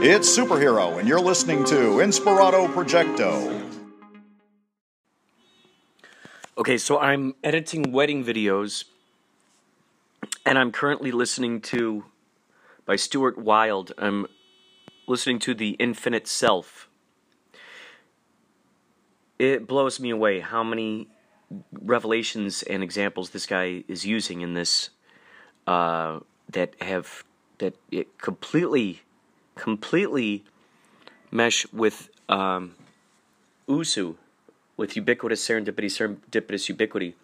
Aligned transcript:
It's 0.00 0.28
Superhero, 0.28 1.00
and 1.00 1.08
you're 1.08 1.18
listening 1.18 1.64
to 1.64 1.98
Inspirato 1.98 2.72
Projecto. 2.72 3.68
Okay, 6.56 6.78
so 6.78 7.00
I'm 7.00 7.34
editing 7.42 7.90
wedding 7.90 8.24
videos, 8.24 8.84
and 10.46 10.56
I'm 10.56 10.70
currently 10.70 11.10
listening 11.10 11.60
to, 11.62 12.04
by 12.86 12.94
Stuart 12.94 13.38
Wilde, 13.38 13.92
I'm 13.98 14.28
listening 15.08 15.40
to 15.40 15.52
The 15.52 15.70
Infinite 15.80 16.28
Self. 16.28 16.88
It 19.36 19.66
blows 19.66 19.98
me 19.98 20.10
away 20.10 20.38
how 20.38 20.62
many 20.62 21.08
revelations 21.72 22.62
and 22.62 22.84
examples 22.84 23.30
this 23.30 23.46
guy 23.46 23.82
is 23.88 24.06
using 24.06 24.42
in 24.42 24.54
this 24.54 24.90
uh, 25.66 26.20
that 26.52 26.80
have 26.80 27.24
that 27.58 27.74
it 27.90 28.16
completely 28.18 29.02
completely 29.58 30.44
mesh 31.30 31.66
with 31.72 32.08
um, 32.28 32.74
USU, 33.66 34.16
with 34.76 34.96
ubiquitous 34.96 35.46
serendipity, 35.46 35.90
serendipitous 35.90 36.68
ubiquity. 36.68 37.14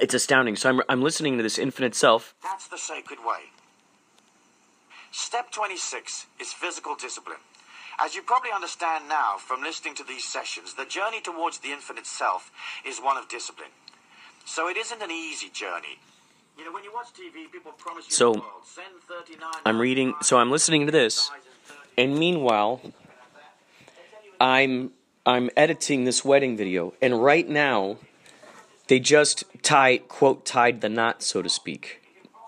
It's 0.00 0.12
astounding. 0.12 0.56
So 0.56 0.68
I'm, 0.68 0.82
I'm 0.88 1.02
listening 1.02 1.36
to 1.36 1.42
this 1.42 1.58
infinite 1.58 1.94
self. 1.94 2.34
That's 2.42 2.66
the 2.66 2.76
sacred 2.76 3.20
way. 3.20 3.50
Step 5.12 5.52
26 5.52 6.26
is 6.40 6.52
physical 6.52 6.96
discipline. 6.96 7.38
As 8.00 8.16
you 8.16 8.22
probably 8.22 8.50
understand 8.52 9.08
now 9.08 9.36
from 9.38 9.62
listening 9.62 9.94
to 9.94 10.04
these 10.04 10.24
sessions, 10.24 10.74
the 10.74 10.84
journey 10.84 11.20
towards 11.20 11.58
the 11.58 11.70
infinite 11.70 12.06
self 12.06 12.50
is 12.84 12.98
one 12.98 13.16
of 13.16 13.28
discipline. 13.28 13.70
So 14.44 14.68
it 14.68 14.76
isn't 14.76 15.00
an 15.00 15.12
easy 15.12 15.48
journey. 15.48 16.00
You 16.56 16.64
know, 16.64 16.72
when 16.72 16.84
you 16.84 16.92
watch 16.92 17.08
TV, 17.08 17.50
people 17.50 17.72
promise 17.72 18.06
you 18.06 18.12
So, 18.12 18.32
the 18.32 18.40
world. 18.40 18.52
Send 18.64 18.86
39 19.26 19.52
I'm 19.66 19.78
reading, 19.78 20.14
so 20.22 20.38
I'm 20.38 20.50
listening 20.50 20.86
to 20.86 20.92
this, 20.92 21.30
and 21.98 22.16
meanwhile, 22.18 22.80
I'm 24.40 24.92
I'm 25.26 25.50
editing 25.56 26.04
this 26.04 26.24
wedding 26.24 26.56
video, 26.56 26.94
and 27.02 27.22
right 27.22 27.48
now, 27.48 27.96
they 28.88 29.00
just 29.00 29.44
tie 29.62 29.98
quote 29.98 30.44
tied 30.44 30.80
the 30.80 30.88
knot, 30.88 31.22
so 31.22 31.42
to 31.42 31.48
speak, 31.48 32.02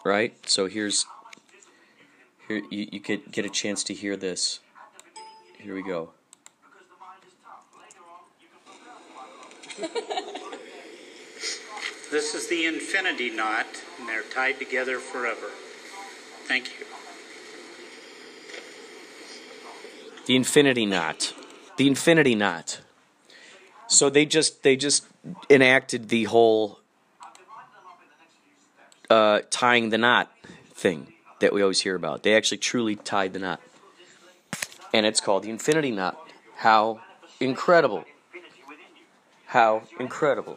right? 0.05 0.34
So 0.49 0.67
here's 0.67 1.06
here 2.47 2.62
you, 2.71 2.88
you 2.93 3.00
get 3.00 3.33
get 3.33 3.44
a 3.44 3.50
chance 3.50 3.83
to 3.84 3.94
hear 3.94 4.17
this. 4.17 4.61
Here 5.59 5.75
we 5.75 5.83
go. 5.83 6.11
This 12.16 12.34
is 12.34 12.49
the 12.49 12.65
infinity 12.65 13.28
knot, 13.28 13.66
and 13.99 14.09
they're 14.09 14.22
tied 14.22 14.59
together 14.59 14.99
forever. 14.99 15.50
Thank 16.47 16.71
you. 16.81 16.87
The 20.25 20.34
infinity 20.34 20.87
knot. 20.87 21.34
The 21.76 21.87
infinity 21.87 22.34
knot. 22.34 22.81
So 23.87 24.09
they 24.09 24.25
just 24.25 24.62
they 24.62 24.76
just 24.76 25.05
enacted 25.50 26.09
the 26.09 26.25
whole 26.25 26.81
uh, 29.10 29.41
tying 29.50 29.91
the 29.91 29.99
knot 29.99 30.32
thing 30.72 31.12
that 31.41 31.53
we 31.53 31.60
always 31.60 31.82
hear 31.82 31.97
about. 31.97 32.22
They 32.22 32.34
actually 32.34 32.59
truly 32.59 32.97
tied 32.97 33.34
the 33.34 33.41
knot. 33.41 33.60
And 34.94 35.05
it's 35.05 35.21
called 35.21 35.43
the 35.43 35.50
infinity 35.50 35.91
knot. 35.91 36.16
How 36.56 37.03
incredible. 37.41 38.06
How 39.44 39.82
incredible. 40.00 40.56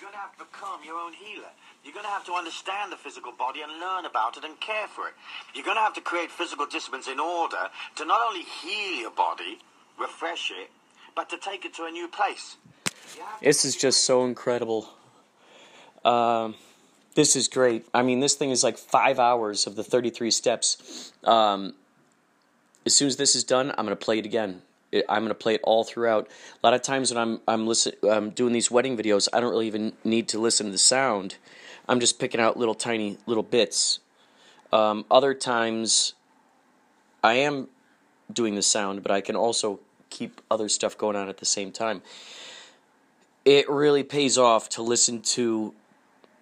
You're 0.00 0.12
going 0.12 0.12
to 0.12 0.18
have 0.18 0.38
to 0.38 0.44
become 0.44 0.77
your 0.88 0.98
own 0.98 1.12
healer. 1.12 1.52
You're 1.84 1.92
going 1.92 2.06
to 2.06 2.10
have 2.10 2.24
to 2.26 2.32
understand 2.32 2.90
the 2.90 2.96
physical 2.96 3.32
body 3.32 3.60
and 3.60 3.70
learn 3.78 4.06
about 4.06 4.36
it 4.36 4.44
and 4.44 4.58
care 4.58 4.88
for 4.88 5.06
it. 5.06 5.14
You're 5.54 5.64
going 5.64 5.76
to 5.76 5.82
have 5.82 5.94
to 5.94 6.00
create 6.00 6.30
physical 6.30 6.66
disciplines 6.66 7.06
in 7.06 7.20
order 7.20 7.68
to 7.96 8.04
not 8.04 8.20
only 8.26 8.42
heal 8.42 9.00
your 9.00 9.10
body, 9.10 9.58
refresh 10.00 10.50
it, 10.50 10.70
but 11.14 11.28
to 11.30 11.36
take 11.36 11.64
it 11.64 11.74
to 11.74 11.84
a 11.84 11.90
new 11.90 12.08
place. 12.08 12.56
This 13.42 13.64
is 13.64 13.76
just 13.76 14.04
so 14.04 14.24
incredible. 14.24 14.88
Um, 16.04 16.54
this 17.14 17.36
is 17.36 17.48
great. 17.48 17.86
I 17.92 18.02
mean, 18.02 18.20
this 18.20 18.34
thing 18.34 18.50
is 18.50 18.64
like 18.64 18.78
five 18.78 19.18
hours 19.18 19.66
of 19.66 19.76
the 19.76 19.84
33 19.84 20.30
steps. 20.30 21.12
Um, 21.24 21.74
as 22.86 22.94
soon 22.94 23.08
as 23.08 23.16
this 23.16 23.34
is 23.34 23.44
done, 23.44 23.70
I'm 23.70 23.84
going 23.84 23.96
to 23.96 23.96
play 23.96 24.18
it 24.18 24.24
again. 24.24 24.62
It, 24.90 25.04
I'm 25.08 25.22
going 25.22 25.28
to 25.28 25.34
play 25.34 25.54
it 25.54 25.60
all 25.64 25.84
throughout. 25.84 26.28
A 26.62 26.66
lot 26.66 26.74
of 26.74 26.82
times 26.82 27.12
when 27.12 27.18
I'm 27.18 27.40
I'm 27.46 27.66
listen, 27.66 27.92
I'm 28.08 28.30
doing 28.30 28.52
these 28.52 28.70
wedding 28.70 28.96
videos, 28.96 29.28
I 29.32 29.40
don't 29.40 29.50
really 29.50 29.66
even 29.66 29.92
need 30.04 30.28
to 30.28 30.38
listen 30.38 30.66
to 30.66 30.72
the 30.72 30.78
sound. 30.78 31.36
I'm 31.88 32.00
just 32.00 32.18
picking 32.18 32.40
out 32.40 32.56
little 32.56 32.74
tiny 32.74 33.18
little 33.26 33.42
bits. 33.42 34.00
Um, 34.72 35.04
other 35.10 35.32
times, 35.32 36.14
I 37.22 37.34
am 37.34 37.68
doing 38.32 38.54
the 38.54 38.62
sound, 38.62 39.02
but 39.02 39.10
I 39.10 39.20
can 39.20 39.36
also 39.36 39.80
keep 40.10 40.40
other 40.50 40.68
stuff 40.68 40.96
going 40.96 41.16
on 41.16 41.28
at 41.28 41.38
the 41.38 41.46
same 41.46 41.72
time. 41.72 42.02
It 43.44 43.68
really 43.68 44.02
pays 44.02 44.36
off 44.36 44.68
to 44.70 44.82
listen 44.82 45.22
to 45.22 45.74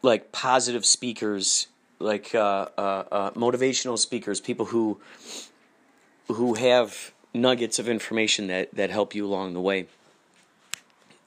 like 0.03 0.33
positive 0.33 0.85
speakers, 0.85 1.69
like 1.99 2.35
uh, 2.35 2.69
uh, 2.77 3.05
uh, 3.11 3.31
motivational 3.33 3.99
speakers, 3.99 4.41
people 4.41 4.67
who 4.67 5.01
who 6.29 6.55
have 6.55 7.13
nuggets 7.41 7.79
of 7.79 7.89
information 7.89 8.47
that 8.49 8.75
that 8.75 8.91
help 8.91 9.15
you 9.15 9.27
along 9.27 9.55
the 9.55 9.61
way. 9.61 9.87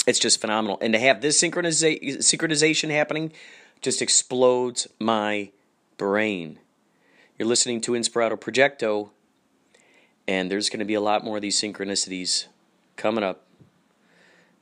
It's 0.08 0.20
just 0.20 0.42
phenomenal, 0.42 0.78
and 0.81 0.94
to 0.94 1.00
have 1.00 1.22
this 1.22 1.40
synchroniza- 1.42 2.18
synchronization 2.18 2.90
happening 2.90 3.31
just 3.81 4.02
explodes 4.02 4.88
my 5.00 5.52
brain. 5.98 6.59
You're 7.38 7.48
listening 7.48 7.80
to 7.81 7.92
Inspirato 7.94 8.40
Projecto, 8.40 9.09
and 10.28 10.50
there's 10.50 10.69
going 10.69 10.80
to 10.80 10.86
be 10.86 10.96
a 10.96 11.02
lot 11.02 11.24
more 11.24 11.38
of 11.38 11.42
these 11.42 11.59
synchronicities 11.59 12.48
coming 12.96 13.24
up. 13.24 13.46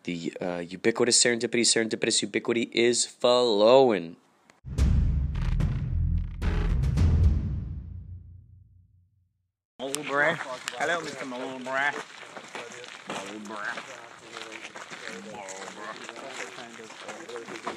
The 0.03 0.34
uh, 0.41 0.57
ubiquitous 0.59 1.24
serendipity, 1.24 1.62
serendipitous 1.62 2.22
ubiquity 2.22 2.69
is 2.74 3.06
flowing. 3.06 4.16
Mulbrath. 9.81 10.67
Hello, 10.80 11.00
Mr. 11.01 11.25
Mulbrath. 11.25 12.04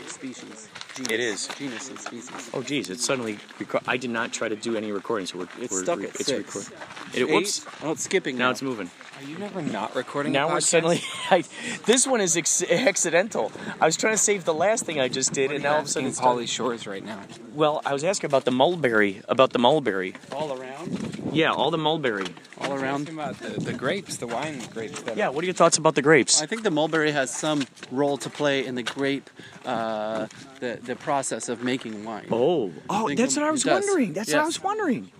species. 0.08 0.68
It 1.10 1.18
is. 1.20 1.48
Genus 1.56 1.88
and 1.88 1.98
species. 1.98 2.50
Oh, 2.52 2.62
geez, 2.62 2.90
it's 2.90 3.04
suddenly. 3.04 3.34
Reco- 3.58 3.82
I 3.86 3.96
did 3.96 4.10
not 4.10 4.32
try 4.32 4.48
to 4.48 4.56
do 4.56 4.76
any 4.76 4.92
recording, 4.92 5.26
so 5.26 5.38
we're. 5.38 5.48
It's 5.58 5.72
we're, 5.72 5.82
stuck 5.82 5.98
re- 6.00 6.04
at 6.08 6.14
it's 6.16 6.26
six. 6.26 6.56
record- 6.56 6.78
It, 7.14 7.22
Eight? 7.24 7.30
whoops. 7.32 7.66
Oh, 7.82 7.92
it's 7.92 8.04
skipping 8.04 8.36
Now 8.36 8.46
now. 8.46 8.50
it's 8.50 8.62
moving. 8.62 8.90
Are 9.18 9.24
you 9.24 9.38
never 9.38 9.62
not 9.62 9.94
recording? 9.96 10.32
Now 10.32 10.48
we're 10.48 10.60
suddenly. 10.60 11.00
I, 11.30 11.44
this 11.86 12.06
one 12.06 12.20
is 12.20 12.36
ex- 12.36 12.62
accidental. 12.62 13.50
I 13.80 13.86
was 13.86 13.96
trying 13.96 14.14
to 14.14 14.18
save 14.18 14.44
the 14.44 14.54
last 14.54 14.84
thing 14.84 15.00
I 15.00 15.08
just 15.08 15.32
did, 15.32 15.52
and 15.52 15.62
now 15.62 15.74
all 15.74 15.78
of 15.80 15.84
a 15.86 15.88
sudden 15.88 16.08
asking 16.08 16.10
it's 16.10 16.20
Polly 16.20 16.46
Shores 16.46 16.86
right 16.86 17.04
now. 17.04 17.20
Well, 17.54 17.80
I 17.86 17.92
was 17.94 18.04
asking 18.04 18.28
about 18.28 18.44
the 18.44 18.50
mulberry. 18.52 19.22
About 19.28 19.52
the 19.52 19.58
mulberry. 19.58 20.14
All 20.32 20.52
around. 20.58 21.30
Yeah, 21.32 21.52
all 21.52 21.70
the 21.70 21.78
mulberry. 21.78 22.26
All 22.70 22.80
around. 22.82 23.08
About 23.08 23.38
the, 23.38 23.50
the 23.60 23.72
grapes, 23.72 24.16
the 24.18 24.26
wine 24.26 24.60
grapes. 24.72 25.00
That 25.02 25.16
Yeah, 25.16 25.28
what 25.28 25.42
are 25.42 25.46
your 25.46 25.54
thoughts 25.54 25.78
about 25.78 25.94
the 25.94 26.02
grapes? 26.02 26.42
I 26.42 26.46
think 26.46 26.62
the 26.62 26.70
mulberry 26.70 27.10
has 27.12 27.34
some 27.34 27.64
role 27.90 28.16
to 28.18 28.30
play 28.30 28.64
in 28.64 28.74
the 28.74 28.82
grape, 28.82 29.28
uh, 29.64 30.26
the 30.60 30.78
the 30.82 30.96
process 30.96 31.48
of 31.48 31.62
making 31.62 32.04
wine. 32.04 32.26
Oh, 32.30 32.72
oh, 32.88 33.12
that's 33.14 33.36
what 33.36 33.44
I 33.46 33.50
was 33.50 33.64
wondering. 33.64 34.12
That's 34.12 34.32
what 34.32 34.42
I 34.42 34.44
was 34.46 34.62
wondering. 34.62 35.10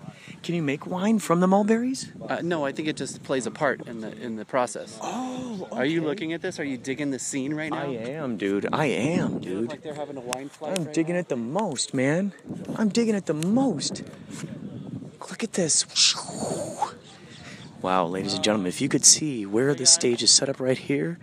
Can 0.43 0.55
you 0.55 0.62
make 0.62 0.87
wine 0.87 1.19
from 1.19 1.41
the 1.41 1.47
mulberries? 1.47 2.11
Uh, 2.26 2.41
no, 2.43 2.64
I 2.64 2.73
think 2.73 2.88
it 2.88 2.97
just 2.97 3.23
plays 3.23 3.47
a 3.47 3.50
part 3.50 3.87
in 3.87 4.00
the 4.00 4.11
in 4.23 4.37
the 4.37 4.44
process. 4.47 4.99
Oh, 5.02 5.69
Are 5.73 5.85
you 5.85 6.00
looking 6.02 6.32
at 6.32 6.41
this? 6.41 6.58
Are 6.58 6.64
you 6.64 6.79
digging 6.79 7.11
the 7.11 7.19
scene 7.19 7.52
right 7.52 7.70
now? 7.70 7.82
I 7.82 7.97
am, 8.17 8.38
dude. 8.38 8.67
I 8.73 8.87
am, 8.87 9.19
They 9.19 9.32
look 9.35 9.43
dude. 9.43 9.69
like 9.70 9.82
they're 9.82 9.94
having 9.94 10.17
a 10.17 10.20
wine 10.20 10.49
flight. 10.49 10.79
I'm 10.79 10.85
right 10.85 10.94
digging 10.94 11.14
now. 11.17 11.20
it 11.20 11.29
the 11.29 11.37
most, 11.37 11.93
man. 11.93 12.32
I'm 12.76 12.88
digging 12.88 13.14
it 13.14 13.26
the 13.26 13.35
most. 13.35 14.02
Look 15.29 15.44
at 15.44 15.52
this. 15.52 15.85
Wow, 17.82 18.04
ladies 18.08 18.34
and 18.34 18.44
gentlemen, 18.44 18.68
if 18.68 18.82
you 18.82 18.90
could 18.90 19.06
see 19.06 19.46
where 19.46 19.74
the 19.74 19.86
stage 19.86 20.22
is 20.22 20.30
set 20.30 20.50
up 20.50 20.60
right 20.60 20.76
here, 20.76 21.18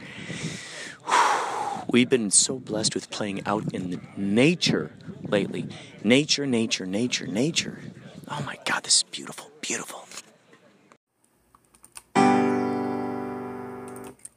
we've 1.92 2.10
been 2.10 2.32
so 2.32 2.58
blessed 2.58 2.96
with 2.96 3.12
playing 3.12 3.46
out 3.46 3.76
in 3.76 4.02
nature 4.18 4.92
lately. 5.22 5.68
Nature, 6.04 6.48
nature, 6.48 6.88
nature, 6.88 7.28
nature. 7.28 7.80
Oh 8.28 8.42
my 8.44 8.58
God, 8.66 8.84
this 8.84 8.98
is 8.98 9.04
beautiful, 9.04 9.52
beautiful. 9.62 10.08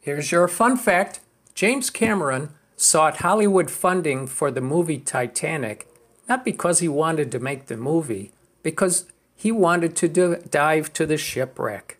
Here's 0.02 0.30
your 0.30 0.46
fun 0.46 0.76
fact 0.76 1.20
James 1.54 1.88
Cameron 1.88 2.50
sought 2.76 3.18
Hollywood 3.18 3.70
funding 3.70 4.26
for 4.26 4.50
the 4.50 4.60
movie 4.60 4.98
Titanic, 4.98 5.88
not 6.28 6.44
because 6.44 6.80
he 6.80 6.88
wanted 6.88 7.32
to 7.32 7.38
make 7.38 7.66
the 7.66 7.78
movie, 7.78 8.30
because 8.62 9.06
he 9.34 9.50
wanted 9.50 9.96
to 9.96 10.06
do, 10.06 10.36
dive 10.50 10.92
to 10.92 11.06
the 11.06 11.16
shipwreck. 11.16 11.96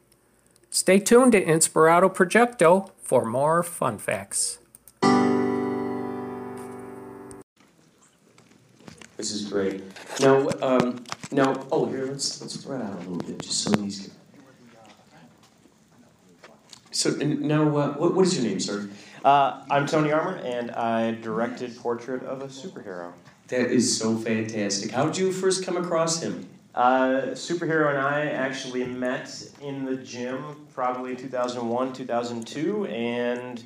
Stay 0.73 1.01
tuned 1.01 1.33
to 1.33 1.45
Inspirato 1.45 2.15
Projecto 2.15 2.91
for 3.03 3.25
more 3.25 3.65
fun 3.65 3.99
facts. 3.99 4.61
This 9.17 9.33
is 9.33 9.49
great. 9.51 9.83
Now, 10.21 10.49
um, 10.63 11.05
now, 11.33 11.67
oh, 11.73 11.87
here, 11.87 12.07
let's 12.07 12.41
let's 12.41 12.55
spread 12.55 12.83
out 12.83 12.95
a 12.95 12.99
little 12.99 13.17
bit, 13.17 13.43
just 13.43 13.65
so 13.65 13.71
these. 13.73 14.03
Can... 14.03 14.13
So 16.93 17.11
now, 17.11 17.77
uh, 17.77 17.93
what 17.95 18.15
what 18.15 18.25
is 18.25 18.37
your 18.37 18.49
name, 18.49 18.61
sir? 18.61 18.89
Uh, 19.25 19.65
I'm 19.69 19.87
Tony 19.87 20.13
Armour, 20.13 20.37
and 20.37 20.71
I 20.71 21.11
directed 21.17 21.77
Portrait 21.79 22.23
of 22.23 22.43
a 22.43 22.47
Superhero. 22.47 23.13
That 23.49 23.73
is 23.73 23.99
so 23.99 24.17
fantastic. 24.17 24.93
How 24.93 25.07
did 25.07 25.19
you 25.19 25.33
first 25.33 25.67
come 25.67 25.77
across 25.77 26.23
him? 26.23 26.49
Uh, 26.75 27.33
Superhero 27.33 27.89
and 27.89 27.99
I 27.99 28.27
actually 28.27 28.85
met 28.85 29.51
in 29.61 29.85
the 29.85 29.97
gym 29.97 30.67
probably 30.73 31.17
2001, 31.17 31.93
2002, 31.93 32.87
and 32.87 33.63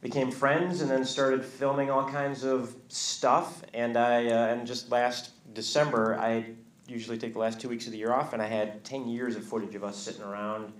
became 0.00 0.30
friends, 0.30 0.80
and 0.80 0.90
then 0.90 1.04
started 1.04 1.44
filming 1.44 1.90
all 1.90 2.08
kinds 2.08 2.44
of 2.44 2.76
stuff. 2.88 3.62
And 3.74 3.96
I, 3.96 4.26
uh, 4.26 4.46
and 4.54 4.66
just 4.66 4.90
last 4.90 5.30
December, 5.54 6.16
I 6.20 6.46
usually 6.86 7.18
take 7.18 7.32
the 7.32 7.40
last 7.40 7.60
two 7.60 7.68
weeks 7.68 7.86
of 7.86 7.92
the 7.92 7.98
year 7.98 8.12
off, 8.12 8.32
and 8.32 8.40
I 8.40 8.46
had 8.46 8.84
10 8.84 9.08
years 9.08 9.34
of 9.34 9.42
footage 9.42 9.74
of 9.74 9.82
us 9.82 9.96
sitting 9.96 10.22
around 10.22 10.72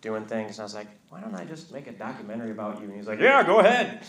doing 0.00 0.24
things. 0.24 0.52
And 0.52 0.60
I 0.60 0.62
was 0.62 0.74
like, 0.74 0.88
why 1.10 1.20
don't 1.20 1.34
I 1.34 1.44
just 1.44 1.72
make 1.72 1.86
a 1.86 1.92
documentary 1.92 2.50
about 2.50 2.78
you? 2.80 2.86
And 2.86 2.96
he's 2.96 3.06
like, 3.06 3.20
yeah, 3.20 3.42
go 3.42 3.60
ahead. 3.60 4.02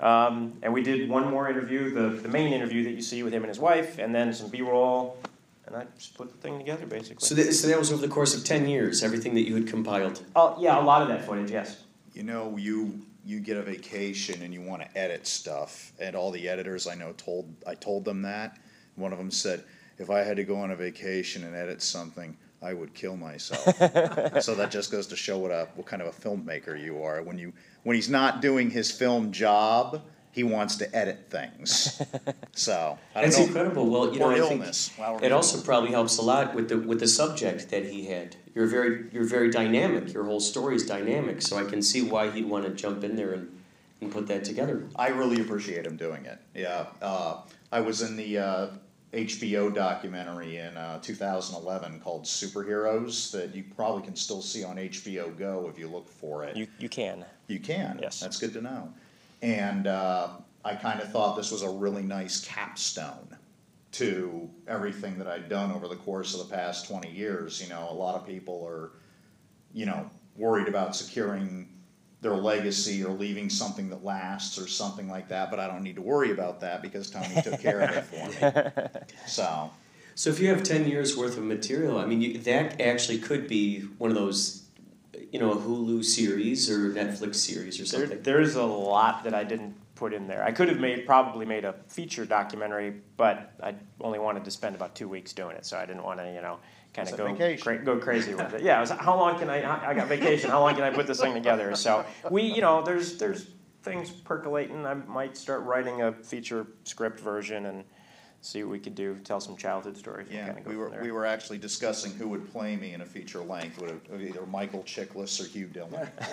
Um, 0.00 0.58
and 0.62 0.72
we 0.72 0.82
did 0.82 1.08
one 1.08 1.30
more 1.30 1.48
interview, 1.48 1.90
the, 1.90 2.20
the 2.20 2.28
main 2.28 2.52
interview 2.52 2.84
that 2.84 2.92
you 2.92 3.02
see 3.02 3.22
with 3.22 3.32
him 3.32 3.42
and 3.42 3.48
his 3.48 3.58
wife, 3.58 3.98
and 3.98 4.14
then 4.14 4.34
some 4.34 4.48
B 4.48 4.60
roll. 4.60 5.16
And 5.68 5.76
I 5.76 5.86
just 5.98 6.14
put 6.14 6.30
the 6.30 6.36
thing 6.38 6.58
together, 6.58 6.86
basically. 6.86 7.26
So 7.26 7.34
that, 7.34 7.52
so 7.52 7.68
that 7.68 7.78
was 7.78 7.92
over 7.92 8.00
the 8.00 8.12
course 8.12 8.34
of 8.34 8.42
ten 8.42 8.66
years. 8.66 9.02
Everything 9.02 9.34
that 9.34 9.46
you 9.46 9.54
had 9.54 9.66
compiled. 9.66 10.22
Oh, 10.34 10.56
yeah, 10.58 10.80
a 10.80 10.82
lot 10.82 11.02
of 11.02 11.08
that 11.08 11.26
footage, 11.26 11.50
yes. 11.50 11.84
You 12.14 12.22
know, 12.22 12.56
you 12.56 13.02
you 13.24 13.40
get 13.40 13.58
a 13.58 13.62
vacation 13.62 14.40
and 14.42 14.54
you 14.54 14.62
want 14.62 14.80
to 14.80 14.98
edit 14.98 15.26
stuff, 15.26 15.92
and 16.00 16.16
all 16.16 16.30
the 16.30 16.48
editors 16.48 16.86
I 16.86 16.94
know 16.94 17.12
told 17.18 17.54
I 17.66 17.74
told 17.74 18.06
them 18.06 18.22
that. 18.22 18.58
One 18.96 19.12
of 19.12 19.18
them 19.18 19.30
said, 19.30 19.62
"If 19.98 20.08
I 20.08 20.20
had 20.20 20.36
to 20.38 20.44
go 20.44 20.56
on 20.56 20.70
a 20.70 20.76
vacation 20.76 21.44
and 21.44 21.54
edit 21.54 21.82
something, 21.82 22.34
I 22.62 22.72
would 22.72 22.94
kill 22.94 23.18
myself." 23.18 23.62
so 24.42 24.54
that 24.54 24.70
just 24.70 24.90
goes 24.90 25.06
to 25.08 25.16
show 25.16 25.36
what 25.36 25.50
a 25.50 25.68
what 25.74 25.86
kind 25.86 26.00
of 26.00 26.08
a 26.08 26.18
filmmaker 26.18 26.82
you 26.82 27.02
are. 27.02 27.22
When 27.22 27.38
you 27.38 27.52
when 27.82 27.94
he's 27.94 28.08
not 28.08 28.40
doing 28.40 28.70
his 28.70 28.90
film 28.90 29.32
job, 29.32 30.02
he 30.38 30.44
wants 30.44 30.76
to 30.76 30.96
edit 30.96 31.26
things. 31.30 32.00
So 32.52 32.98
I 33.14 33.20
don't 33.20 33.30
That's 33.30 33.38
know. 33.38 33.44
incredible. 33.46 33.86
Well, 33.88 34.12
you 34.12 34.18
know, 34.18 34.26
Or 34.26 34.32
I 34.32 34.40
think 34.40 34.50
illness. 34.62 34.90
Well, 34.98 35.20
it 35.22 35.30
also 35.30 35.60
probably 35.60 35.90
helps 35.90 36.18
a 36.18 36.22
lot 36.22 36.54
with 36.56 36.68
the 36.68 36.78
with 36.78 36.98
the 36.98 37.06
subject 37.06 37.70
that 37.70 37.84
he 37.86 38.06
had. 38.06 38.34
You're 38.54 38.66
very 38.66 39.06
you're 39.12 39.24
very 39.38 39.48
dynamic. 39.50 40.12
Your 40.12 40.24
whole 40.24 40.40
story 40.40 40.74
is 40.74 40.84
dynamic, 40.84 41.40
so 41.40 41.56
I 41.56 41.64
can 41.64 41.80
see 41.82 42.02
why 42.02 42.30
he'd 42.30 42.46
want 42.46 42.64
to 42.64 42.70
jump 42.70 43.04
in 43.04 43.14
there 43.14 43.32
and, 43.32 43.46
and 44.00 44.10
put 44.10 44.26
that 44.26 44.42
together. 44.44 44.88
I 44.96 45.08
really 45.08 45.40
appreciate 45.40 45.86
him 45.86 45.96
doing 45.96 46.24
it. 46.26 46.38
Yeah, 46.54 46.86
uh, 47.00 47.42
I 47.70 47.80
was 47.80 48.02
in 48.02 48.16
the 48.16 48.38
uh, 48.38 48.66
HBO 49.12 49.72
documentary 49.72 50.56
in 50.56 50.76
uh, 50.76 50.98
2011 51.00 52.00
called 52.00 52.24
Superheroes 52.24 53.30
that 53.30 53.54
you 53.54 53.64
probably 53.76 54.02
can 54.02 54.16
still 54.16 54.42
see 54.42 54.64
on 54.64 54.76
HBO 54.76 55.36
Go 55.38 55.68
if 55.72 55.78
you 55.78 55.86
look 55.88 56.08
for 56.08 56.42
it. 56.44 56.56
You, 56.56 56.66
you 56.80 56.88
can. 56.88 57.24
You 57.46 57.60
can. 57.60 58.00
Yes. 58.02 58.18
That's 58.20 58.38
good 58.38 58.52
to 58.54 58.60
know. 58.60 58.92
And 59.42 59.86
uh, 59.86 60.28
I 60.64 60.74
kind 60.74 61.00
of 61.00 61.10
thought 61.10 61.36
this 61.36 61.50
was 61.50 61.62
a 61.62 61.70
really 61.70 62.02
nice 62.02 62.40
capstone 62.40 63.36
to 63.92 64.50
everything 64.66 65.18
that 65.18 65.26
I'd 65.26 65.48
done 65.48 65.72
over 65.72 65.88
the 65.88 65.96
course 65.96 66.34
of 66.38 66.46
the 66.46 66.54
past 66.54 66.88
20 66.88 67.10
years. 67.10 67.62
You 67.62 67.68
know, 67.68 67.88
a 67.90 67.94
lot 67.94 68.14
of 68.14 68.26
people 68.26 68.64
are, 68.66 68.90
you 69.72 69.86
know, 69.86 70.10
worried 70.36 70.68
about 70.68 70.94
securing 70.94 71.68
their 72.20 72.34
legacy 72.34 73.04
or 73.04 73.12
leaving 73.12 73.48
something 73.48 73.88
that 73.90 74.04
lasts 74.04 74.58
or 74.58 74.66
something 74.66 75.08
like 75.08 75.28
that, 75.28 75.50
but 75.50 75.60
I 75.60 75.68
don't 75.68 75.82
need 75.84 75.96
to 75.96 76.02
worry 76.02 76.32
about 76.32 76.60
that 76.60 76.82
because 76.82 77.10
Tony 77.10 77.40
took 77.42 77.60
care 77.60 77.80
of 77.80 77.90
it 77.90 78.04
for 78.04 78.28
me. 78.28 78.90
So, 79.26 79.70
So 80.16 80.30
if 80.30 80.40
you 80.40 80.48
have 80.48 80.64
ten 80.64 80.88
years 80.88 81.16
worth 81.16 81.38
of 81.38 81.44
material, 81.44 81.96
I 81.98 82.06
mean, 82.06 82.20
you, 82.20 82.38
that 82.38 82.80
actually 82.80 83.18
could 83.18 83.46
be 83.46 83.82
one 83.98 84.10
of 84.10 84.16
those, 84.16 84.64
you 85.32 85.38
know, 85.38 85.52
a 85.52 85.56
Hulu 85.56 86.04
series 86.04 86.70
or 86.70 86.90
Netflix 86.90 87.36
series 87.36 87.76
or 87.80 87.84
There, 87.84 88.06
something. 88.06 88.22
there's 88.22 88.54
a 88.56 88.62
lot 88.64 89.24
that 89.24 89.34
I 89.34 89.44
didn't 89.44 89.74
put 89.94 90.12
in 90.12 90.26
there. 90.28 90.44
I 90.44 90.52
could 90.52 90.68
have 90.68 90.78
made 90.78 91.06
probably 91.06 91.46
made 91.46 91.64
a 91.64 91.74
feature 91.88 92.24
documentary, 92.24 92.94
but 93.16 93.52
I 93.62 93.74
only 94.00 94.18
wanted 94.18 94.44
to 94.44 94.50
spend 94.50 94.76
about 94.76 94.94
two 94.94 95.08
weeks 95.08 95.32
doing 95.32 95.56
it, 95.56 95.64
so 95.66 95.76
I 95.78 95.86
didn't 95.86 96.04
want 96.04 96.20
to, 96.20 96.32
you 96.32 96.40
know, 96.40 96.58
kind 96.94 97.08
of 97.08 97.16
go 97.16 97.56
cra- 97.56 97.84
go 97.84 97.98
crazy 97.98 98.34
with 98.34 98.54
it. 98.54 98.62
Yeah, 98.62 98.78
it 98.78 98.80
was, 98.80 98.90
how 98.90 99.16
long 99.16 99.38
can 99.38 99.50
I? 99.50 99.62
I 99.62 99.90
I 99.90 99.94
got 99.94 100.08
vacation. 100.08 100.50
How 100.50 100.60
long 100.60 100.74
can 100.74 100.84
I 100.84 100.90
put 100.90 101.06
this 101.06 101.20
thing 101.20 101.34
together? 101.34 101.74
So 101.74 102.04
we, 102.30 102.42
you 102.42 102.60
know, 102.60 102.82
there's 102.82 103.18
there's 103.18 103.48
things 103.82 104.10
percolating. 104.10 104.86
I 104.86 104.94
might 104.94 105.36
start 105.36 105.62
writing 105.62 106.02
a 106.02 106.12
feature 106.12 106.66
script 106.84 107.18
version 107.20 107.66
and 107.66 107.84
see 108.40 108.62
what 108.62 108.70
we 108.70 108.78
could 108.78 108.94
do. 108.94 109.18
Tell 109.24 109.40
some 109.40 109.56
childhood 109.56 109.96
stories. 109.96 110.28
yeah, 110.30 110.46
kinda 110.46 110.60
go 110.62 110.70
we 110.70 110.76
were, 110.76 110.92
we 111.02 111.10
were 111.12 111.26
actually 111.26 111.58
discussing 111.58 112.12
who 112.12 112.28
would 112.28 112.50
play 112.52 112.76
me 112.76 112.92
in 112.94 113.00
a 113.00 113.06
feature 113.06 113.40
length, 113.40 113.80
would 113.80 113.90
it 113.90 114.00
either 114.30 114.46
Michael 114.46 114.82
Chiklis 114.84 115.40
or 115.40 115.48
Hugh 115.48 115.66
Dillon? 115.66 116.08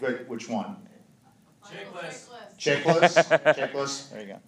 Wh- 0.00 0.28
Which 0.28 0.48
one? 0.48 0.76
Chiklis. 2.58 3.28
Chiklis, 3.54 4.10
there 4.10 4.20
you 4.20 4.26
go. 4.26 4.38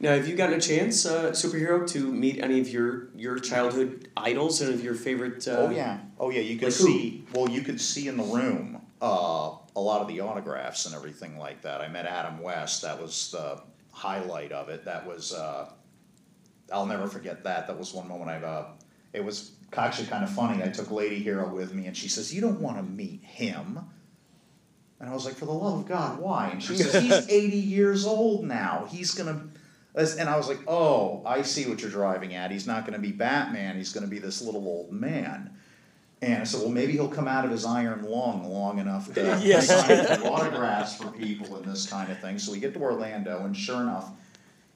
Now, 0.00 0.14
have 0.14 0.26
you 0.28 0.34
gotten 0.36 0.56
a 0.56 0.60
chance, 0.60 1.06
uh, 1.06 1.30
superhero, 1.30 1.86
to 1.88 2.12
meet 2.12 2.42
any 2.42 2.60
of 2.60 2.68
your 2.68 3.08
your 3.14 3.38
childhood 3.38 4.08
idols 4.16 4.60
and 4.60 4.72
of 4.74 4.82
your 4.82 4.94
favorite? 4.94 5.46
Uh, 5.46 5.52
Oh, 5.52 5.70
yeah, 5.70 5.98
oh, 6.18 6.30
yeah, 6.30 6.40
you 6.40 6.56
could 6.58 6.66
like 6.66 6.74
who? 6.74 6.86
see, 6.86 7.24
well, 7.32 7.48
you 7.48 7.62
could 7.62 7.80
see 7.80 8.08
in 8.08 8.16
the 8.16 8.24
room, 8.24 8.80
uh, 9.00 9.52
a 9.76 9.80
lot 9.80 10.00
of 10.02 10.08
the 10.08 10.20
autographs 10.20 10.86
and 10.86 10.94
everything 10.94 11.38
like 11.38 11.62
that. 11.62 11.80
I 11.80 11.88
met 11.88 12.06
Adam 12.06 12.40
West, 12.40 12.82
that 12.82 13.00
was 13.00 13.30
the 13.30 13.60
highlight 13.94 14.52
of 14.52 14.68
it, 14.68 14.84
that 14.84 15.06
was, 15.06 15.32
uh, 15.32 15.70
I'll 16.72 16.86
never 16.86 17.06
forget 17.06 17.44
that, 17.44 17.68
that 17.68 17.78
was 17.78 17.94
one 17.94 18.08
moment 18.08 18.30
I, 18.30 18.36
uh, 18.36 18.66
it 19.12 19.24
was 19.24 19.52
actually 19.72 20.08
kind 20.08 20.24
of 20.24 20.30
funny, 20.30 20.62
I 20.62 20.68
took 20.68 20.90
Lady 20.90 21.20
Hero 21.20 21.48
with 21.48 21.72
me 21.72 21.86
and 21.86 21.96
she 21.96 22.08
says, 22.08 22.34
you 22.34 22.40
don't 22.40 22.60
wanna 22.60 22.82
meet 22.82 23.22
him. 23.22 23.78
And 25.00 25.08
I 25.08 25.14
was 25.14 25.24
like, 25.24 25.34
for 25.34 25.46
the 25.46 25.52
love 25.52 25.80
of 25.80 25.86
God, 25.86 26.18
why? 26.18 26.48
And 26.48 26.62
she 26.62 26.76
says, 26.76 27.02
he's 27.02 27.28
eighty 27.28 27.58
years 27.58 28.04
old 28.06 28.44
now, 28.44 28.86
he's 28.90 29.14
gonna, 29.14 29.48
and 29.94 30.28
I 30.28 30.36
was 30.36 30.48
like, 30.48 30.60
oh, 30.66 31.22
I 31.24 31.42
see 31.42 31.68
what 31.68 31.80
you're 31.80 31.90
driving 31.90 32.34
at, 32.34 32.50
he's 32.50 32.66
not 32.66 32.84
gonna 32.84 32.98
be 32.98 33.12
Batman, 33.12 33.76
he's 33.76 33.92
gonna 33.92 34.06
be 34.06 34.18
this 34.18 34.42
little 34.42 34.66
old 34.66 34.92
man. 34.92 35.56
And 36.22 36.40
I 36.40 36.44
said, 36.44 36.60
well, 36.60 36.70
maybe 36.70 36.92
he'll 36.92 37.08
come 37.08 37.28
out 37.28 37.44
of 37.44 37.50
his 37.50 37.64
iron 37.66 38.02
lung 38.04 38.44
long 38.44 38.78
enough 38.78 39.12
to 39.14 39.20
Yes. 39.42 39.68
sign 39.68 40.22
autographs 40.26 40.96
for 40.96 41.08
people 41.08 41.56
and 41.56 41.64
this 41.66 41.86
kind 41.86 42.10
of 42.10 42.18
thing. 42.20 42.38
So 42.38 42.52
we 42.52 42.60
get 42.60 42.72
to 42.74 42.80
Orlando, 42.80 43.44
and 43.44 43.54
sure 43.56 43.80
enough, 43.80 44.10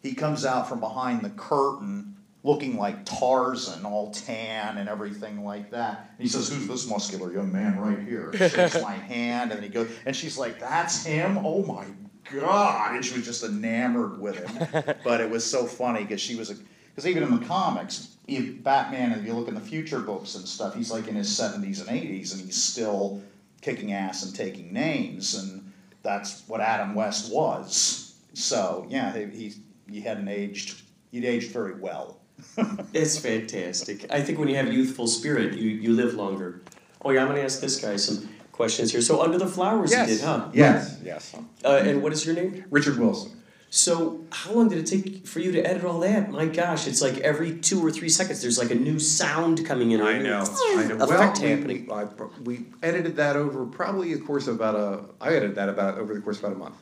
he 0.02 0.14
comes 0.14 0.44
out 0.44 0.68
from 0.68 0.80
behind 0.80 1.22
the 1.22 1.30
curtain 1.30 2.16
looking 2.44 2.76
like 2.76 3.04
Tarzan, 3.04 3.84
all 3.84 4.10
tan 4.12 4.76
and 4.78 4.88
everything 4.88 5.44
like 5.44 5.70
that. 5.70 6.10
And 6.18 6.22
he 6.22 6.28
says, 6.28 6.48
Who's 6.48 6.68
this 6.68 6.88
muscular 6.88 7.32
young 7.32 7.52
man 7.52 7.78
right 7.78 7.98
here? 8.06 8.32
Shakes 8.36 8.80
my 8.82 8.94
hand, 8.94 9.50
and 9.52 9.62
he 9.62 9.68
goes, 9.68 9.90
and 10.06 10.14
she's 10.14 10.36
like, 10.38 10.60
That's 10.60 11.04
him? 11.04 11.38
Oh 11.38 11.64
my 11.64 11.84
God. 12.32 12.94
And 12.94 13.04
she 13.04 13.16
was 13.16 13.24
just 13.24 13.42
enamored 13.42 14.20
with 14.20 14.36
him. 14.36 14.94
but 15.04 15.20
it 15.20 15.30
was 15.30 15.44
so 15.48 15.64
funny 15.66 16.02
because 16.02 16.20
she 16.20 16.36
was 16.36 16.50
a, 16.50 16.56
because 16.98 17.10
even 17.10 17.22
in 17.22 17.38
the 17.38 17.46
comics, 17.46 18.16
if 18.26 18.60
Batman, 18.64 19.12
if 19.12 19.24
you 19.24 19.32
look 19.32 19.46
in 19.46 19.54
the 19.54 19.60
future 19.60 20.00
books 20.00 20.34
and 20.34 20.48
stuff, 20.48 20.74
he's 20.74 20.90
like 20.90 21.06
in 21.06 21.14
his 21.14 21.28
70s 21.28 21.78
and 21.78 21.88
80s, 21.88 22.32
and 22.32 22.44
he's 22.44 22.60
still 22.60 23.22
kicking 23.60 23.92
ass 23.92 24.24
and 24.24 24.34
taking 24.34 24.72
names, 24.72 25.36
and 25.36 25.72
that's 26.02 26.42
what 26.48 26.60
Adam 26.60 26.96
West 26.96 27.32
was. 27.32 28.16
So 28.34 28.84
yeah, 28.90 29.16
he, 29.16 29.26
he, 29.26 29.54
he 29.88 30.00
hadn't 30.00 30.26
aged. 30.26 30.82
He'd 31.12 31.24
aged 31.24 31.52
very 31.52 31.78
well 31.78 32.18
It's 32.92 33.16
fantastic. 33.16 34.04
I 34.10 34.20
think 34.20 34.40
when 34.40 34.48
you 34.48 34.56
have 34.56 34.72
youthful 34.72 35.06
spirit, 35.06 35.54
you, 35.54 35.70
you 35.70 35.92
live 35.92 36.14
longer. 36.14 36.62
Oh 37.04 37.10
yeah, 37.10 37.22
I'm 37.22 37.28
gonna 37.28 37.42
ask 37.42 37.60
this 37.60 37.80
guy 37.80 37.94
some 37.94 38.28
questions 38.50 38.90
here. 38.90 39.02
So 39.02 39.22
under 39.22 39.38
the 39.38 39.46
flowers 39.46 39.92
Yes. 39.92 40.10
you 40.10 40.16
did, 40.16 40.24
huh? 40.24 40.48
Yes. 40.52 40.98
Yes. 41.04 41.36
Uh, 41.64 41.76
and 41.76 42.02
what 42.02 42.12
is 42.12 42.26
your 42.26 42.34
name? 42.34 42.64
Richard 42.70 42.98
Wilson. 42.98 43.37
So 43.70 44.24
how 44.32 44.52
long 44.54 44.68
did 44.70 44.78
it 44.78 44.86
take 44.86 45.26
for 45.26 45.40
you 45.40 45.52
to 45.52 45.60
edit 45.62 45.84
all 45.84 46.00
that? 46.00 46.30
My 46.30 46.46
gosh, 46.46 46.86
it's 46.86 47.02
like 47.02 47.18
every 47.18 47.58
two 47.58 47.84
or 47.84 47.90
three 47.90 48.08
seconds 48.08 48.40
there's 48.40 48.58
like 48.58 48.70
a 48.70 48.74
new 48.74 48.98
sound 48.98 49.66
coming 49.66 49.90
in. 49.90 50.00
I 50.00 50.18
know. 50.18 50.40
I 50.40 50.86
know. 50.88 50.96
Effect 50.96 50.98
well, 50.98 51.08
we- 51.08 51.48
happening. 51.48 51.86
We, 51.86 51.92
I, 51.92 52.04
we 52.44 52.66
edited 52.82 53.16
that 53.16 53.36
over 53.36 53.66
probably 53.66 54.14
a 54.14 54.18
course 54.18 54.46
of 54.48 54.54
about 54.54 54.74
a. 54.74 55.04
I 55.20 55.28
edited 55.34 55.56
that 55.56 55.68
about 55.68 55.98
over 55.98 56.14
the 56.14 56.20
course 56.20 56.38
of 56.38 56.44
about 56.44 56.56
a 56.56 56.58
month, 56.58 56.76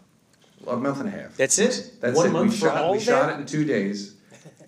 a 0.69 0.76
month 0.76 1.00
and 1.00 1.09
a 1.09 1.12
half. 1.12 1.37
That's 1.37 1.59
it. 1.59 1.95
That's 2.00 2.16
One 2.16 2.26
it. 2.28 2.31
month 2.31 2.52
we 2.52 2.57
for 2.57 2.66
shot. 2.66 2.76
all 2.76 2.93
we 2.93 2.99
of 2.99 3.05
shot 3.05 3.31
it 3.33 3.40
in 3.40 3.47
two 3.47 3.64
days, 3.64 4.14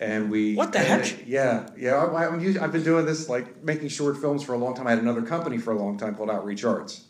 and 0.00 0.28
we. 0.28 0.54
What 0.56 0.72
the 0.72 0.80
heck? 0.80 1.06
it- 1.06 1.26
yeah, 1.28 1.68
yeah. 1.78 1.94
I, 1.94 2.26
I'm 2.26 2.40
used, 2.40 2.58
I've 2.58 2.72
been 2.72 2.82
doing 2.82 3.06
this 3.06 3.28
like 3.28 3.62
making 3.62 3.90
short 3.90 4.16
films 4.16 4.42
for 4.42 4.54
a 4.54 4.58
long 4.58 4.74
time. 4.74 4.88
I 4.88 4.90
had 4.90 4.98
another 4.98 5.22
company 5.22 5.58
for 5.58 5.72
a 5.72 5.78
long 5.78 5.96
time 5.96 6.16
called 6.16 6.30
Outreach 6.30 6.64
Arts, 6.64 7.04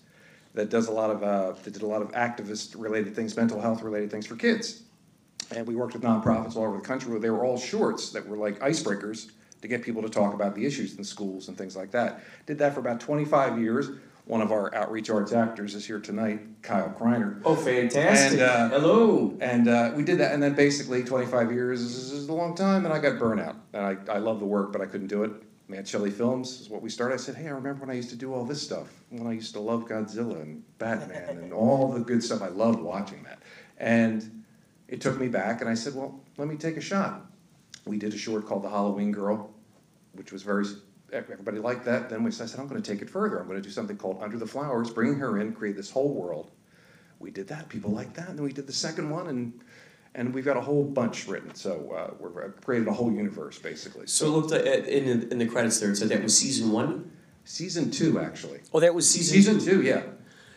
that 0.53 0.69
does 0.69 0.89
a 0.89 0.93
lot 0.93 1.09
of 1.11 1.23
uh, 1.23 1.53
that 1.65 1.73
did 1.73 1.81
a 1.83 1.87
lot 1.87 2.03
of 2.03 2.13
activist 2.13 2.75
related 2.77 3.17
things, 3.17 3.35
mental 3.39 3.59
health 3.59 3.81
related 3.83 4.11
things 4.11 4.27
for 4.27 4.37
kids, 4.37 4.83
and 5.55 5.67
we 5.67 5.75
worked 5.75 5.95
with 5.95 6.03
nonprofits 6.03 6.57
all 6.57 6.65
over 6.65 6.77
the 6.77 6.83
country. 6.83 7.11
Where 7.11 7.21
they 7.21 7.31
were 7.31 7.45
all 7.45 7.59
shorts 7.59 8.11
that 8.11 8.27
were 8.27 8.37
like 8.37 8.59
icebreakers 8.61 9.31
to 9.63 9.69
get 9.69 9.83
people 9.83 10.03
to 10.03 10.09
talk 10.09 10.35
about 10.35 10.55
the 10.55 10.65
issues 10.65 10.97
in 10.97 11.05
schools 11.05 11.49
and 11.49 11.57
things 11.57 11.77
like 11.77 11.91
that. 11.93 12.23
Did 12.47 12.59
that 12.59 12.75
for 12.75 12.81
about 12.81 13.01
25 13.01 13.59
years. 13.61 13.91
One 14.27 14.43
of 14.43 14.53
our 14.53 14.75
Outreach 14.75 15.09
Arts 15.09 15.33
actors 15.33 15.75
is 15.75 15.87
here 15.87 15.99
tonight, 15.99 16.41
Kyle 16.61 16.91
Kreiner. 16.91 17.41
Oh, 17.47 17.57
fantastic! 17.57 18.41
And, 18.41 18.43
uh, 18.43 18.69
Hello. 18.69 19.35
And 19.41 19.69
uh, 19.69 19.93
we 19.97 20.03
did 20.03 20.19
that, 20.19 20.35
and 20.35 20.43
then 20.43 20.53
basically 20.53 21.03
25 21.03 21.51
years 21.51 21.81
is, 21.81 22.13
is 22.13 22.29
a 22.29 22.33
long 22.35 22.55
time, 22.55 22.85
and 22.85 22.93
I 22.93 22.99
got 22.99 23.15
burnout. 23.15 23.57
And 23.73 23.83
I, 23.83 24.13
I 24.13 24.19
love 24.19 24.39
the 24.39 24.45
work, 24.45 24.71
but 24.71 24.83
I 24.83 24.87
couldn't 24.87 25.07
do 25.07 25.25
it. 25.25 25.33
Mad 25.67 25.89
Shelley 25.89 26.11
Films 26.11 26.61
is 26.61 26.69
what 26.69 26.83
we 26.83 26.91
started. 26.91 27.15
I 27.15 27.17
said, 27.17 27.37
hey, 27.37 27.47
I 27.47 27.53
remember 27.53 27.81
when 27.81 27.91
I 27.91 27.95
used 27.95 28.11
to 28.11 28.17
do 28.17 28.35
all 28.35 28.45
this 28.45 28.61
stuff, 28.61 29.03
when 29.09 29.27
I 29.27 29.33
used 29.33 29.55
to 29.55 29.61
love 29.61 29.87
Godzilla 29.87 30.43
and 30.43 30.63
Batman 30.79 31.39
and 31.39 31.53
all 31.55 31.93
the 31.93 32.01
good 32.01 32.23
stuff. 32.23 32.43
I 32.43 32.49
loved 32.49 32.81
watching 32.81 33.23
that. 33.23 33.43
And 33.79 34.38
it 34.89 35.01
took 35.01 35.21
me 35.21 35.29
back, 35.29 35.61
and 35.61 35.69
I 35.69 35.75
said, 35.75 35.95
well, 35.95 36.21
let 36.37 36.49
me 36.49 36.57
take 36.57 36.77
a 36.77 36.81
shot. 36.81 37.27
We 37.85 37.99
did 37.99 38.15
a 38.15 38.19
short 38.19 38.47
called 38.47 38.63
The 38.63 38.71
Halloween 38.71 39.13
Girl, 39.13 39.51
which 40.13 40.33
was 40.33 40.43
very 40.43 40.65
everybody 41.13 41.59
liked 41.59 41.85
that. 41.87 42.11
Then 42.11 42.23
we 42.23 42.29
I 42.29 42.33
said, 42.33 42.59
I'm 42.61 42.69
going 42.69 42.83
to 42.83 42.93
take 42.93 43.01
it 43.03 43.09
further. 43.09 43.39
I'm 43.39 43.47
going 43.47 43.61
to 43.61 43.67
do 43.67 43.73
something 43.73 43.97
called 43.97 44.23
Under 44.23 44.37
the 44.37 44.47
Flowers, 44.47 44.91
bring 44.91 45.15
her 45.15 45.41
in, 45.41 45.53
create 45.53 45.77
this 45.77 45.91
whole 45.91 46.13
world. 46.13 46.51
We 47.19 47.31
did 47.31 47.49
that. 47.49 47.69
People 47.69 47.91
liked 47.91 48.15
that. 48.17 48.29
And 48.29 48.39
then 48.39 48.45
we 48.45 48.53
did 48.53 48.67
the 48.67 48.73
second 48.73 49.11
one, 49.11 49.29
and 49.29 49.61
and 50.15 50.35
we've 50.35 50.45
got 50.45 50.57
a 50.57 50.61
whole 50.61 50.85
bunch 50.85 51.29
written. 51.29 51.55
So 51.55 51.93
uh, 51.93 52.15
we've 52.19 52.61
created 52.65 52.89
a 52.89 52.93
whole 52.93 53.13
universe 53.13 53.59
basically. 53.59 54.07
So 54.07 54.27
it 54.27 54.31
looked 54.31 54.53
at, 54.53 54.89
in 54.89 55.21
the, 55.21 55.33
in 55.33 55.39
the 55.39 55.47
credits 55.47 55.79
there. 55.81 55.91
It 55.91 55.97
said 55.97 56.09
that 56.09 56.23
was 56.23 56.37
season 56.37 56.73
one. 56.73 57.13
Season 57.45 57.91
two, 57.91 58.21
actually. 58.21 58.61
Oh, 58.75 58.81
that 58.81 58.95
was 58.95 59.09
season, 59.09 59.35
Season 59.35 59.59
two. 59.59 59.83
two, 59.83 59.83
yeah. 59.83 60.03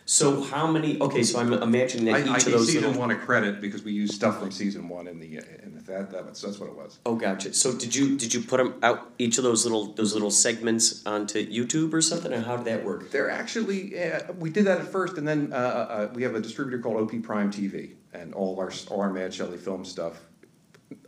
So 0.04 0.42
how 0.42 0.66
many? 0.66 1.00
Okay, 1.00 1.22
so 1.22 1.38
I'm 1.38 1.52
imagining 1.52 2.12
I, 2.12 2.20
that 2.20 2.28
I 2.28 2.36
each 2.36 2.44
gave 2.44 2.54
of 2.54 2.60
those 2.60 2.66
season 2.66 2.82
little. 2.82 3.00
one 3.00 3.10
a 3.10 3.16
credit 3.16 3.60
because 3.60 3.82
we 3.82 3.92
used 3.92 4.14
stuff 4.14 4.40
from 4.40 4.50
season 4.50 4.88
one 4.88 5.06
in 5.06 5.20
the 5.20 5.38
uh, 5.38 5.42
in 5.62 5.74
the, 5.74 5.82
that, 5.82 6.10
that 6.10 6.26
was, 6.28 6.40
that's 6.40 6.58
what 6.58 6.68
it 6.68 6.76
was. 6.76 6.98
Oh, 7.06 7.16
gotcha. 7.16 7.54
So 7.54 7.76
did 7.76 7.94
you 7.94 8.16
did 8.16 8.34
you 8.34 8.42
put 8.42 8.58
them 8.58 8.74
out 8.82 9.12
each 9.18 9.38
of 9.38 9.44
those 9.44 9.64
little 9.64 9.92
those 9.92 10.12
little 10.12 10.30
segments 10.30 11.06
onto 11.06 11.46
YouTube 11.46 11.92
or 11.92 12.02
something, 12.02 12.32
or 12.32 12.40
how 12.40 12.56
did 12.56 12.66
that 12.66 12.84
work? 12.84 13.10
They're 13.10 13.30
actually 13.30 14.02
uh, 14.02 14.32
we 14.38 14.50
did 14.50 14.64
that 14.66 14.80
at 14.80 14.88
first, 14.88 15.18
and 15.18 15.26
then 15.26 15.52
uh, 15.52 15.56
uh, 15.56 16.10
we 16.14 16.22
have 16.24 16.34
a 16.34 16.40
distributor 16.40 16.78
called 16.78 16.96
OP 16.96 17.22
Prime 17.22 17.50
TV, 17.50 17.92
and 18.12 18.34
all 18.34 18.58
our 18.58 18.72
all 18.90 19.00
our 19.00 19.12
Mad 19.12 19.32
Shelley 19.32 19.58
film 19.58 19.84
stuff 19.84 20.20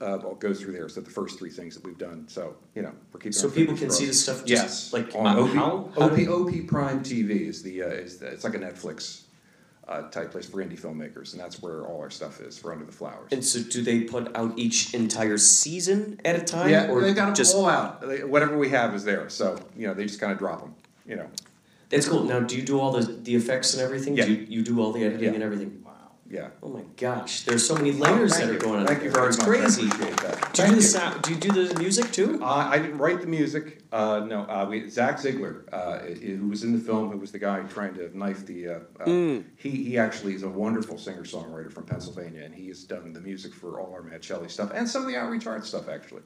uh, 0.01 0.17
all 0.19 0.35
goes 0.35 0.61
through 0.61 0.73
there. 0.73 0.89
So 0.89 1.01
the 1.01 1.11
first 1.11 1.39
three 1.39 1.51
things 1.51 1.75
that 1.75 1.85
we've 1.85 1.99
done. 1.99 2.27
So 2.29 2.57
you 2.75 2.83
know 2.83 2.93
we're 3.13 3.21
keeping. 3.21 3.33
So 3.33 3.49
our 3.49 3.55
people 3.55 3.77
fingers 3.77 3.81
can 3.81 3.91
see 3.91 4.05
crossed. 4.07 4.27
the 4.27 4.33
stuff. 4.35 4.47
Just, 4.47 4.63
Yes, 4.63 4.93
Like 4.93 5.15
on 5.15 5.27
uh, 5.27 5.41
OP, 5.41 5.51
how? 5.51 5.91
how 5.99 6.07
OP, 6.11 6.19
OP 6.29 6.67
Prime 6.69 7.03
TV 7.03 7.49
is 7.49 7.63
the 7.63 7.83
uh, 7.83 7.87
is 7.89 8.19
the, 8.19 8.27
it's 8.29 8.45
like 8.45 8.55
a 8.55 8.59
Netflix 8.59 9.23
uh, 9.89 10.03
type 10.11 10.31
place 10.31 10.47
for 10.47 10.65
indie 10.65 10.81
filmmakers, 10.81 11.33
and 11.33 11.41
that's 11.41 11.61
where 11.61 11.83
all 11.87 12.01
our 12.01 12.11
stuff 12.11 12.41
is 12.41 12.59
for 12.59 12.73
Under 12.73 12.85
the 12.87 12.93
Flowers. 12.93 13.31
And 13.33 13.45
so 13.45 13.61
do 13.63 13.83
they 13.83 14.01
put 14.01 14.35
out 14.37 14.53
each 14.59 14.95
entire 14.95 15.37
season 15.39 16.21
at 16.25 16.37
a 16.37 16.43
time? 16.43 16.71
yeah, 16.71 16.89
or 16.91 17.01
they 17.03 17.13
got 17.13 17.27
them 17.27 17.35
just 17.35 17.55
all 17.55 17.67
out. 17.69 18.01
They, 18.01 18.25
whatever 18.25 18.57
we 18.57 18.71
have 18.71 18.95
is 18.95 19.05
there. 19.05 19.29
So 19.29 19.59
you 19.77 19.87
know 19.87 19.95
they 19.95 20.05
just 20.07 20.21
kind 20.21 20.33
of 20.33 20.39
drop 20.39 20.61
them. 20.61 20.75
You 21.07 21.17
know. 21.17 21.27
That's 21.91 22.09
cool. 22.09 22.25
Now, 22.25 22.41
do 22.41 22.57
you 22.57 22.63
do 22.63 22.81
all 22.81 22.91
the, 22.93 23.03
the 23.13 23.37
effects 23.37 23.75
and 23.75 23.83
everything? 23.83 24.17
Yeah. 24.17 24.25
Do 24.25 24.33
you, 24.33 24.47
you 24.49 24.63
do 24.63 24.81
all 24.81 24.91
the 24.91 25.05
editing 25.05 25.25
Yeah. 25.29 25.35
and 25.35 25.43
everything? 25.45 25.84
Yeah. 26.31 26.49
Oh 26.63 26.69
my 26.71 26.83
gosh, 26.97 27.43
there's 27.43 27.67
so 27.67 27.75
many 27.77 27.93
layers 27.93 28.33
Oh, 28.33 28.37
thank 28.37 28.47
that 28.47 28.51
are 28.51 28.53
you. 28.55 28.59
going 28.59 28.81
on. 28.81 28.87
Thank 28.87 29.03
you 29.05 29.11
very 29.11 29.29
it's 29.29 29.37
much. 29.39 29.47
crazy. 29.47 29.83
I 29.83 29.87
appreciate 29.89 30.17
that. 30.23 30.33
Do 30.55 30.63
you 30.63 30.69
Thank 30.69 30.71
do 30.71 30.77
the 30.77 30.83
sound? 30.83 31.23
Do 31.23 31.31
you 31.35 31.37
do 31.41 31.69
the 31.69 31.79
music 31.79 32.13
too? 32.13 32.41
Uh, 32.43 32.47
I 32.47 32.79
didn't 32.79 32.99
write 32.99 33.21
the 33.21 33.27
music. 33.27 33.83
Uh, 33.93 34.25
no, 34.27 34.41
uh, 34.43 34.67
we, 34.69 34.89
Zach 34.89 35.21
Ziegler, 35.21 35.65
uh, 35.73 36.01
i- 36.03 36.15
who 36.15 36.49
was 36.49 36.65
in 36.65 36.73
the 36.73 36.79
film, 36.83 37.11
who 37.11 37.19
was 37.19 37.31
the 37.31 37.39
guy 37.39 37.61
trying 37.65 37.95
to 37.95 38.17
knife 38.17 38.47
the. 38.47 38.69
Uh, 38.69 38.73
uh, 39.01 39.05
Mm. 39.05 39.45
He 39.57 39.71
he 39.71 39.99
actually 39.99 40.35
is 40.35 40.43
a 40.43 40.49
wonderful 40.49 40.97
singer 40.99 41.25
songwriter 41.25 41.71
from 41.71 41.85
Pennsylvania, 41.85 42.43
and 42.43 42.55
he 42.55 42.69
has 42.69 42.85
done 42.85 43.13
the 43.13 43.21
music 43.21 43.53
for 43.55 43.79
all 43.79 43.93
our 43.93 44.03
Mad 44.03 44.25
Shelley 44.25 44.49
stuff 44.49 44.71
and 44.75 44.89
some 44.89 45.03
of 45.03 45.09
the 45.09 45.17
Outreach 45.17 45.47
Art 45.47 45.67
stuff 45.67 45.89
actually. 45.89 46.23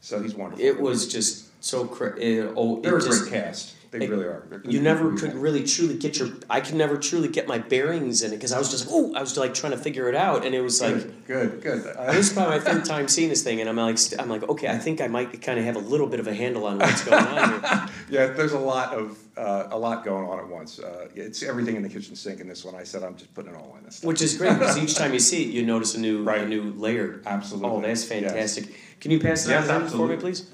So 0.00 0.20
he's 0.22 0.34
wonderful. 0.34 0.64
It 0.64 0.78
was 0.80 1.08
just 1.10 1.46
so 1.64 1.86
cra- 1.86 2.16
uh, 2.18 2.52
oh, 2.56 2.76
it 2.78 2.82
They're 2.82 2.96
a 2.98 3.00
just, 3.00 3.22
great 3.22 3.32
cast. 3.32 3.76
They 3.92 4.06
it- 4.06 4.10
really 4.10 4.24
are. 4.24 4.42
They're 4.48 4.62
You 4.64 4.80
never 4.80 5.14
could 5.16 5.34
really 5.34 5.64
truly 5.64 5.96
get 5.98 6.18
your. 6.18 6.30
I 6.48 6.62
could 6.62 6.74
never 6.76 6.96
truly 6.96 7.28
get 7.28 7.46
my 7.46 7.58
bearings 7.58 8.22
in 8.22 8.32
it 8.32 8.36
because 8.36 8.50
I 8.50 8.58
was 8.58 8.70
just 8.70 8.88
oh, 8.90 9.12
I 9.14 9.20
was 9.20 9.36
like 9.36 9.52
trying 9.52 9.72
to 9.72 9.78
figure 9.78 10.08
it 10.08 10.14
out, 10.14 10.46
and 10.46 10.54
it 10.54 10.62
was 10.62 10.80
like 10.80 10.94
Good, 11.26 11.60
good. 11.60 11.62
good. 11.62 11.84
this 12.08 12.28
is 12.28 12.32
probably 12.32 12.56
my 12.58 12.64
third 12.64 12.86
time 12.86 13.06
seeing 13.06 13.28
this 13.28 13.42
thing, 13.42 13.60
and 13.60 13.68
I'm 13.68 13.76
like 13.76 13.98
st- 13.98 14.18
I'm 14.18 14.30
like 14.30 14.44
okay, 14.48 14.68
I 14.68 14.78
think 14.78 15.02
I 15.02 15.08
might 15.08 15.42
kind 15.42 15.58
of 15.58 15.66
have 15.66 15.76
a 15.76 15.80
little 15.80 16.06
bit 16.06 16.20
of 16.20 16.26
a 16.26 16.32
handle 16.34 16.64
on 16.64 16.78
what's 16.78 17.04
going 17.04 17.22
on 17.22 17.50
here. 17.50 17.88
yeah, 18.10 18.26
there's 18.28 18.52
a 18.52 18.58
lot 18.58 18.94
of 18.94 19.18
uh, 19.36 19.68
a 19.70 19.78
lot 19.78 20.04
going 20.06 20.26
on 20.26 20.38
at 20.38 20.48
once. 20.48 20.78
Uh, 20.78 21.08
it's 21.14 21.42
everything 21.42 21.76
in 21.76 21.82
the 21.82 21.88
kitchen 21.90 22.16
sink 22.16 22.40
in 22.40 22.48
this 22.48 22.64
one. 22.64 22.74
I 22.74 22.84
said 22.84 23.02
I'm 23.02 23.14
just 23.16 23.34
putting 23.34 23.52
it 23.52 23.56
all 23.58 23.76
in 23.78 23.84
this. 23.84 23.96
Stuff. 23.96 24.08
Which 24.08 24.22
is 24.22 24.38
great 24.38 24.54
because 24.58 24.78
each 24.78 24.94
time 24.94 25.12
you 25.12 25.18
see 25.20 25.42
it, 25.44 25.48
you 25.50 25.66
notice 25.66 25.94
a 25.94 26.00
new 26.00 26.22
right. 26.24 26.40
a 26.40 26.48
new 26.48 26.72
layer. 26.72 27.20
Absolutely. 27.26 27.68
Oh, 27.68 27.80
that's 27.82 28.08
Yes. 28.10 28.22
fantastic. 28.22 28.74
Can 29.00 29.10
you 29.10 29.20
pass 29.20 29.44
it 29.46 29.50
Yes, 29.50 29.68
on 29.68 29.86
for 29.86 30.06
me, 30.08 30.16
please? 30.16 30.48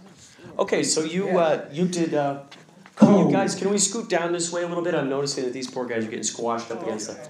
Okay, 0.58 0.82
so 0.82 1.04
you 1.04 1.28
Yeah. 1.28 1.38
uh, 1.38 1.64
you 1.70 1.86
did. 1.86 2.14
Uh, 2.14 2.40
oh, 3.00 3.26
you 3.26 3.32
guys, 3.32 3.54
can 3.54 3.70
we 3.70 3.78
scoot 3.78 4.08
down 4.08 4.32
this 4.32 4.52
way 4.52 4.62
a 4.62 4.68
little 4.68 4.82
bit? 4.84 4.94
I'm 4.94 5.08
noticing 5.08 5.44
that 5.44 5.52
these 5.52 5.70
poor 5.70 5.86
guys 5.86 6.04
are 6.04 6.10
getting 6.10 6.22
squashed 6.22 6.70
up 6.70 6.82
against 6.82 7.08
the. 7.08 7.28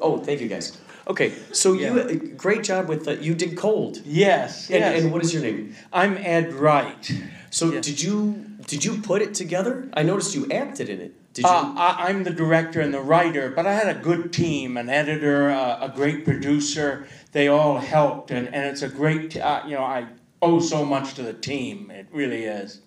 Oh, 0.00 0.18
thank 0.18 0.40
you 0.40 0.48
guys. 0.48 0.78
Okay, 1.06 1.32
so 1.52 1.72
you 1.72 1.88
uh, 1.98 2.14
great 2.36 2.62
job 2.62 2.88
with 2.88 3.08
uh, 3.08 3.12
you 3.12 3.34
did 3.34 3.56
cold. 3.56 4.00
Yes, 4.04 4.70
And, 4.70 4.78
yes. 4.80 5.02
and 5.02 5.12
what 5.12 5.22
is 5.22 5.34
your 5.34 5.42
name? 5.42 5.74
I'm 5.92 6.16
Ed 6.16 6.52
Wright. 6.54 7.12
So 7.50 7.72
Yeah. 7.72 7.80
did 7.80 8.00
you 8.00 8.46
did 8.66 8.84
you 8.84 8.98
put 9.02 9.20
it 9.20 9.34
together? 9.34 9.88
I 9.94 10.02
noticed 10.04 10.34
you 10.34 10.48
acted 10.50 10.88
in 10.88 11.00
it. 11.00 11.34
Did 11.34 11.44
you? 11.44 11.50
Uh, 11.50 11.74
I, 11.76 12.08
I'm 12.08 12.22
the 12.24 12.30
director 12.30 12.80
and 12.80 12.94
the 12.94 13.00
writer, 13.00 13.50
but 13.50 13.66
I 13.66 13.74
had 13.74 13.88
a 13.94 13.98
good 14.00 14.32
team, 14.32 14.76
an 14.76 14.88
editor, 14.88 15.50
uh, 15.50 15.86
a 15.86 15.88
great 15.88 16.24
producer. 16.24 17.06
They 17.32 17.48
all 17.48 17.78
helped, 17.78 18.30
and, 18.30 18.46
and 18.54 18.66
it's 18.66 18.82
a 18.82 18.88
great, 18.88 19.36
uh, 19.36 19.62
you 19.66 19.74
know, 19.74 19.82
I 19.82 20.06
owe 20.40 20.60
so 20.60 20.84
much 20.84 21.14
to 21.14 21.22
the 21.22 21.32
team. 21.32 21.90
It 21.90 22.06
really 22.12 22.44
is. 22.44 22.80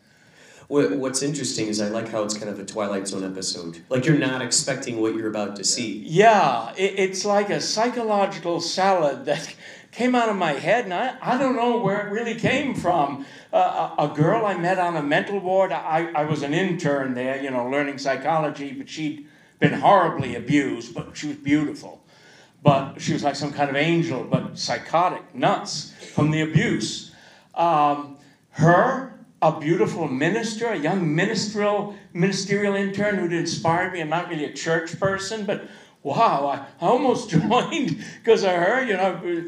What, 0.68 0.98
what's 0.98 1.22
interesting 1.22 1.68
is 1.68 1.80
I 1.80 1.90
like 1.90 2.10
how 2.10 2.24
it's 2.24 2.36
kind 2.36 2.50
of 2.50 2.60
a 2.60 2.66
Twilight 2.66 3.08
Zone 3.08 3.24
episode. 3.24 3.84
Like 3.90 4.06
you're 4.06 4.18
not 4.18 4.42
expecting 4.42 5.00
what 5.00 5.16
you're 5.16 5.30
about 5.30 5.56
to 5.58 5.64
see. 5.64 6.04
Yeah, 6.08 6.74
it, 6.76 6.98
it's 6.98 7.24
like 7.24 7.50
a 7.50 7.62
psychological 7.62 8.60
salad 8.60 9.26
that 9.26 9.54
came 9.92 10.16
out 10.16 10.28
of 10.28 10.36
my 10.36 10.54
head, 10.54 10.86
and 10.86 10.94
I, 10.94 11.16
I 11.22 11.38
don't 11.38 11.56
know 11.56 11.78
where 11.78 12.08
it 12.08 12.12
really 12.12 12.36
came 12.36 12.74
from. 12.74 13.26
Uh, 13.54 13.94
a, 13.98 14.06
a 14.06 14.16
girl 14.16 14.46
I 14.46 14.58
met 14.58 14.80
on 14.80 14.98
a 14.98 15.04
mental 15.04 15.40
ward, 15.40 15.72
I, 15.72 16.12
I 16.16 16.26
was 16.26 16.42
an 16.42 16.54
intern 16.54 17.14
there, 17.14 17.42
you 17.42 17.52
know, 17.52 17.70
learning 17.70 18.00
psychology, 18.00 18.74
but 18.74 18.90
she'd 18.90 19.28
been 19.60 19.74
horribly 19.74 20.36
abused, 20.36 20.94
but 20.94 21.16
she 21.16 21.28
was 21.28 21.38
beautiful. 21.38 22.04
But 22.64 23.00
she 23.00 23.14
was 23.14 23.24
like 23.24 23.36
some 23.36 23.54
kind 23.54 23.70
of 23.70 23.76
angel, 23.76 24.24
but 24.24 24.58
psychotic, 24.58 25.36
nuts 25.36 25.94
from 26.14 26.32
the 26.32 26.42
abuse. 26.42 27.12
Um, 27.54 28.18
her, 28.50 29.15
a 29.46 29.60
beautiful 29.60 30.08
minister, 30.08 30.70
a 30.70 30.78
young 30.78 31.14
ministerial 31.14 31.96
ministerial 32.14 32.74
intern 32.74 33.18
who'd 33.18 33.32
inspired 33.32 33.94
me. 33.94 34.02
I'm 34.02 34.10
not 34.10 34.28
really 34.28 34.46
a 34.46 34.54
church 34.54 35.00
person, 35.00 35.46
but 35.46 35.68
wow, 36.02 36.48
I, 36.48 36.84
I 36.84 36.90
almost 36.90 37.30
joined 37.38 38.04
because 38.24 38.44
of 38.44 38.50
her, 38.50 38.84
you 38.84 38.98
know, 38.98 39.46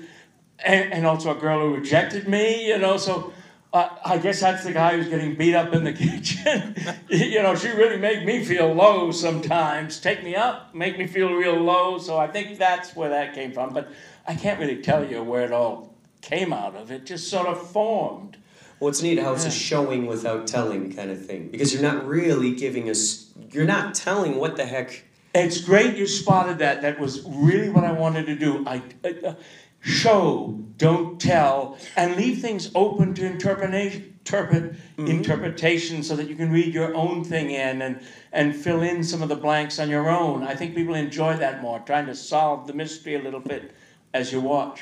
and, 0.63 0.93
and 0.93 1.07
also 1.07 1.35
a 1.35 1.39
girl 1.39 1.61
who 1.61 1.73
rejected 1.73 2.27
me, 2.27 2.67
you 2.67 2.77
know, 2.77 2.97
so 2.97 3.33
uh, 3.73 3.89
I 4.05 4.19
guess 4.19 4.39
that's 4.39 4.63
the 4.63 4.71
guy 4.71 4.95
who's 4.95 5.09
getting 5.09 5.33
beat 5.33 5.55
up 5.55 5.73
in 5.73 5.83
the 5.83 5.93
kitchen. 6.05 6.75
you 7.09 7.41
know, 7.41 7.55
she 7.55 7.69
really 7.69 7.97
made 7.97 8.23
me 8.23 8.45
feel 8.45 8.71
low 8.71 9.09
sometimes. 9.09 9.99
Take 9.99 10.23
me 10.23 10.35
up, 10.35 10.75
make 10.75 10.99
me 10.99 11.07
feel 11.07 11.33
real 11.33 11.55
low. 11.55 11.97
So 11.97 12.19
I 12.19 12.27
think 12.27 12.59
that's 12.59 12.95
where 12.95 13.09
that 13.09 13.33
came 13.33 13.51
from. 13.51 13.73
But 13.73 13.91
I 14.27 14.35
can't 14.35 14.59
really 14.59 14.83
tell 14.83 15.03
you 15.03 15.23
where 15.23 15.45
it 15.45 15.51
all 15.51 15.95
came 16.21 16.53
out 16.53 16.75
of. 16.75 16.91
It 16.91 17.07
just 17.07 17.29
sort 17.29 17.47
of 17.47 17.71
formed. 17.71 18.37
Well, 18.79 18.89
it's 18.89 19.01
neat 19.01 19.19
how 19.19 19.33
it's 19.33 19.45
a 19.45 19.51
showing 19.51 20.05
without 20.05 20.45
telling 20.45 20.93
kind 20.93 21.09
of 21.09 21.25
thing 21.25 21.49
because 21.49 21.73
you're 21.73 21.81
not 21.81 22.07
really 22.07 22.53
giving 22.53 22.89
us. 22.89 23.31
You're 23.51 23.65
not 23.65 23.95
telling 23.95 24.35
what 24.37 24.55
the 24.55 24.65
heck. 24.65 25.03
It's 25.33 25.61
great 25.61 25.95
you 25.95 26.07
spotted 26.07 26.59
that. 26.59 26.81
That 26.81 26.99
was 26.99 27.23
really 27.27 27.69
what 27.69 27.83
I 27.83 27.91
wanted 27.91 28.25
to 28.27 28.35
do. 28.35 28.63
I, 28.67 28.81
uh, 29.03 29.33
show, 29.81 30.59
don't 30.77 31.19
tell, 31.19 31.77
and 31.95 32.15
leave 32.15 32.39
things 32.39 32.71
open 32.75 33.13
to 33.15 33.25
interpretation. 33.25 34.13
Interpret, 34.27 34.75
interpretation 34.97 36.03
so 36.03 36.13
that 36.17 36.27
you 36.27 36.35
can 36.35 36.51
read 36.51 36.73
your 36.73 36.93
own 36.93 37.23
thing 37.23 37.51
in 37.51 37.81
and, 37.81 38.01
and 38.33 38.53
fill 38.53 38.81
in 38.81 39.01
some 39.01 39.21
of 39.21 39.29
the 39.29 39.37
blanks 39.37 39.79
on 39.79 39.89
your 39.89 40.09
own. 40.09 40.43
I 40.43 40.53
think 40.53 40.75
people 40.75 40.95
enjoy 40.95 41.37
that 41.37 41.61
more, 41.61 41.79
trying 41.79 42.07
to 42.07 42.15
solve 42.15 42.67
the 42.67 42.73
mystery 42.73 43.15
a 43.15 43.21
little 43.21 43.39
bit 43.39 43.71
as 44.13 44.33
you 44.33 44.41
watch. 44.41 44.81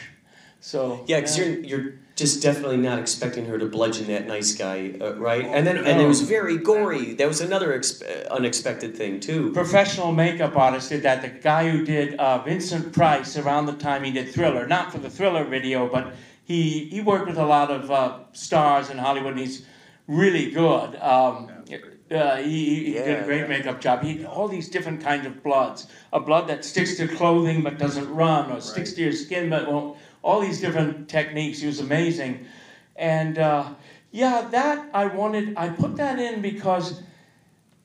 So 0.61 1.03
Yeah, 1.05 1.19
because 1.19 1.37
you're 1.37 1.59
you're 1.59 1.93
just 2.15 2.41
definitely 2.41 2.77
not 2.77 2.97
expecting 2.97 3.45
her 3.45 3.57
to 3.57 3.65
bludgeon 3.65 4.07
that 4.07 4.25
nice 4.25 4.55
guy, 4.55 4.93
uh, 5.01 5.15
right? 5.15 5.43
And 5.45 5.67
then 5.67 5.77
and 5.77 6.01
it 6.01 6.07
was 6.07 6.21
very 6.21 6.57
gory. 6.57 7.13
That 7.13 7.27
was 7.27 7.41
another 7.41 7.73
uh, 7.73 8.33
unexpected 8.33 8.95
thing 8.95 9.19
too. 9.19 9.51
professional 9.51 10.13
makeup 10.13 10.55
artist 10.55 10.89
did 10.89 11.03
that. 11.03 11.21
The 11.21 11.27
guy 11.29 11.69
who 11.69 11.83
did 11.83 12.15
uh, 12.15 12.41
Vincent 12.43 12.93
Price 12.93 13.37
around 13.37 13.65
the 13.65 13.73
time 13.73 14.03
he 14.03 14.11
did 14.11 14.29
Thriller, 14.29 14.65
not 14.65 14.91
for 14.93 14.99
the 14.99 15.09
Thriller 15.09 15.43
video, 15.43 15.89
but 15.89 16.13
he 16.45 16.85
he 16.85 17.01
worked 17.01 17.27
with 17.27 17.37
a 17.37 17.45
lot 17.45 17.69
of 17.69 17.91
uh, 17.91 18.19
stars 18.31 18.89
in 18.89 18.97
Hollywood, 18.97 19.33
and 19.33 19.41
he's 19.41 19.65
really 20.07 20.51
good. 20.51 20.95
Um, 21.01 21.49
uh, 22.11 22.37
he, 22.37 22.43
he 22.43 22.85
he 22.85 22.93
did 22.93 23.07
a 23.07 23.11
Yeah, 23.11 23.23
great 23.25 23.49
makeup 23.49 23.81
job. 23.81 24.03
He 24.03 24.17
had 24.17 24.25
all 24.27 24.47
these 24.47 24.69
different 24.69 25.01
kinds 25.01 25.25
of 25.25 25.41
bloods. 25.43 25.87
A 26.13 26.19
blood 26.19 26.47
that 26.47 26.63
sticks 26.63 26.95
to 26.97 27.07
clothing 27.07 27.63
but 27.63 27.79
doesn't 27.79 28.07
run, 28.13 28.51
or 28.51 28.61
sticks 28.61 28.93
to 28.93 29.01
your 29.01 29.11
skin 29.11 29.49
but 29.49 29.67
won't. 29.67 29.97
All 30.25 30.41
these 30.41 30.59
different 30.59 31.07
techniques. 31.07 31.59
He 31.59 31.67
was 31.67 31.79
amazing, 31.79 32.47
and 32.95 33.37
uh, 33.37 33.69
yeah, 34.11 34.47
that 34.51 34.89
I 34.91 35.05
wanted. 35.05 35.55
I 35.55 35.69
put 35.69 35.97
that 35.97 36.17
in 36.17 36.41
because 36.41 37.03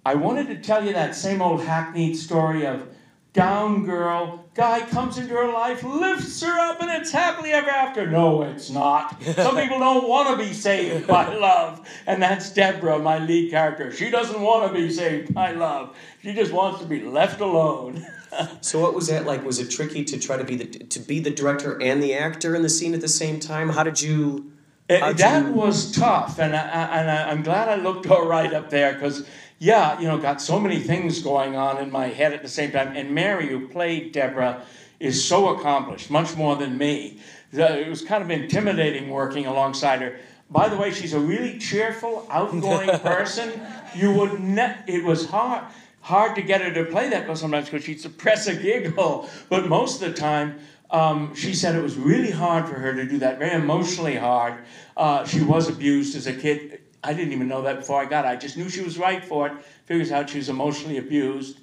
I 0.06 0.14
wanted 0.14 0.46
to 0.48 0.56
tell 0.56 0.82
you 0.82 0.94
that 0.94 1.14
same 1.14 1.42
old 1.42 1.62
hackneyed 1.62 2.16
story 2.16 2.66
of 2.66 2.88
down 3.32 3.84
girl, 3.84 4.44
guy 4.54 4.80
comes 4.80 5.18
into 5.18 5.34
her 5.34 5.52
life, 5.52 5.84
lifts 5.84 6.42
her 6.42 6.58
up, 6.58 6.80
and 6.80 6.90
it's 6.90 7.12
happily 7.12 7.52
ever 7.52 7.70
after. 7.70 8.06
No, 8.10 8.42
it's 8.42 8.70
not. 8.70 9.22
Some 9.22 9.56
people 9.56 9.78
don't 9.78 10.08
want 10.08 10.30
to 10.30 10.36
be 10.44 10.52
saved 10.52 11.06
by 11.18 11.34
love, 11.34 11.86
and 12.06 12.22
that's 12.22 12.50
Deborah, 12.52 12.98
my 12.98 13.18
lead 13.18 13.50
character. 13.50 13.92
She 13.92 14.10
doesn't 14.10 14.40
want 14.40 14.66
to 14.66 14.72
be 14.72 14.90
saved 14.90 15.32
by 15.32 15.52
love. 15.52 15.94
She 16.22 16.32
just 16.32 16.52
wants 16.52 16.80
to 16.80 16.86
be 16.86 17.02
left 17.02 17.40
alone. 17.40 18.04
So 18.60 18.80
what 18.80 18.94
was 18.94 19.08
that 19.08 19.26
like? 19.26 19.44
Was 19.44 19.58
it 19.58 19.70
tricky 19.70 20.04
to 20.04 20.18
try 20.18 20.36
to 20.36 20.44
be 20.44 20.56
the 20.56 20.64
to 20.66 21.00
be 21.00 21.20
the 21.20 21.30
director 21.30 21.80
and 21.82 22.02
the 22.02 22.14
actor 22.14 22.54
in 22.54 22.62
the 22.62 22.68
scene 22.68 22.94
at 22.94 23.00
the 23.00 23.08
same 23.08 23.40
time? 23.40 23.68
How 23.70 23.82
did 23.82 24.00
you? 24.00 24.52
Eh, 24.88 24.98
how'd 25.00 25.16
that 25.18 25.46
you- 25.46 25.52
was 25.52 25.92
tough, 25.92 26.38
and 26.38 26.54
I- 26.54 26.98
and 27.00 27.10
I, 27.10 27.30
I'm 27.30 27.42
glad 27.42 27.68
I 27.68 27.76
looked 27.76 28.06
all 28.10 28.26
right 28.26 28.52
up 28.52 28.70
there 28.70 28.92
because, 28.94 29.26
yeah, 29.58 29.98
you 30.00 30.06
know, 30.08 30.18
got 30.18 30.40
so 30.40 30.58
many 30.60 30.78
things 30.80 31.20
going 31.22 31.56
on 31.56 31.78
in 31.78 31.90
my 31.90 32.08
head 32.08 32.32
at 32.32 32.42
the 32.42 32.48
same 32.48 32.70
time. 32.72 32.96
And 32.96 33.10
Mary, 33.14 33.48
who 33.48 33.68
played 33.68 34.12
Deborah, 34.12 34.62
is 34.98 35.24
so 35.24 35.48
accomplished, 35.56 36.10
much 36.10 36.36
more 36.36 36.56
than 36.56 36.76
me. 36.78 37.18
It 37.52 37.88
was 37.88 38.02
kind 38.02 38.22
of 38.22 38.30
intimidating 38.30 39.10
working 39.10 39.46
alongside 39.46 40.02
her. 40.02 40.18
By 40.50 40.68
the 40.68 40.76
way, 40.76 40.90
she's 40.92 41.14
a 41.14 41.20
really 41.20 41.58
cheerful, 41.58 42.26
outgoing 42.30 42.90
person. 43.00 43.60
You 43.94 44.12
would 44.12 44.40
ne- 44.40 44.76
it 44.86 45.04
was 45.04 45.26
hard 45.30 45.64
hard 46.00 46.34
to 46.36 46.42
get 46.42 46.60
her 46.60 46.72
to 46.72 46.90
play 46.90 47.08
that 47.10 47.20
because 47.20 47.40
sometimes 47.40 47.68
because 47.68 47.84
she'd 47.84 48.00
suppress 48.00 48.46
a 48.46 48.54
giggle, 48.54 49.28
but 49.48 49.68
most 49.68 50.02
of 50.02 50.12
the 50.12 50.18
time. 50.18 50.58
Um, 50.92 51.36
she 51.36 51.54
said 51.54 51.76
it 51.76 51.82
was 51.84 51.94
really 51.96 52.32
hard 52.32 52.68
for 52.68 52.74
her 52.74 52.92
to 52.92 53.06
do 53.06 53.18
that, 53.18 53.38
very 53.38 53.54
emotionally 53.54 54.16
hard. 54.16 54.64
Uh, 54.96 55.24
she 55.24 55.40
was 55.40 55.68
abused 55.68 56.16
as 56.16 56.26
a 56.26 56.32
kid. 56.32 56.80
I 57.04 57.14
didn't 57.14 57.32
even 57.32 57.46
know 57.46 57.62
that 57.62 57.78
before 57.78 58.00
I 58.00 58.06
got 58.06 58.24
it. 58.24 58.28
I 58.28 58.34
just 58.34 58.56
knew 58.56 58.68
she 58.68 58.82
was 58.82 58.98
right 58.98 59.24
for 59.24 59.46
it. 59.46 59.52
Figures 59.86 60.10
out 60.10 60.28
she 60.28 60.38
was 60.38 60.48
emotionally 60.48 60.98
abused 60.98 61.60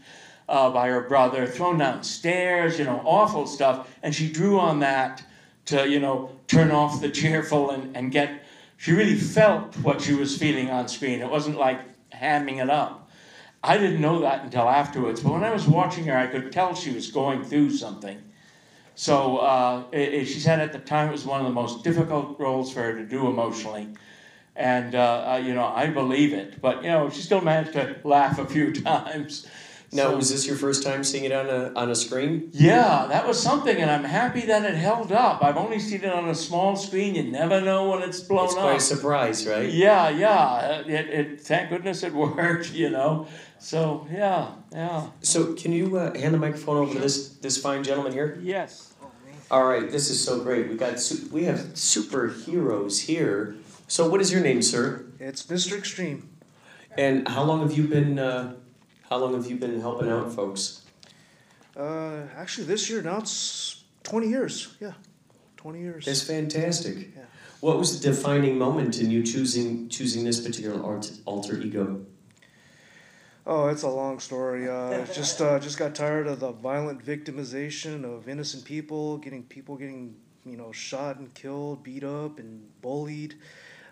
uh, 0.50 0.70
by 0.70 0.88
her 0.88 1.01
brother, 1.01 1.46
thrown 1.46 1.77
downstairs, 1.77 2.79
you 2.79 2.86
know, 2.86 3.01
awful 3.03 3.46
stuff. 3.46 3.94
And 4.01 4.15
she 4.15 4.32
drew 4.32 4.60
on 4.60 4.79
that 4.79 5.24
to, 5.65 5.89
you 5.89 6.00
know, 6.00 6.32
turn 6.48 6.72
off 6.72 7.01
the 7.01 7.10
cheerful 7.10 7.72
and, 7.72 7.96
and 7.96 8.12
get. 8.12 8.46
She 8.77 8.91
really 8.91 9.15
felt 9.15 9.75
what 9.77 10.01
she 10.01 10.13
was 10.13 10.38
feeling 10.38 10.70
on 10.70 10.88
screen. 10.88 11.22
It 11.22 11.29
wasn't 11.29 11.58
like 11.58 11.82
hamming 12.12 12.62
it 12.62 12.70
up. 12.70 13.06
I 13.67 13.77
didn't 13.77 14.01
know 14.01 14.19
that 14.21 14.43
until 14.45 14.69
afterwards, 14.69 15.21
but 15.21 15.33
when 15.33 15.43
I 15.43 15.51
was 15.51 15.67
watching 15.67 16.05
her, 16.05 16.17
I 16.17 16.27
could 16.27 16.51
tell 16.51 16.74
she 16.74 16.91
was 16.91 17.12
going 17.12 17.43
through 17.43 17.71
something. 17.71 18.17
So 18.95 19.38
uh, 19.38 19.84
it, 19.91 20.13
it- 20.13 20.25
she 20.25 20.39
said 20.39 20.60
at 20.60 20.71
the 20.73 20.80
time 20.80 21.10
it 21.10 21.12
was 21.12 21.25
one 21.25 21.39
of 21.41 21.45
the 21.47 21.53
most 21.53 21.84
difficult 21.84 22.39
roles 22.39 22.73
for 22.73 22.82
her 22.82 22.93
to 22.95 23.06
do 23.06 23.27
emotionally. 23.27 23.89
And, 24.56 24.95
uh, 24.95 25.34
uh, 25.34 25.38
you 25.45 25.53
know, 25.53 25.65
I 25.65 25.86
believe 25.88 26.34
it. 26.34 26.60
But, 26.62 26.82
you 26.84 26.89
know, 26.89 27.10
she 27.12 27.21
still 27.21 27.41
managed 27.41 27.73
to 27.73 27.97
laugh 28.03 28.39
a 28.39 28.45
few 28.45 28.71
times. 28.91 29.45
Now, 29.91 30.10
So- 30.10 30.15
was 30.17 30.32
this 30.32 30.47
your 30.47 30.56
first 30.58 30.82
time 30.84 31.03
seeing 31.03 31.25
it 31.25 31.32
on 31.32 31.47
a 31.47 31.71
on 31.80 31.89
a 31.89 31.95
screen? 31.95 32.49
yeah, 32.51 33.06
that 33.08 33.25
was 33.25 33.41
something, 33.41 33.77
and 33.77 33.89
I'm 33.89 34.03
happy 34.03 34.41
that 34.47 34.65
it 34.65 34.75
held 34.75 35.13
up. 35.13 35.41
I've 35.41 35.56
only 35.56 35.80
seen 35.80 36.03
it 36.03 36.12
on 36.12 36.27
a 36.27 36.36
small 36.36 36.75
screen. 36.75 37.15
You 37.15 37.23
never 37.23 37.62
know 37.62 37.89
when 37.91 38.01
it's 38.03 38.19
blown 38.19 38.45
It's 38.45 38.56
up. 38.56 38.62
quite 38.63 38.77
a 38.77 38.80
surprise, 38.82 39.47
right? 39.47 39.69
Yeah, 39.71 40.10
yeah. 40.10 40.80
It, 40.82 40.89
it, 41.19 41.41
thank 41.41 41.69
goodness 41.69 42.03
it 42.03 42.13
worked, 42.25 42.73
you 42.73 42.89
know. 42.89 43.27
So, 43.60 44.08
yeah, 44.12 44.52
yeah. 44.72 45.08
So, 45.22 45.54
can 45.54 45.72
you 45.72 45.98
uh, 45.98 46.17
hand 46.17 46.34
the 46.34 46.38
microphone 46.38 46.78
over 46.78 46.93
to 46.93 47.00
this 47.00 47.30
this 47.38 47.58
fine 47.58 47.84
gentleman 47.84 48.13
here? 48.13 48.39
Yes. 48.41 48.93
All 49.50 49.65
right, 49.65 49.89
this 49.89 50.10
is 50.10 50.24
so 50.24 50.41
great. 50.41 50.67
We 50.70 50.76
got 50.76 51.00
su- 51.00 51.30
we 51.32 51.46
have 51.46 51.60
superheroes 51.74 53.06
here. 53.06 53.56
So, 53.88 54.10
what 54.10 54.22
is 54.22 54.32
your 54.32 54.41
name, 54.41 54.62
sir? 54.62 55.06
It's 55.20 55.46
Mr. 55.48 55.78
Extreme. 55.78 56.30
And 56.98 57.28
how 57.28 57.43
long 57.43 57.62
have 57.62 57.78
you 57.78 57.88
been? 57.88 58.20
Uh, 58.20 58.56
how 59.10 59.17
long 59.17 59.34
have 59.34 59.50
you 59.50 59.56
been 59.56 59.80
helping 59.80 60.10
out 60.10 60.34
folks? 60.34 60.84
Uh, 61.76 62.24
actually, 62.36 62.65
this 62.67 62.89
year 62.89 63.02
now 63.02 63.20
it's 63.20 63.84
20 64.04 64.28
years. 64.28 64.76
Yeah, 64.82 64.93
20 65.58 65.80
years. 65.80 66.06
That's 66.06 66.24
fantastic. 66.24 66.98
Yeah. 67.15 67.24
What 67.62 67.78
was 67.78 68.00
the 68.00 68.12
defining 68.12 68.58
moment 68.58 69.00
in 69.00 69.10
you 69.10 69.24
choosing 69.24 69.88
choosing 69.89 70.26
this 70.26 70.39
particular 70.41 70.84
art, 70.84 71.12
alter 71.26 71.58
ego? 71.60 72.06
Oh, 73.49 73.69
it's 73.69 73.83
a 73.83 73.89
long 73.89 74.19
story. 74.19 74.67
Uh, 74.67 75.05
just 75.05 75.39
uh, 75.39 75.57
just 75.57 75.79
got 75.79 75.95
tired 75.95 76.27
of 76.27 76.41
the 76.41 76.51
violent 76.51 77.03
victimization 77.03 78.03
of 78.03 78.27
innocent 78.27 78.65
people, 78.65 79.17
getting 79.19 79.43
people 79.43 79.77
getting 79.77 80.17
you 80.45 80.57
know 80.57 80.73
shot 80.73 81.15
and 81.15 81.33
killed, 81.33 81.81
beat 81.81 82.03
up 82.03 82.39
and 82.39 82.67
bullied. 82.81 83.36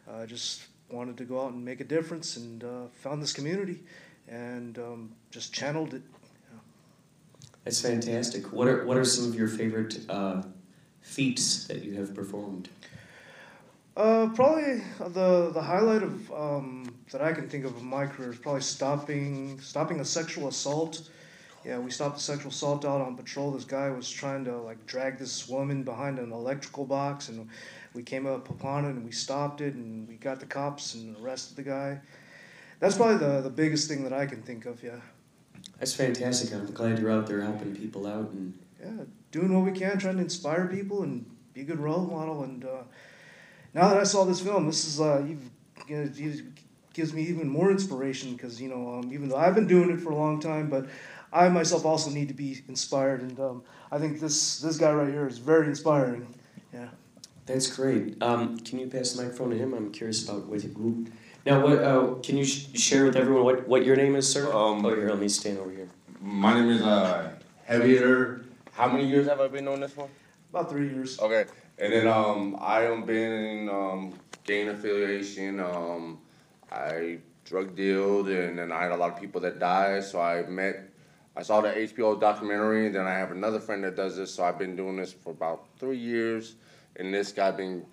Uh, 0.10 0.26
just 0.26 0.64
wanted 0.90 1.16
to 1.18 1.24
go 1.24 1.42
out 1.42 1.54
and 1.54 1.64
make 1.64 1.80
a 1.80 1.86
difference, 1.86 2.36
and 2.36 2.66
uh, 2.66 2.88
found 2.96 3.22
this 3.22 3.32
community, 3.32 3.80
and 4.28 4.78
um, 4.78 5.16
just 5.32 5.54
channeled 5.54 5.94
it. 5.94 6.02
That's 7.64 7.80
fantastic. 7.80 8.52
What 8.52 8.68
are 8.68 8.86
what 8.86 8.98
are 8.98 9.06
some 9.06 9.26
of 9.30 9.36
your 9.36 9.48
favorite 9.48 10.00
uh, 10.10 10.44
feats 11.00 11.66
that 11.68 11.82
you 11.82 11.94
have 11.94 12.14
performed? 12.14 12.68
Uh, 13.96 14.28
probably 14.36 14.82
the 15.00 15.52
the 15.54 15.62
highlight 15.62 16.04
of 16.04 16.32
um, 16.34 16.94
that 17.12 17.22
I 17.22 17.32
can 17.32 17.48
think 17.48 17.64
of 17.64 17.78
in 17.78 17.86
my 17.86 18.06
career 18.06 18.32
is 18.32 18.38
probably 18.38 18.62
stopping 18.62 19.60
stopping 19.62 20.02
a 20.02 20.06
sexual 20.06 20.50
assault. 20.50 21.10
Yeah, 21.64 21.80
we 21.80 21.90
stopped 21.90 22.18
a 22.18 22.22
sexual 22.22 22.52
assault 22.52 22.84
out 22.84 23.02
on 23.02 23.16
patrol. 23.16 23.52
This 23.52 23.64
guy 23.64 23.90
was 23.90 24.10
trying 24.10 24.44
to 24.46 24.58
like 24.58 24.86
drag 24.86 25.18
this 25.18 25.48
woman 25.48 25.84
behind 25.84 26.20
an 26.20 26.32
electrical 26.34 26.86
box, 26.86 27.30
and 27.30 27.48
we 27.94 28.04
came 28.04 28.28
up 28.28 28.50
upon 28.50 28.84
it 28.86 28.90
and 28.90 29.06
we 29.06 29.12
stopped 29.12 29.62
it, 29.62 29.76
and 29.76 30.08
we 30.10 30.16
got 30.16 30.42
the 30.42 30.46
cops 30.46 30.94
and 30.94 31.16
arrested 31.18 31.56
the 31.56 31.64
guy. 31.64 32.02
That's 32.82 32.98
probably 32.98 33.18
the 33.18 33.42
the 33.42 33.50
biggest 33.50 33.88
thing 33.88 34.04
that 34.04 34.14
I 34.14 34.26
can 34.26 34.42
think 34.42 34.66
of. 34.66 34.84
Yeah, 34.84 35.00
That's 35.80 35.94
fantastic. 35.94 36.54
I'm 36.54 36.70
glad 36.74 37.00
you're 37.00 37.12
out 37.12 37.28
there 37.28 37.42
helping 37.42 37.74
people 37.74 38.08
out 38.08 38.30
and 38.32 38.60
yeah, 38.82 39.06
doing 39.32 39.54
what 39.56 39.72
we 39.72 39.80
can, 39.80 39.98
trying 39.98 40.18
to 40.18 40.22
inspire 40.22 40.68
people 40.68 41.04
and 41.04 41.26
be 41.54 41.62
a 41.62 41.64
good 41.64 41.80
role 41.80 42.06
model. 42.06 42.44
And 42.44 42.66
uh, 42.66 42.84
now 43.76 43.90
that 43.90 43.98
I 43.98 44.04
saw 44.04 44.24
this 44.24 44.40
film, 44.40 44.66
this 44.66 44.86
is 44.86 45.00
uh, 45.02 45.24
you've, 45.28 45.50
you 45.88 45.98
know, 45.98 46.10
it 46.16 46.44
gives 46.94 47.14
me 47.14 47.24
even 47.24 47.48
more 47.50 47.70
inspiration 47.70 48.34
because 48.34 48.60
you 48.60 48.70
know 48.70 48.96
um, 48.96 49.12
even 49.14 49.28
though 49.28 49.36
I've 49.36 49.54
been 49.54 49.68
doing 49.68 49.92
it 49.92 50.00
for 50.00 50.12
a 50.12 50.16
long 50.16 50.40
time, 50.40 50.70
but 50.70 50.88
I 51.32 51.50
myself 51.50 51.86
also 51.86 52.10
need 52.10 52.30
to 52.30 52.34
be 52.34 52.64
inspired, 52.70 53.22
and 53.22 53.40
um, 53.40 53.64
I 53.92 54.00
think 54.00 54.22
this 54.22 54.60
this 54.60 54.78
guy 54.78 54.92
right 54.92 55.10
here 55.10 55.28
is 55.28 55.38
very 55.38 55.68
inspiring. 55.68 56.34
Yeah. 56.74 56.88
That's 57.46 57.68
great. 57.68 58.22
Um, 58.24 58.58
can 58.58 58.80
you 58.80 58.88
pass 58.88 59.12
the 59.12 59.22
microphone 59.22 59.52
to 59.52 59.58
him? 59.58 59.74
I'm 59.76 59.92
curious 59.92 60.28
about 60.28 60.48
what 60.48 60.62
who. 60.64 61.06
Now, 61.46 61.62
what 61.62 61.78
uh, 61.78 62.16
can 62.24 62.38
you 62.38 62.46
sh- 62.46 62.70
share 62.74 63.06
with 63.06 63.16
everyone 63.16 63.44
what, 63.44 63.68
what 63.68 63.86
your 63.86 63.96
name 63.96 64.16
is, 64.16 64.28
sir? 64.28 64.52
Um, 64.52 64.84
oh, 64.84 64.90
here, 64.90 65.10
let 65.10 65.20
me 65.20 65.28
stand 65.28 65.60
over 65.60 65.70
here. 65.70 65.90
My 66.20 66.56
name 66.56 66.70
is 66.70 66.82
uh, 66.82 67.34
Javier. 67.70 68.46
How 68.72 68.88
many 68.88 69.06
years 69.06 69.28
have 69.28 69.40
I 69.40 69.48
been 69.48 69.68
on 69.68 69.82
this 69.82 69.92
for? 69.92 70.10
About 70.50 70.72
three 70.72 70.88
years. 70.88 71.20
Okay, 71.20 71.46
and 71.78 71.94
then 71.94 72.08
um, 72.08 72.58
I 72.60 72.84
am 72.86 73.06
been 73.06 73.32
in 73.32 73.70
um, 73.70 74.14
gang 74.44 74.70
affiliation. 74.70 75.60
Um, 75.60 76.20
I 76.72 77.20
drug 77.44 77.76
dealed, 77.76 78.30
and 78.30 78.58
then 78.58 78.72
I 78.72 78.84
had 78.84 78.92
a 78.92 78.98
lot 78.98 79.14
of 79.14 79.20
people 79.20 79.42
that 79.42 79.60
died. 79.60 80.04
So 80.04 80.22
I 80.22 80.44
met. 80.44 80.90
I 81.38 81.44
saw 81.44 81.60
the 81.62 81.70
HBO 81.70 82.20
documentary, 82.20 82.88
and 82.88 82.96
then 82.96 83.06
I 83.06 83.14
have 83.14 83.32
another 83.32 83.60
friend 83.60 83.84
that 83.84 83.96
does 83.96 84.16
this. 84.16 84.34
So 84.34 84.46
I've 84.46 84.58
been 84.58 84.76
doing 84.76 84.96
this 84.96 85.12
for 85.12 85.32
about 85.32 85.68
three 85.78 85.98
years, 85.98 86.56
and 86.96 87.14
this 87.14 87.32
guy 87.32 87.52
been 87.52 87.86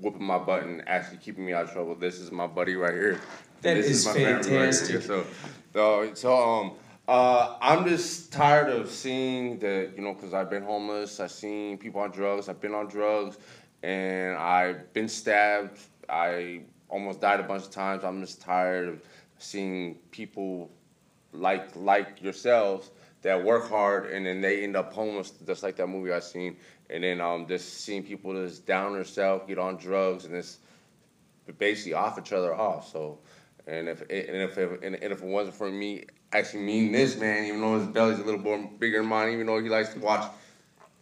whooping 0.00 0.22
my 0.22 0.38
butt 0.38 0.62
and 0.62 0.86
actually 0.88 1.18
keeping 1.18 1.44
me 1.44 1.52
out 1.52 1.64
of 1.64 1.72
trouble. 1.72 1.94
This 1.96 2.18
is 2.20 2.30
my 2.30 2.46
buddy 2.46 2.76
right 2.76 2.94
here. 2.94 3.20
That 3.62 3.74
this 3.74 3.88
is 3.88 4.06
my 4.06 4.12
family 4.12 4.32
right 4.32 4.44
here. 4.44 4.62
fantastic. 4.62 5.02
So, 5.02 5.24
so, 5.72 6.14
so 6.14 6.36
um, 6.36 6.72
Uh, 7.08 7.56
I'm 7.62 7.88
just 7.88 8.34
tired 8.34 8.68
of 8.68 8.90
seeing 8.90 9.58
the, 9.58 9.90
you 9.96 10.02
know, 10.02 10.12
because 10.12 10.34
I've 10.34 10.50
been 10.50 10.62
homeless. 10.62 11.20
I've 11.20 11.30
seen 11.30 11.78
people 11.78 12.02
on 12.02 12.10
drugs. 12.10 12.50
I've 12.50 12.60
been 12.60 12.74
on 12.74 12.86
drugs, 12.86 13.38
and 13.82 14.36
I've 14.36 14.92
been 14.92 15.08
stabbed. 15.08 15.80
I 16.10 16.64
almost 16.90 17.22
died 17.22 17.40
a 17.40 17.44
bunch 17.44 17.64
of 17.64 17.70
times. 17.70 18.04
I'm 18.04 18.20
just 18.20 18.42
tired 18.42 18.90
of 18.90 19.02
seeing 19.38 19.94
people 20.10 20.70
like 21.32 21.74
like 21.76 22.20
yourselves 22.20 22.90
that 23.22 23.42
work 23.42 23.68
hard 23.68 24.10
and 24.10 24.26
then 24.26 24.42
they 24.42 24.62
end 24.62 24.76
up 24.76 24.92
homeless, 24.92 25.30
just 25.46 25.62
like 25.62 25.76
that 25.76 25.86
movie 25.86 26.12
I 26.12 26.18
seen. 26.18 26.58
And 26.90 27.02
then 27.02 27.22
um, 27.22 27.46
just 27.48 27.80
seeing 27.80 28.02
people 28.02 28.34
just 28.34 28.66
down 28.66 28.92
themselves, 28.92 29.44
get 29.48 29.58
on 29.58 29.78
drugs, 29.78 30.26
and 30.26 30.34
just 30.34 30.58
basically 31.56 31.94
off 31.94 32.18
each 32.18 32.34
other 32.34 32.54
off. 32.54 32.92
So, 32.92 33.18
and 33.66 33.88
if 33.88 34.02
and 34.02 34.10
if 34.10 34.58
and 34.58 34.94
if 34.94 35.22
it 35.22 35.26
wasn't 35.26 35.56
for 35.56 35.70
me 35.70 36.04
actually 36.32 36.62
mean 36.62 36.92
this 36.92 37.16
man, 37.16 37.44
even 37.44 37.60
though 37.60 37.78
his 37.78 37.88
belly's 37.88 38.18
a 38.18 38.24
little 38.24 38.40
more 38.40 38.58
bigger 38.78 38.98
than 38.98 39.08
mine, 39.08 39.32
even 39.32 39.46
though 39.46 39.60
he 39.60 39.68
likes 39.68 39.92
to 39.94 40.00
watch, 40.00 40.30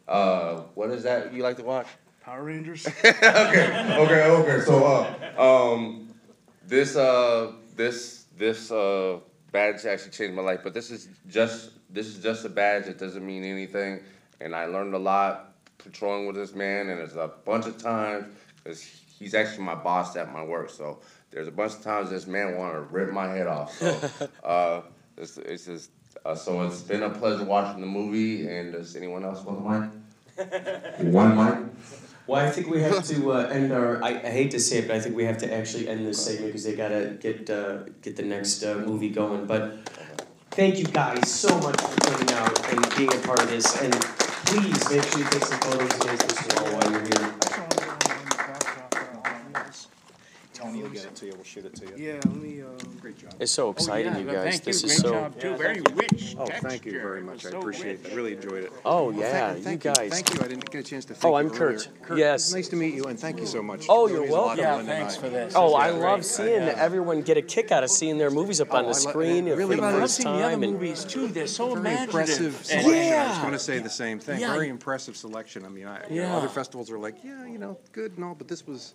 uh, 0.09 0.59
what 0.75 0.91
is 0.91 1.03
that 1.03 1.33
you 1.33 1.43
like 1.43 1.57
to 1.57 1.65
watch? 1.65 1.87
Power 2.21 2.45
Rangers. 2.45 2.87
okay, 3.05 3.17
okay, 3.23 4.25
okay. 4.25 4.61
So, 4.65 4.85
uh, 4.85 5.41
um, 5.41 6.15
this, 6.67 6.97
uh, 6.97 7.53
this, 7.77 8.27
this, 8.37 8.71
uh, 8.71 9.19
badge 9.57 9.87
actually 9.87 10.11
changed 10.11 10.35
my 10.35 10.43
life. 10.43 10.61
But 10.63 10.75
this 10.75 10.91
is 10.91 11.09
just, 11.29 11.71
this 11.89 12.07
is 12.07 12.23
just 12.23 12.45
a 12.45 12.49
badge. 12.49 12.87
It 12.87 12.99
doesn't 12.99 13.25
mean 13.25 13.45
anything. 13.45 14.01
And 14.41 14.55
I 14.55 14.67
learned 14.67 14.95
a 14.95 14.99
lot 14.99 15.55
patrolling 15.79 16.27
with 16.27 16.37
this 16.37 16.55
man. 16.55 16.89
And 16.89 16.99
there's 16.99 17.17
a 17.17 17.31
bunch 17.45 17.67
of 17.67 17.79
times, 17.79 18.27
because 18.63 18.83
he's 18.83 19.35
actually 19.35 19.65
my 19.65 19.75
boss 19.75 20.15
at 20.17 20.33
my 20.33 20.43
work. 20.43 20.71
So 20.71 20.99
there's 21.31 21.49
a 21.49 21.53
bunch 21.53 21.73
of 21.73 21.83
times 21.83 22.11
this 22.11 22.27
man 22.27 22.57
wanted 22.57 22.75
to 22.75 22.81
rip 22.83 23.13
my 23.13 23.29
head 23.29 23.47
off. 23.47 23.77
So, 23.79 24.29
uh, 24.45 24.83
it's, 25.17 25.39
it's 25.39 25.67
just, 25.67 25.91
uh, 26.25 26.35
so 26.35 26.63
it's 26.63 26.83
been 26.83 27.03
a 27.03 27.11
pleasure 27.11 27.45
watching 27.45 27.81
the 27.81 27.87
movie. 27.87 28.49
And 28.49 28.73
does 28.73 28.97
anyone 28.97 29.25
else 29.25 29.45
want 29.45 29.65
mic? 29.65 29.91
One 31.01 31.37
mic. 31.37 31.73
Well, 32.27 32.45
I 32.45 32.51
think 32.51 32.69
we 32.69 32.83
have 32.83 33.05
to 33.07 33.33
uh, 33.33 33.49
end 33.53 33.73
our. 33.73 34.03
I, 34.03 34.09
I 34.09 34.31
hate 34.31 34.51
to 34.51 34.59
say 34.59 34.79
it, 34.79 34.89
but 34.89 34.97
I 34.97 35.01
think 35.01 35.15
we 35.15 35.25
have 35.25 35.39
to 35.39 35.55
actually 35.55 35.89
end 35.89 36.05
this 36.05 36.25
segment 36.25 36.47
because 36.47 36.65
they 36.65 36.75
gotta 36.75 37.17
get 37.21 37.49
uh, 37.49 37.85
get 38.03 38.17
the 38.17 38.25
next 38.25 38.65
uh, 38.65 38.75
movie 38.75 39.11
going. 39.11 39.47
But 39.47 39.79
thank 40.51 40.79
you 40.79 40.87
guys 40.87 41.31
so 41.31 41.57
much 41.61 41.81
for 41.81 42.01
coming 42.01 42.33
out 42.35 42.73
and 42.73 42.97
being 42.97 43.15
a 43.15 43.19
part 43.27 43.43
of 43.43 43.49
this. 43.49 43.81
And 43.81 43.93
please 44.47 44.91
make 44.91 45.05
sure 45.05 45.21
you 45.21 45.25
take 45.31 45.45
some 45.45 45.61
photos 45.61 45.99
this 46.19 46.57
wall 46.57 46.81
while 46.81 46.91
you're 46.91 47.05
here. 47.07 47.36
Tony 50.87 50.99
will 50.99 51.03
get 51.05 51.13
it 51.13 51.17
to 51.17 51.27
you, 51.27 51.33
we'll 51.35 51.45
shoot 51.45 51.65
it 51.65 51.75
to 51.77 51.87
you. 51.87 51.93
Yeah, 51.97 52.13
let 52.15 52.35
me, 52.37 52.63
uh. 52.63 52.67
Great 53.01 53.19
job. 53.19 53.35
It's 53.41 53.53
so 53.53 53.71
exciting, 53.71 54.13
yeah, 54.13 54.19
you 54.19 54.27
well, 54.27 54.35
guys. 54.45 54.55
thank 54.55 54.67
you. 54.67 54.73
this 54.73 54.85
is 54.85 54.91
Great 54.91 54.99
so. 54.99 55.11
job, 55.13 55.41
too. 55.41 55.57
Very 55.57 55.81
rich 55.95 56.37
Oh, 56.39 56.47
thank 56.47 56.85
you 56.85 56.93
very 56.93 57.23
much. 57.23 57.45
I 57.47 57.51
So 57.51 57.59
appreciate 57.59 58.01
it. 58.05 58.13
I 58.13 58.15
really 58.15 58.35
enjoyed 58.35 58.65
it. 58.65 58.73
Oh, 58.85 59.11
Well, 59.11 59.19
yeah, 59.21 59.31
thank, 59.53 59.59
you 59.59 59.65
thank 59.65 59.83
guys. 59.83 60.11
Thank 60.13 60.35
you. 60.35 60.41
I 60.45 60.49
didn't 60.49 60.71
get 60.71 60.81
a 60.81 60.83
chance 60.83 61.05
to 61.07 61.15
thank 61.15 61.25
Oh, 61.25 61.31
you 61.39 61.47
I'm 61.47 61.47
earlier. 61.53 61.79
Kurt. 61.79 61.89
Kurt. 62.03 62.19
Yes. 62.19 62.53
Nice 62.53 62.69
to 62.69 62.77
meet 62.77 62.95
you, 62.95 63.05
and 63.05 63.19
thank 63.19 63.39
you 63.39 63.47
so 63.47 63.63
much. 63.63 63.87
Oh, 63.89 64.07
you're 64.09 64.21
means 64.21 64.31
a 64.31 64.35
lot 64.35 64.41
welcome. 64.41 64.57
to 64.57 64.63
Yeah, 64.63 64.77
Linda 64.77 64.93
and 64.93 65.01
thanks 65.01 65.17
I. 65.17 65.21
for 65.21 65.29
this. 65.31 65.53
Oh, 65.57 65.67
This 65.69 65.77
I 65.77 65.91
love 65.91 66.01
great. 66.21 66.25
seeing 66.25 66.63
Yeah. 66.63 66.75
everyone 66.77 67.23
get 67.23 67.37
a 67.37 67.43
kick 67.43 67.73
out 67.73 67.85
of 67.85 67.91
seeing 67.91 68.19
their 68.19 68.31
movies 68.31 68.61
up 68.61 68.69
Oh, 68.71 68.77
on 68.77 68.79
I 68.79 68.83
the 68.83 68.87
lo- 68.89 69.11
screen 69.11 69.47
it 69.49 69.53
for 69.53 69.57
really 69.57 69.77
the 69.77 69.83
I 69.83 69.91
love 69.93 70.01
first 70.03 70.17
seeing 70.17 70.29
the 70.37 70.43
other 70.43 70.55
time. 70.55 70.63
and- 70.63 70.73
movies 70.75 71.05
too. 71.05 71.29
They're 71.29 71.47
so 71.47 71.75
Very 71.75 71.97
impressive 72.03 72.57
and- 72.57 72.65
selection. 72.67 72.91
I 72.91 72.97
was 72.97 73.07
Yeah. 73.07 73.41
going 73.41 73.53
to 73.53 73.59
say 73.59 73.79
the 73.79 73.91
same 73.91 74.19
thing. 74.19 74.41
Yeah. 74.41 74.53
Very 74.53 74.69
impressive 74.69 75.17
selection. 75.17 75.65
I 75.65 75.69
mean, 75.69 75.87
I, 75.87 76.01
you 76.11 76.17
know, 76.23 76.29
Yeah. 76.29 76.37
other 76.37 76.49
festivals 76.49 76.91
are 76.91 76.99
like, 76.99 77.17
yeah, 77.25 77.47
you 77.47 77.59
know, 77.59 77.79
good 77.93 78.13
and 78.17 78.25
all, 78.25 78.35
but 78.35 78.49
this 78.49 78.67
was 78.67 78.95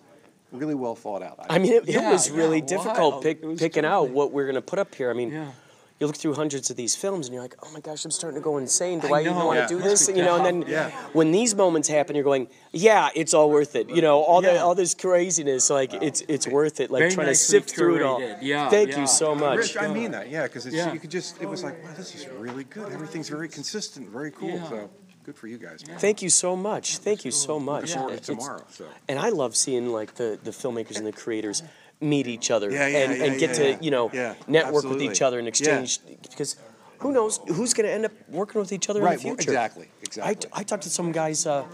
really 0.52 0.74
well 0.74 0.94
thought 0.94 1.22
out. 1.22 1.38
I 1.48 1.58
mean, 1.58 1.72
it, 1.72 1.88
it 1.88 1.94
Yeah, 1.94 2.10
was 2.12 2.30
really 2.30 2.58
yeah, 2.60 2.66
difficult 2.66 3.22
pick, 3.22 3.42
was 3.42 3.58
picking 3.58 3.84
out 3.84 4.10
what 4.10 4.32
we're 4.32 4.44
going 4.44 4.54
to 4.56 4.62
put 4.62 4.78
up 4.78 4.94
here. 4.94 5.10
I 5.10 5.14
mean, 5.14 5.30
Yeah. 5.32 5.50
you 5.98 6.06
look 6.06 6.16
through 6.16 6.34
hundreds 6.34 6.68
of 6.68 6.76
these 6.76 6.94
films 6.96 7.26
and 7.26 7.34
you're 7.34 7.42
like, 7.42 7.54
oh 7.62 7.70
my 7.72 7.80
gosh, 7.80 8.04
I'm 8.04 8.10
starting 8.10 8.38
to 8.40 8.44
go 8.44 8.58
insane. 8.58 8.98
Do 9.00 9.08
I 9.14 9.18
I, 9.18 9.20
even 9.22 9.34
know. 9.34 9.46
want 9.46 9.58
Yeah. 9.60 9.66
to 9.68 9.74
do 9.76 9.80
this? 9.82 10.08
You 10.08 10.16
know, 10.16 10.36
and 10.36 10.44
then 10.44 10.64
Yeah. 10.68 10.90
when 11.12 11.30
these 11.32 11.54
moments 11.54 11.88
happen, 11.88 12.14
you're 12.16 12.24
going, 12.24 12.48
yeah, 12.72 13.08
it's 13.14 13.32
all 13.34 13.50
worth 13.50 13.76
it. 13.76 13.88
You 13.88 14.02
know, 14.02 14.20
all 14.20 14.42
the 14.42 14.60
all 14.60 14.74
this 14.74 14.94
craziness, 14.94 15.70
like 15.70 15.94
it's 15.94 16.22
it's 16.28 16.46
worth 16.48 16.80
it. 16.80 16.90
Like 16.90 17.00
Very 17.00 17.12
trying 17.12 17.26
to 17.26 17.30
nicely 17.30 17.58
sift 17.58 17.70
through 17.70 17.96
it 17.96 18.02
all. 18.02 18.20
Yeah, 18.40 18.68
Thank 18.68 18.90
yeah. 18.90 19.00
you 19.00 19.06
so 19.06 19.34
much. 19.34 19.58
Rich, 19.58 19.76
I 19.78 19.86
mean 19.88 20.10
that, 20.10 20.28
yeah, 20.28 20.42
because 20.44 20.66
Yeah. 20.66 20.92
you 20.92 20.98
could 21.00 21.10
just, 21.10 21.40
it 21.40 21.48
was 21.48 21.62
like, 21.62 21.82
wow, 21.84 21.90
this 21.96 22.14
is 22.14 22.26
really 22.28 22.64
good. 22.64 22.92
Everything's 22.92 23.28
very 23.28 23.48
consistent, 23.48 24.08
very 24.10 24.30
cool. 24.32 24.48
Yeah. 24.50 24.68
So 24.68 24.90
good 25.24 25.36
for 25.36 25.46
you 25.46 25.58
guys. 25.58 25.86
man. 25.86 25.98
Thank 25.98 26.22
you 26.22 26.28
so 26.30 26.56
much. 26.56 26.98
Thank 26.98 27.24
you 27.24 27.30
so 27.30 27.58
much. 27.60 27.90
Looking 27.90 27.96
forward 27.98 28.18
to 28.18 28.24
tomorrow. 28.24 28.64
So. 28.70 28.84
And 29.08 29.18
I 29.18 29.28
love 29.30 29.54
seeing 29.56 29.92
like 29.92 30.14
the, 30.14 30.38
the 30.42 30.50
filmmakers 30.50 30.96
and 30.96 31.06
the 31.06 31.12
creators 31.12 31.62
meet 32.00 32.26
each 32.26 32.50
other 32.50 32.68
Yeah, 32.70 32.88
yeah, 32.88 32.98
and, 32.98 33.16
yeah, 33.18 33.24
and 33.26 33.38
get 33.38 33.54
to 33.54 33.78
you 33.84 33.92
know 33.92 34.10
network 34.48 34.84
with 34.84 35.00
each 35.00 35.22
other 35.22 35.38
and 35.38 35.46
exchange 35.46 36.00
because 36.28 36.56
who 36.98 37.12
knows 37.12 37.38
who's 37.48 37.74
going 37.74 37.86
to 37.86 37.92
end 37.92 38.04
up 38.04 38.12
working 38.28 38.60
with 38.60 38.72
each 38.72 38.88
other 38.90 39.00
Right, 39.00 39.12
in 39.12 39.18
the 39.18 39.36
future. 39.36 39.50
exactly, 39.50 39.88
exactly. 40.02 40.50
I 40.52 40.62
talked 40.64 40.82
to 40.84 40.90
some 40.90 41.12
guys 41.12 41.46
uh, 41.46 41.64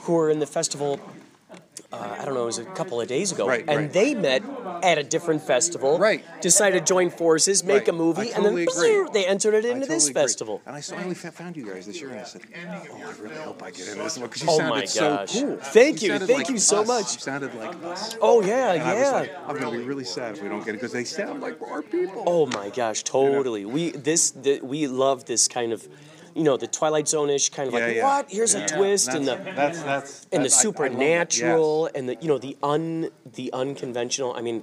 who 0.00 0.16
are 0.18 0.30
in 0.30 0.38
the 0.38 0.46
festival. 0.46 1.00
Uh, 1.90 2.16
I 2.20 2.26
don't 2.26 2.34
know, 2.34 2.42
it 2.42 2.46
was 2.46 2.58
a 2.58 2.66
couple 2.66 3.00
of 3.00 3.08
days 3.08 3.32
ago, 3.32 3.48
Right, 3.48 3.64
and 3.66 3.78
right. 3.78 3.92
they 3.92 4.14
met 4.14 4.42
at 4.82 4.98
a 4.98 5.02
different 5.02 5.40
festival. 5.40 5.98
Right. 5.98 6.22
Decided 6.42 6.80
to 6.80 6.84
join 6.84 7.08
forces, 7.08 7.64
make 7.64 7.78
Right. 7.78 7.88
a 7.88 7.92
movie, 7.94 8.30
I 8.30 8.36
and 8.36 8.44
then 8.44 8.66
totally 8.66 9.06
they 9.14 9.26
entered 9.26 9.54
it 9.54 9.64
into 9.64 9.86
this 9.86 10.04
agree. 10.10 10.20
festival. 10.22 10.60
And 10.66 10.76
I 10.76 10.82
finally 10.82 11.14
found 11.14 11.56
you 11.56 11.64
guys 11.64 11.86
this 11.86 11.98
year, 11.98 12.10
and 12.10 12.20
I 12.20 12.24
said, 12.24 12.42
"Oh, 12.54 12.94
I 13.08 13.22
really 13.22 13.36
hope 13.36 13.62
I 13.62 13.70
get 13.70 13.88
into 13.88 14.02
this 14.02 14.18
one 14.18 14.28
because 14.28 14.42
you 14.42 14.50
Oh 14.50 14.58
sounded 14.58 14.74
my 14.80 14.84
so 14.84 15.24
cool." 15.28 15.56
Thank 15.62 16.02
you. 16.02 16.08
sounded 16.10 16.26
Thank 16.26 16.38
like 16.40 16.48
you 16.50 16.58
so 16.58 16.82
us. 16.82 16.88
much. 16.88 17.12
You 17.14 17.20
sounded 17.20 17.54
like 17.54 17.82
us. 17.82 18.16
Oh 18.20 18.42
yeah, 18.42 18.72
And 18.72 18.82
yeah. 19.00 19.10
like, 19.12 19.32
I'm 19.46 19.58
gonna 19.58 19.78
be 19.78 19.82
really 19.84 20.04
sad 20.04 20.34
if 20.36 20.42
we 20.42 20.50
don't 20.50 20.60
get 20.60 20.70
it 20.70 20.72
because 20.74 20.92
they 20.92 21.04
sound 21.04 21.40
like 21.40 21.56
our 21.62 21.80
people. 21.80 22.22
Oh 22.26 22.44
my 22.44 22.68
gosh, 22.68 23.02
totally. 23.02 23.64
We 23.64 23.92
this 23.92 24.30
the, 24.32 24.60
we 24.60 24.88
love 24.88 25.24
this 25.24 25.48
kind 25.48 25.72
of, 25.72 25.88
you 26.38 26.44
know, 26.44 26.56
the 26.56 26.68
Twilight 26.68 27.08
Zone-ish 27.08 27.50
kind 27.50 27.66
of 27.68 27.74
Yeah, 27.74 27.86
like 27.86 27.96
yeah. 27.96 28.04
what? 28.04 28.30
Here's 28.30 28.54
Yeah. 28.54 28.64
a 28.64 28.68
twist 28.68 29.08
and 29.08 29.26
the 29.26 29.34
That's- 29.36 29.82
that's- 29.82 30.26
and 30.32 30.44
the 30.44 30.48
that- 30.48 30.54
I- 30.54 30.58
I 30.58 30.62
supernatural 30.62 31.90
and 31.94 32.08
the 32.08 32.16
you 32.20 32.28
know 32.28 32.38
the 32.38 32.56
un 32.62 33.10
the 33.34 33.52
unconventional. 33.52 34.32
I 34.34 34.40
mean, 34.42 34.62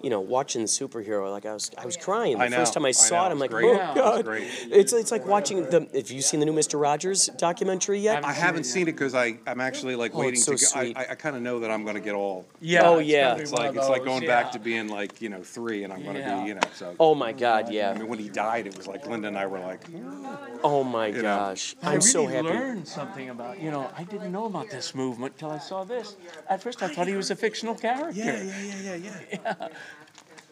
you 0.00 0.10
know, 0.10 0.20
watching 0.20 0.60
the 0.62 0.68
superhero 0.68 1.30
like 1.30 1.46
I 1.46 1.54
was 1.54 1.70
I 1.78 1.82
oh, 1.82 1.86
was 1.86 1.96
crying 1.96 2.36
the 2.38 2.44
I 2.44 2.48
know, 2.48 2.56
first 2.58 2.74
time 2.74 2.84
I 2.84 2.88
I 2.88 2.92
saw 2.92 3.22
know, 3.22 3.28
it. 3.28 3.32
I'm 3.32 3.38
like, 3.38 3.50
great. 3.50 3.64
oh 3.66 3.72
Yeah. 3.74 3.94
God, 3.94 4.24
great. 4.24 4.46
it's 4.70 4.92
it's 4.92 5.10
like 5.10 5.26
watching 5.26 5.62
the. 5.70 5.88
Have 5.94 6.10
you 6.10 6.20
seen 6.20 6.40
the 6.40 6.46
new 6.46 6.52
Mister 6.52 6.76
Rogers 6.78 7.28
documentary 7.38 8.00
yet? 8.00 8.24
I 8.24 8.32
haven't 8.32 8.64
seen 8.64 8.82
it 8.82 8.92
because 8.92 9.14
I 9.14 9.38
I'm 9.46 9.60
actually 9.60 9.96
like 9.96 10.12
Oh, 10.14 10.18
waiting 10.18 10.34
it's 10.34 10.44
so 10.44 10.52
to. 10.52 10.58
Get, 10.58 10.68
sweet. 10.68 10.96
I 10.96 11.04
I, 11.04 11.10
I 11.12 11.14
kind 11.14 11.36
of 11.36 11.42
know 11.42 11.60
that 11.60 11.70
I'm 11.70 11.84
gonna 11.84 12.00
get 12.00 12.14
all. 12.14 12.46
Yeah, 12.60 12.88
Oh, 12.88 12.98
yeah. 12.98 13.30
gonna 13.30 13.42
It's 13.42 13.52
like 13.52 13.74
it's 13.74 13.88
like 13.88 14.04
going 14.04 14.22
yeah. 14.24 14.42
back 14.42 14.52
to 14.52 14.58
being 14.58 14.88
like 14.88 15.22
you 15.22 15.28
know 15.30 15.42
three, 15.42 15.84
and 15.84 15.92
I'm 15.92 16.04
gonna 16.04 16.18
Yeah. 16.18 16.42
be 16.42 16.48
you 16.48 16.54
know 16.54 16.60
so. 16.74 16.94
Oh 17.00 17.14
my 17.14 17.32
god, 17.32 17.70
yeah. 17.72 17.90
I 17.90 17.98
mean, 17.98 18.08
when 18.08 18.18
he 18.18 18.28
died, 18.28 18.66
it 18.66 18.76
was 18.76 18.86
like 18.86 19.06
Linda 19.06 19.28
and 19.28 19.38
I 19.38 19.46
were 19.46 19.58
like, 19.60 19.84
Oh 20.62 20.82
my 20.84 21.06
You 21.08 21.14
know. 21.16 21.22
gosh, 21.22 21.76
I 21.82 21.86
I'm 21.88 21.92
really 21.94 22.00
so 22.02 22.26
happy. 22.26 22.48
I 22.48 22.52
learned 22.52 22.88
something 22.88 23.28
about, 23.30 23.60
you 23.60 23.70
know, 23.70 23.90
I 23.96 24.04
didn't 24.04 24.32
know 24.32 24.46
about 24.46 24.70
this 24.70 24.94
movement 24.94 25.36
till 25.38 25.50
I 25.50 25.58
saw 25.58 25.84
this. 25.84 26.16
At 26.48 26.62
first, 26.62 26.82
I 26.82 26.88
thought 26.88 27.06
he 27.06 27.16
was 27.16 27.30
a 27.30 27.36
fictional 27.36 27.74
character. 27.74 28.12
Yeah, 28.18 28.42
yeah, 28.42 28.74
yeah, 28.82 28.94
yeah, 28.94 29.10
yeah. 29.60 29.68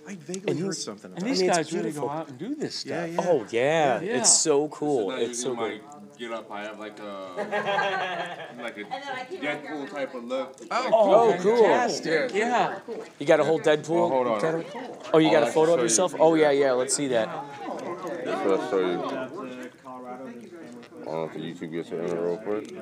I 0.06 0.14
vaguely 0.16 0.50
And 0.50 0.58
heard 0.58 0.64
he's- 0.66 0.78
something. 0.84 1.10
And 1.12 1.18
about 1.18 1.28
these 1.28 1.40
it. 1.42 1.46
guys 1.46 1.72
really 1.72 1.92
go 1.92 2.08
out 2.10 2.28
and 2.28 2.38
do 2.38 2.54
this 2.54 2.74
stuff. 2.74 3.10
Oh 3.18 3.46
yeah, 3.50 4.00
Yeah. 4.00 4.18
it's 4.18 4.32
so 4.40 4.68
cool. 4.68 5.12
It's 5.12 5.40
so 5.42 5.54
my 5.54 5.68
good. 5.70 5.80
get 6.18 6.32
up. 6.32 6.50
I 6.50 6.62
have 6.64 6.78
like 6.80 6.98
a 6.98 8.48
like 8.62 8.76
a 8.78 8.84
Deadpool 8.84 9.90
type 9.90 10.14
of 10.14 10.24
look. 10.24 10.56
Oh, 10.70 10.90
oh 10.92 11.36
cool. 11.40 11.56
fantastic. 11.56 12.32
Yeah. 12.34 12.80
You 13.18 13.26
got 13.26 13.40
a 13.40 13.44
whole 13.44 13.60
Deadpool? 13.60 13.90
Oh, 13.90 14.08
hold 14.08 14.26
on. 14.26 14.40
kind 14.40 14.56
of- 14.56 15.10
Oh, 15.14 15.18
you 15.18 15.28
I'll 15.28 15.32
got 15.34 15.42
a 15.44 15.46
actually 15.46 15.52
photo 15.54 15.62
of 15.62 15.68
show 15.68 15.76
you. 15.76 15.82
yourself? 15.84 16.14
Oh 16.18 16.34
yeah, 16.34 16.50
yeah. 16.50 16.72
Let's 16.72 16.94
see 16.94 17.08
that. 17.08 17.28
That's 18.24 18.46
what 18.46 18.60
I'll 18.60 18.70
show 18.70 18.80
you. 18.80 19.02
I 19.04 19.28
don't 21.04 21.04
know 21.04 21.24
if 21.24 21.32
YouTube 21.34 21.72
gets 21.72 21.90
it 21.90 22.00
in 22.10 22.16
real 22.18 22.36
quick. 22.38 22.72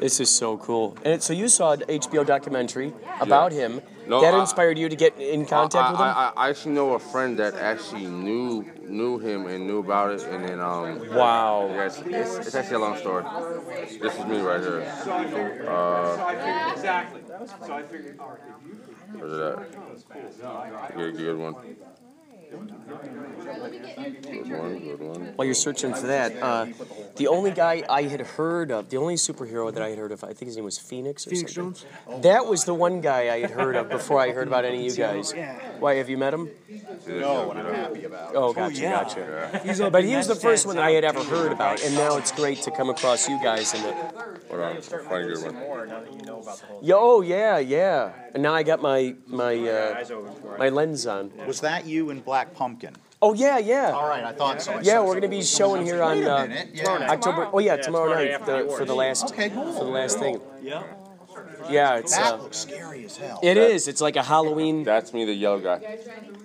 This 0.00 0.20
is 0.20 0.30
so 0.30 0.56
cool. 0.58 0.96
And 1.04 1.14
it, 1.14 1.22
so 1.22 1.32
you 1.32 1.48
saw 1.48 1.72
an 1.72 1.80
HBO 1.88 2.24
documentary 2.26 2.92
about 3.20 3.52
him. 3.52 3.80
No, 4.12 4.20
that 4.20 4.34
I- 4.34 4.40
inspired 4.40 4.78
you 4.78 4.90
to 4.90 4.96
get 4.96 5.18
in 5.18 5.46
contact 5.46 5.86
I, 5.86 5.90
with 5.92 6.00
him. 6.00 6.06
I, 6.06 6.10
I, 6.12 6.32
I 6.36 6.50
actually 6.50 6.74
know 6.74 6.92
a 6.92 6.98
friend 6.98 7.38
that 7.38 7.54
actually 7.54 8.06
knew 8.06 8.62
knew 8.86 9.18
him 9.18 9.46
and 9.46 9.66
knew 9.66 9.78
about 9.78 10.10
it, 10.12 10.22
and 10.28 10.44
then 10.46 10.60
um. 10.60 11.00
Wow. 11.14 11.68
Yeah, 11.70 11.86
it's, 11.86 11.98
it's, 12.04 12.46
it's 12.46 12.54
actually 12.54 12.76
a 12.76 12.84
long 12.86 12.98
story. 12.98 13.24
This 14.02 14.14
is 14.18 14.24
me 14.26 14.38
right 14.40 14.60
here. 14.60 14.82
Uh, 15.66 16.72
Exactly. 16.72 17.22
So 17.66 17.72
I 17.72 17.82
figured. 17.84 18.20
where's 19.16 19.32
it 19.32 19.40
at? 19.40 20.96
Good, 20.96 21.16
good 21.16 21.38
one. 21.38 21.54
Good 21.54 21.62
one, 21.62 21.64
good 21.64 21.78
one. 21.80 21.92
While 25.36 25.44
you're 25.44 25.54
searching 25.54 25.94
for 25.94 26.06
that, 26.06 26.40
uh, 26.42 26.66
the 27.16 27.28
only 27.28 27.50
guy 27.50 27.82
I 27.88 28.02
had 28.02 28.20
heard 28.20 28.70
of, 28.70 28.88
the 28.90 28.96
only 28.98 29.14
superhero 29.14 29.72
that 29.72 29.82
I 29.82 29.88
had 29.90 29.98
heard 29.98 30.12
of, 30.12 30.22
I 30.24 30.28
think 30.28 30.46
his 30.46 30.56
name 30.56 30.64
was 30.64 30.78
Phoenix 30.78 31.26
or 31.26 31.30
Phoenix 31.30 31.54
something. 31.54 31.86
Jones? 32.06 32.22
That 32.22 32.46
was 32.46 32.64
the 32.64 32.74
one 32.74 33.00
guy 33.00 33.34
I 33.34 33.40
had 33.40 33.50
heard 33.50 33.76
of 33.76 33.88
before 33.88 34.20
I 34.20 34.32
heard 34.32 34.48
about 34.48 34.64
any 34.64 34.86
of 34.86 34.92
you 34.92 34.96
guys. 34.96 35.34
Why, 35.78 35.94
have 35.94 36.08
you 36.08 36.18
met 36.18 36.34
him? 36.34 36.50
No, 37.06 37.50
and 37.50 37.60
I'm 37.60 37.74
happy 37.74 38.04
about 38.04 38.32
it. 38.32 38.36
Oh, 38.36 38.52
gotcha, 38.52 38.80
yeah. 38.80 39.02
gotcha. 39.02 39.60
He's 39.64 39.80
But 39.80 40.04
he 40.04 40.16
was 40.16 40.28
the 40.28 40.34
first 40.34 40.66
one 40.66 40.76
that 40.76 40.84
I 40.84 40.92
had 40.92 41.04
ever 41.04 41.22
heard 41.24 41.52
about, 41.52 41.82
and 41.82 41.94
now 41.94 42.16
it's 42.16 42.32
great 42.32 42.62
to 42.62 42.70
come 42.70 42.90
across 42.90 43.28
you 43.28 43.40
guys 43.42 43.72
and 43.74 43.84
the, 43.84 43.92
Hold 44.52 44.60
on, 44.60 44.82
find 44.82 45.24
a 45.24 45.34
good 45.34 45.44
one. 45.44 45.54
More 45.54 45.86
now 45.86 46.00
that 46.00 46.12
you 46.12 46.22
know 46.22 46.40
about 46.40 46.58
the 46.58 46.66
whole. 46.66 46.80
Yo, 46.82 46.96
oh 46.98 47.20
yeah, 47.22 47.58
yeah. 47.58 48.12
And 48.34 48.42
now 48.42 48.54
I 48.54 48.62
got 48.62 48.80
my 48.80 49.14
my 49.26 49.54
uh, 49.56 50.04
my 50.58 50.68
lens 50.68 51.06
on. 51.06 51.32
Was 51.46 51.60
that 51.60 51.86
you 51.86 52.10
in 52.10 52.20
Black 52.20 52.54
Pumpkin? 52.54 52.94
Oh 53.20 53.34
yeah, 53.34 53.58
yeah. 53.58 53.92
All 53.94 54.08
right, 54.08 54.24
I 54.24 54.32
thought 54.32 54.62
so. 54.62 54.72
I 54.72 54.80
Yeah, 54.80 55.00
we're 55.00 55.14
gonna 55.14 55.28
be 55.28 55.42
showing 55.42 55.84
here 55.84 56.02
on 56.02 56.24
uh, 56.24 56.64
yeah. 56.72 57.08
October. 57.10 57.48
Oh 57.52 57.58
yeah, 57.58 57.76
Yeah, 57.76 57.82
tomorrow 57.82 58.08
tomorrow 58.08 58.24
night 58.24 58.32
after 58.32 58.62
the, 58.62 58.68
the 58.70 58.76
for 58.76 58.84
the 58.84 58.94
last 58.94 59.32
Okay, 59.32 59.50
cool. 59.50 59.72
for 59.72 59.84
the 59.84 59.90
last 59.90 60.18
thing. 60.18 60.40
Yeah. 60.62 60.82
Yeah, 61.70 61.96
it's 61.96 62.16
That 62.16 62.34
uh, 62.34 62.36
looks 62.42 62.58
scary 62.58 63.04
as 63.04 63.16
hell. 63.16 63.38
it 63.42 63.56
is. 63.56 63.86
It's 63.86 64.00
like 64.00 64.16
a 64.16 64.22
Halloween. 64.22 64.82
That's 64.82 65.14
me, 65.14 65.24
the 65.24 65.32
yellow 65.32 65.60
guy. 65.60 65.98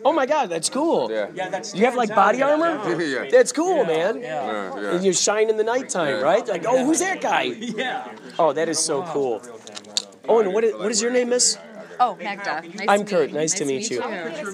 Oh 0.05 0.13
my 0.13 0.25
God, 0.25 0.49
that's 0.49 0.69
cool. 0.69 1.09
Yeah. 1.11 1.29
Yeah, 1.33 1.49
that's. 1.49 1.73
You 1.73 1.85
have 1.85 1.95
like 1.95 2.13
body 2.13 2.41
armor? 2.41 2.79
Yeah. 3.01 3.27
That's 3.29 3.51
cool, 3.51 3.83
man. 3.85 4.21
Yeah, 4.21 4.79
yeah. 4.79 4.91
And 4.91 5.03
you 5.03 5.13
shine 5.13 5.49
in 5.49 5.57
the 5.57 5.63
nighttime, 5.63 6.21
right? 6.21 6.47
Like, 6.47 6.65
oh, 6.67 6.85
who's 6.85 6.99
that 6.99 7.21
guy? 7.21 7.43
Yeah. 7.77 8.15
Oh, 8.39 8.53
that 8.53 8.69
is 8.69 8.79
so 8.79 9.03
cool. 9.03 9.41
Oh, 10.29 10.39
and 10.39 10.53
what 10.53 10.63
is, 10.63 10.73
what 10.73 10.91
is 10.91 11.01
your 11.01 11.11
name, 11.11 11.29
Miss? 11.29 11.57
Oh, 11.99 12.11
oh, 12.19 12.23
Magda. 12.23 12.61
Nice 12.75 12.85
I'm 12.87 13.05
Kurt. 13.05 13.31
Nice 13.33 13.53
to 13.55 13.65
meet 13.65 13.89
you. 13.89 14.01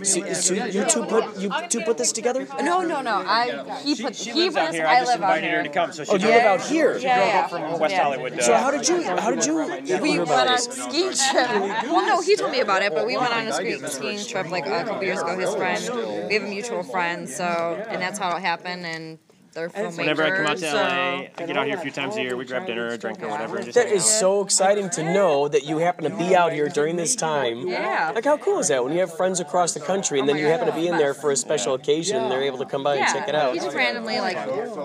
So, 0.04 0.34
so 0.34 0.54
you 0.54 0.86
two 0.86 1.04
put 1.06 1.38
you 1.38 1.52
two 1.70 1.82
put 1.82 1.98
this 1.98 2.12
together? 2.12 2.48
No, 2.62 2.82
no, 2.82 3.02
no. 3.02 3.24
I 3.26 3.80
he 3.84 3.96
put 3.96 4.16
She 4.16 4.32
he 4.32 4.44
lives 4.44 4.56
put 4.56 4.62
out 4.64 4.70
us. 4.70 4.76
here. 4.76 4.86
I 4.88 4.96
I 4.96 5.00
just 5.00 5.12
live 5.14 5.22
out 5.24 5.38
invited 5.38 5.50
her 5.50 5.62
here. 5.62 5.64
to 5.64 5.70
come. 5.70 5.92
So 5.92 6.04
she 6.04 6.12
Oh, 6.12 6.14
you 6.16 6.20
drove- 6.20 6.34
live 6.34 6.46
out 6.46 6.62
here? 6.62 7.00
She 7.00 7.06
Yeah, 7.06 7.16
drove 7.18 7.28
yeah. 7.28 7.40
up 7.42 7.50
from 7.50 7.80
West 7.80 7.94
Yeah. 7.94 8.04
Hollywood. 8.04 8.42
So 8.42 8.54
how 8.56 8.72
did 8.72 8.88
you 8.88 9.04
how 9.04 9.32
did 9.32 9.46
you 9.46 9.56
We 10.02 10.12
hear 10.12 10.20
went 10.20 10.32
about 10.32 10.48
on 10.48 10.54
a 10.54 10.58
this? 10.58 10.66
skiing 10.66 11.12
trip. 11.14 11.50
Well, 11.94 12.06
no, 12.08 12.22
he 12.22 12.36
told 12.36 12.52
me 12.52 12.60
about 12.62 12.82
it, 12.82 12.94
but 12.94 13.06
we 13.06 13.18
went 13.18 13.34
on 13.34 13.48
a 13.48 13.54
ski- 13.54 13.80
skiing 13.88 14.26
trip 14.26 14.50
like 14.50 14.66
a 14.66 14.84
couple 14.86 15.04
years 15.04 15.22
ago. 15.22 15.38
His 15.38 15.54
friend, 15.56 16.28
we 16.28 16.34
have 16.36 16.44
a 16.44 16.48
mutual 16.48 16.84
friend, 16.84 17.30
so 17.30 17.44
and 17.90 18.02
that's 18.02 18.18
how 18.20 18.36
it 18.38 18.42
happened. 18.42 18.86
And 18.86 19.20
they're 19.54 19.70
filmmakers. 19.70 19.98
Whenever 19.98 20.24
I 20.24 20.32
come 20.36 20.46
out 20.48 20.58
to 20.58 20.70
so- 20.72 20.76
LA, 20.76 20.84
I 21.38 21.46
get 21.46 21.58
out 21.58 21.66
here 21.68 21.78
a 21.78 21.80
few 21.82 21.92
times 21.92 22.16
a 22.18 22.22
year. 22.22 22.36
We 22.36 22.46
grab 22.46 22.66
dinner, 22.66 22.88
a 22.88 22.98
drink, 22.98 23.22
or 23.22 23.28
whatever. 23.30 23.58
And 23.58 23.66
just 23.66 23.76
That 23.76 23.88
hang 23.88 23.96
is 23.98 24.04
out. 24.04 24.20
so 24.20 24.42
exciting 24.44 24.90
to 24.92 25.04
know 25.04 25.48
that 25.48 25.64
you 25.66 25.78
happen 25.78 26.04
to 26.10 26.18
be 26.18 26.36
out 26.36 26.54
here 26.54 26.70
during 26.70 26.96
this 26.96 27.16
time. 27.16 27.68
Yeah. 27.68 28.12
Like 28.14 28.26
how 28.26 28.38
cool 28.38 28.60
is 28.60 28.68
that 28.70 28.84
when 28.84 28.94
you 28.94 29.00
have 29.00 29.16
friends 29.16 29.40
across 29.40 29.74
the 29.74 29.80
country 29.80 30.20
and 30.20 30.28
then 30.28 30.38
you 30.38 30.46
happen 30.48 30.68
to 30.68 30.74
be 30.74 30.88
in 30.88 30.98
there 30.98 31.14
for 31.14 31.32
a 31.32 31.36
special 31.36 31.74
occasion 31.76 32.18
and 32.22 32.32
they're 32.32 32.42
able 32.44 32.58
to 32.60 32.66
come 32.66 32.84
by 32.84 32.96
and 32.96 33.08
check 33.14 33.28
it 33.30 33.36
out. 33.36 33.54
he 33.54 33.60
just 33.60 33.76
randomly 33.76 34.20
like 34.20 34.36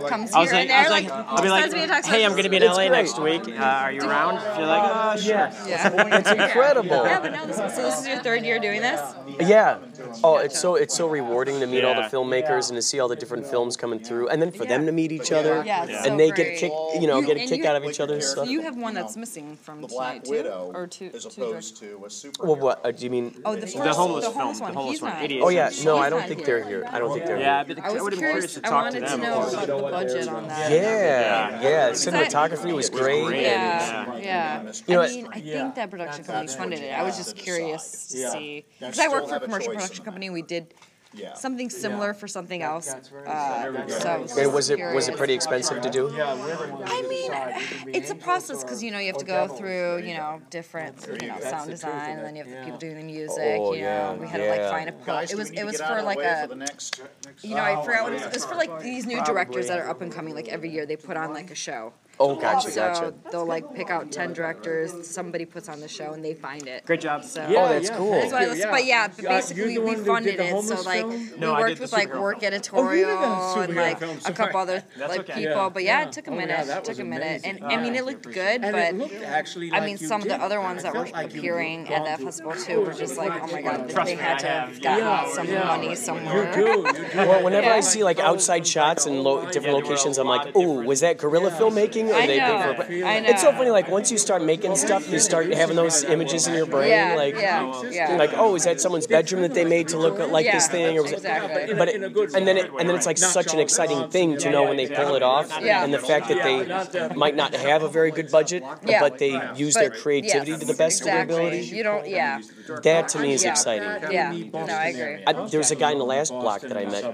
comes 0.08 0.32
I 0.32 0.40
was 0.40 0.50
here 0.50 0.60
like, 0.60 0.70
and 0.70 0.72
I 0.72 0.82
was 0.82 0.88
there, 0.88 0.90
like, 0.90 1.04
like, 1.10 1.26
I'll 1.28 1.42
be 1.42 1.48
like, 1.48 1.60
sends 1.62 1.74
me 1.74 1.82
a 1.84 1.86
text 1.86 2.10
hey, 2.10 2.24
I'm 2.24 2.34
gonna 2.36 2.48
be 2.48 2.56
in 2.56 2.62
LA 2.62 2.74
great. 2.76 2.90
next 2.92 3.18
week. 3.20 3.42
Uh, 3.48 3.62
are 3.62 3.92
you 3.92 4.02
around? 4.02 4.34
You're 4.58 4.66
like, 4.66 4.82
oh, 4.94 5.16
sure. 5.18 5.30
Yeah. 5.66 6.18
It's 6.18 6.30
incredible. 6.30 7.04
Yeah, 7.04 7.20
but 7.20 7.32
now 7.32 7.46
this, 7.46 7.56
so 7.56 7.66
this 7.82 8.00
is 8.00 8.06
your 8.08 8.18
third 8.18 8.44
year 8.44 8.58
doing 8.58 8.80
this. 8.80 9.00
Yeah. 9.40 9.78
Oh, 10.24 10.36
it's 10.38 10.58
so 10.58 10.74
it's 10.76 10.94
so 10.96 11.08
rewarding 11.08 11.60
to 11.60 11.66
meet 11.66 11.84
all 11.84 11.94
the 11.94 12.00
Yeah. 12.02 12.08
filmmakers 12.08 12.68
and 12.70 12.76
to 12.76 12.82
see 12.82 12.98
all 13.00 13.08
the 13.08 13.16
different 13.16 13.46
films 13.46 13.76
coming 13.76 13.98
through, 13.98 14.28
and 14.28 14.40
then 14.40 14.50
for 14.58 14.64
them 14.66 14.84
to 14.86 14.92
meet 14.92 15.12
each 15.12 15.32
other, 15.32 15.62
Yeah, 15.64 15.84
it's 15.84 16.04
so 16.04 16.10
and 16.10 16.20
they 16.20 16.30
great. 16.30 16.58
get 16.58 16.70
kick, 16.70 16.72
you 17.00 17.06
know, 17.06 17.20
You- 17.20 17.26
get 17.26 17.36
a 17.36 17.40
and 17.40 17.48
kick 17.48 17.58
you- 17.62 17.66
out 17.68 17.76
of 17.76 17.84
each 17.84 18.00
other's 18.00 18.26
stuff. 18.28 18.48
You 18.48 18.60
have 18.62 18.76
one 18.76 18.94
that's 18.94 19.16
missing 19.16 19.56
from 19.62 19.80
The 19.82 19.88
tonight 19.88 19.98
Black 19.98 20.24
too, 20.24 20.30
Widow 20.30 20.72
or 20.74 20.86
two. 20.86 21.10
as 21.14 21.24
two 21.26 21.42
opposed 21.44 21.76
to 21.78 22.02
a 22.06 22.10
super. 22.10 22.46
Well, 22.46 22.56
what 22.56 22.84
uh, 22.84 22.90
do 22.90 23.04
you 23.04 23.10
mean? 23.10 23.40
Oh, 23.44 23.54
the 23.54 23.62
first, 23.62 23.74
The 23.76 23.92
homeless 23.94 24.24
the 24.26 24.30
film, 24.32 24.46
one. 24.58 24.72
the 24.72 24.78
homeless 24.78 24.92
He's 24.94 25.02
one, 25.02 25.12
not. 25.12 25.22
88 25.22 25.42
Oh 25.42 25.48
yeah, 25.48 25.70
no, 25.84 25.96
I 25.98 26.10
don't 26.10 26.26
think 26.26 26.44
they're 26.44 26.64
here. 26.64 26.84
I 26.90 26.98
don't 26.98 27.12
think 27.14 27.26
they're 27.26 27.38
Yeah, 27.38 27.64
here. 27.64 27.74
but 27.76 27.84
I 27.84 27.88
I 27.88 27.92
was 27.92 28.02
would 28.02 28.12
have 28.12 28.20
been 28.20 28.28
curious 28.30 28.52
curious. 28.52 28.54
to 28.54 28.66
I 28.66 28.70
talk 28.70 28.84
wanted 28.84 29.00
to 29.00 29.06
to 29.06 29.10
them. 29.12 29.20
know 29.22 29.48
about 29.48 29.66
the 29.66 29.76
budget 29.76 30.28
on 30.28 30.48
that. 30.48 30.70
Yeah, 30.70 31.62
yeah. 31.62 31.90
Cinematography 31.90 32.72
was 32.74 32.90
great. 32.90 33.24
great. 33.24 33.42
Yeah, 33.42 34.16
yeah. 34.18 34.62
You 34.86 34.94
know, 34.94 35.02
I 35.02 35.08
mean, 35.08 35.28
I 35.32 35.40
think 35.40 35.74
that 35.76 35.90
production 35.90 36.24
company 36.24 36.48
funded 36.48 36.80
it. 36.80 36.92
I 36.92 37.02
was 37.02 37.16
just 37.16 37.36
curious 37.36 38.08
to 38.08 38.30
see 38.30 38.64
because 38.78 38.98
I 38.98 39.08
work 39.08 39.28
for 39.28 39.36
a 39.36 39.40
commercial 39.40 39.72
production 39.72 39.98
in 39.98 40.04
company. 40.04 40.30
We 40.30 40.42
did 40.42 40.74
Yeah. 41.18 41.34
something 41.34 41.68
similar 41.70 42.14
for 42.14 42.28
something 42.28 42.62
else. 42.62 42.88
Uh, 42.88 43.88
so 43.88 44.08
I 44.08 44.18
was, 44.18 44.30
And 44.32 44.40
just 44.40 44.52
was 44.54 44.70
it 44.70 44.78
was 44.94 45.08
it 45.08 45.16
pretty 45.16 45.34
expensive 45.34 45.80
to 45.82 45.90
do? 45.90 46.08
I 46.20 47.02
mean, 47.08 47.94
it's 47.94 48.10
a 48.10 48.14
process 48.14 48.62
because 48.62 48.82
you 48.82 48.90
know 48.90 48.98
you 48.98 49.08
have 49.08 49.18
to 49.18 49.24
go 49.24 49.48
through 49.48 50.02
you 50.04 50.14
know 50.14 50.40
different 50.50 51.06
you 51.20 51.28
know 51.28 51.40
sound 51.40 51.70
design, 51.70 52.18
and 52.18 52.24
then 52.26 52.36
you 52.36 52.44
have 52.44 52.50
the 52.52 52.62
people 52.64 52.78
doing 52.78 52.96
the 52.96 53.02
music. 53.04 53.58
Oh, 53.60 53.72
you 53.72 53.82
know, 53.82 53.86
yeah, 53.86 54.12
we 54.14 54.26
had 54.26 54.38
to 54.38 54.44
yeah. 54.44 54.50
like 54.50 54.70
find 54.70 54.88
a. 54.88 54.92
Guys, 55.04 55.30
It 55.30 55.34
do 55.34 55.38
was 55.38 55.50
need 55.50 55.58
it 55.58 55.60
to 55.60 55.66
was 55.66 55.78
get 55.78 55.82
out 55.82 55.88
for 55.96 56.00
the 56.00 56.06
like 56.06 56.18
way 56.18 56.24
a. 56.24 56.42
for 56.42 56.48
the 56.48 56.56
next. 56.56 57.00
You 57.42 57.54
know, 57.56 57.62
I 57.62 57.84
forgot 57.84 58.04
what 58.04 58.12
it 58.12 58.16
was. 58.16 58.26
It 58.26 58.32
was 58.34 58.44
for 58.44 58.54
like 58.54 58.80
these 58.82 59.06
new 59.06 59.22
directors 59.24 59.68
that 59.68 59.78
are 59.78 59.88
up 59.88 60.00
and 60.02 60.12
coming. 60.12 60.34
Like 60.34 60.48
every 60.48 60.70
year, 60.70 60.86
they 60.86 60.96
put 60.96 61.16
on 61.16 61.32
like 61.32 61.50
a 61.50 61.54
show. 61.54 61.92
Oh, 62.20 62.34
gotcha, 62.36 62.70
So 62.70 62.80
gotcha. 62.80 63.14
they'll 63.30 63.46
like 63.46 63.74
pick 63.74 63.90
out 63.90 64.10
ten 64.10 64.32
directors. 64.32 65.06
Somebody 65.08 65.44
puts 65.44 65.68
on 65.68 65.80
the 65.80 65.88
show, 65.88 66.12
and 66.12 66.24
they 66.24 66.34
find 66.34 66.66
it. 66.66 66.84
Great 66.84 67.00
job. 67.00 67.24
So 67.24 67.42
Oh, 67.48 67.68
that's 67.68 67.90
cool. 67.90 68.10
that's 68.12 68.32
why 68.32 68.42
I 68.42 68.46
listened. 68.46 68.70
But 68.72 68.84
yeah, 68.84 69.08
but 69.08 69.24
basically 69.24 69.74
you're 69.74 69.82
we 69.84 69.88
one 70.02 70.24
who 70.24 70.30
did 70.32 70.38
funded 70.38 70.40
it. 70.40 70.62
So 70.64 70.80
like 70.82 71.00
film? 71.06 71.40
we 71.40 71.46
worked 71.48 71.80
with 71.80 71.92
like 71.92 72.12
work 72.14 72.40
film. 72.40 72.52
editorial 72.52 73.10
oh, 73.12 73.60
and 73.60 73.74
like 73.74 73.98
film, 74.00 74.18
a 74.24 74.32
couple 74.32 74.60
other 74.60 74.82
like 74.98 75.20
okay. 75.20 75.34
people. 75.46 75.70
But 75.70 75.84
yeah, 75.84 76.06
it 76.06 76.12
took 76.12 76.26
a 76.26 76.30
Oh, 76.30 76.34
yeah, 76.34 76.40
minute. 76.40 76.66
that 76.66 76.78
It 76.78 76.84
took 76.84 76.98
a 76.98 77.04
minute, 77.04 77.42
and 77.44 77.58
amazing. 77.58 77.78
I 77.78 77.82
mean 77.82 77.94
it 77.94 78.04
looked 78.04 78.24
good, 78.24 78.62
And 78.64 78.72
but 78.72 78.82
it 78.82 78.94
looked 78.96 79.22
actually 79.24 79.72
I 79.72 79.84
mean 79.84 79.96
some 79.98 80.22
of 80.22 80.28
the 80.28 80.40
other 80.42 80.60
ones 80.60 80.82
that 80.82 80.94
were 80.94 81.04
felt 81.04 81.14
like 81.14 81.32
you 81.34 81.40
appearing 81.40 81.88
at 81.88 82.04
that 82.04 82.20
festival 82.20 82.52
too 82.52 82.80
were 82.80 82.92
just 82.94 83.16
like, 83.16 83.32
oh 83.42 83.46
my 83.52 83.62
god, 83.62 83.88
they 83.90 84.14
had 84.16 84.38
to 84.40 84.46
have. 84.46 84.68
have 84.70 84.82
gotten 84.82 85.34
some 85.34 85.46
yeah. 85.46 85.64
money 85.64 85.90
You 85.90 85.96
somewhere. 85.96 86.52
do, 86.52 86.60
you 86.60 86.92
do. 87.12 87.16
Well, 87.16 87.44
whenever 87.44 87.70
I 87.70 87.80
see 87.80 88.02
like 88.04 88.18
outside 88.18 88.66
shots 88.66 89.06
and 89.06 89.22
different 89.52 89.74
locations, 89.76 90.18
I'm 90.18 90.26
like, 90.26 90.52
"Oh, 90.54 90.82
was 90.82 91.00
that 91.00 91.18
guerrilla 91.18 91.50
filmmaking?" 91.50 92.07
Or 92.10 92.14
I 92.14 92.26
they 92.26 92.38
know, 92.38 92.74
pay 92.76 93.00
for- 93.00 93.06
I 93.06 93.20
know. 93.20 93.28
It's 93.30 93.42
so 93.42 93.52
funny. 93.52 93.70
Like 93.70 93.88
once 93.88 94.10
you 94.10 94.18
start 94.18 94.42
making 94.42 94.74
stuff, 94.76 95.08
you 95.10 95.18
start 95.18 95.52
having 95.52 95.76
those 95.76 96.04
images 96.04 96.46
in 96.46 96.54
your 96.54 96.66
brain. 96.66 96.90
Yeah, 96.90 97.14
like, 97.16 97.34
yeah, 97.34 97.82
yeah. 97.90 98.16
like, 98.16 98.32
oh, 98.34 98.54
is 98.54 98.64
that 98.64 98.80
someone's 98.80 99.06
bedroom 99.06 99.42
that 99.42 99.54
they 99.54 99.64
made 99.64 99.88
to 99.88 99.98
look 99.98 100.18
like 100.30 100.46
this 100.46 100.68
thing? 100.68 100.98
Or 100.98 101.02
was 101.02 101.12
it- 101.12 101.16
exactly. 101.18 101.74
But 101.74 101.88
it, 101.88 102.02
and 102.34 102.46
then 102.46 102.56
it, 102.56 102.70
and 102.78 102.88
then 102.88 102.96
it's 102.96 103.06
like 103.06 103.18
such 103.18 103.52
an 103.54 103.60
exciting 103.60 104.08
thing 104.10 104.36
to 104.38 104.50
know 104.50 104.64
when 104.64 104.76
they 104.76 104.86
pull 104.88 105.14
it 105.14 105.22
off, 105.22 105.48
Yeah. 105.60 105.84
and 105.84 105.92
the 105.92 105.98
fact 105.98 106.28
that 106.28 106.42
they 106.42 107.14
might 107.14 107.36
not 107.36 107.54
have 107.54 107.82
a 107.82 107.88
very 107.88 108.10
good 108.10 108.30
budget, 108.30 108.62
Yeah. 108.84 109.00
but 109.00 109.18
they 109.18 109.40
use 109.56 109.74
their 109.74 109.90
creativity 109.90 110.52
yes, 110.52 110.60
to 110.60 110.66
the 110.66 110.74
best 110.74 111.00
exactly. 111.00 111.22
of 111.22 111.28
their 111.28 111.46
ability. 111.48 111.66
You 111.76 111.82
don't, 111.82 112.08
yeah, 112.08 112.40
That 112.82 113.08
to 113.08 113.18
me 113.18 113.32
is 113.32 113.44
Yeah. 113.44 113.50
exciting. 113.50 113.88
yeah. 114.12 114.32
No, 114.52 114.60
I 114.74 114.86
agree. 114.88 115.24
I, 115.26 115.32
there 115.48 115.58
was 115.60 115.70
a 115.70 115.76
guy 115.76 115.92
in 115.92 115.98
the 115.98 116.04
last 116.04 116.30
block 116.32 116.60
that 116.62 116.76
I 116.76 116.84
met, 116.84 117.04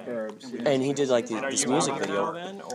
and 0.67 0.83
he 0.83 0.93
did 0.93 1.09
like 1.09 1.27
this 1.29 1.67
music 1.67 1.95
video, 1.97 2.23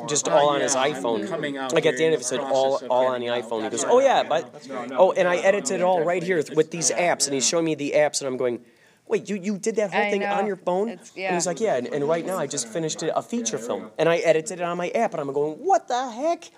just 0.08 0.28
all 0.28 0.50
on 0.50 0.62
his 0.62 0.76
iPhone. 0.76 1.30
Like 1.74 1.86
at 1.86 1.98
the 1.98 2.06
end 2.06 2.09
of 2.14 2.22
it 2.22 2.24
said 2.26 2.40
all 2.40 2.82
all 2.90 3.08
on 3.08 3.22
the 3.22 3.28
iPhone. 3.28 3.64
He 3.64 3.70
goes, 3.70 3.84
oh 3.86 4.00
yeah, 4.00 4.24
but 4.24 4.54
oh, 4.92 5.12
and 5.14 5.28
I 5.28 5.38
edited 5.38 5.80
it 5.80 5.82
all 5.84 6.04
right 6.04 6.24
here 6.24 6.44
with 6.56 6.72
these 6.72 6.92
apps, 6.92 7.26
and 7.26 7.34
he's 7.34 7.48
showing 7.48 7.66
me 7.66 7.76
the 7.76 7.94
apps, 7.96 8.22
and 8.22 8.28
I'm 8.28 8.38
going. 8.38 8.64
Wait, 9.08 9.28
you, 9.28 9.38
you 9.38 9.58
did 9.58 9.76
that 9.78 9.92
whole 9.92 10.04
I 10.04 10.12
thing 10.12 10.22
know. 10.22 10.32
on 10.34 10.46
your 10.46 10.56
phone? 10.56 10.88
It's- 10.90 11.12
And 11.18 11.34
he's 11.34 11.48
like, 11.48 11.60
yeah, 11.60 11.78
and, 11.78 11.88
and 11.88 12.08
right 12.08 12.24
now 12.24 12.38
I 12.38 12.46
just 12.46 12.68
finished 12.68 13.02
a 13.02 13.24
feature 13.24 13.58
film, 13.58 13.90
and 13.98 14.08
I 14.08 14.18
edited 14.18 14.60
it 14.60 14.64
on 14.64 14.78
my 14.78 14.90
app, 14.90 15.14
and 15.16 15.20
I'm 15.22 15.34
going, 15.34 15.54
what 15.54 15.88
the 15.88 16.12
heck? 16.12 16.52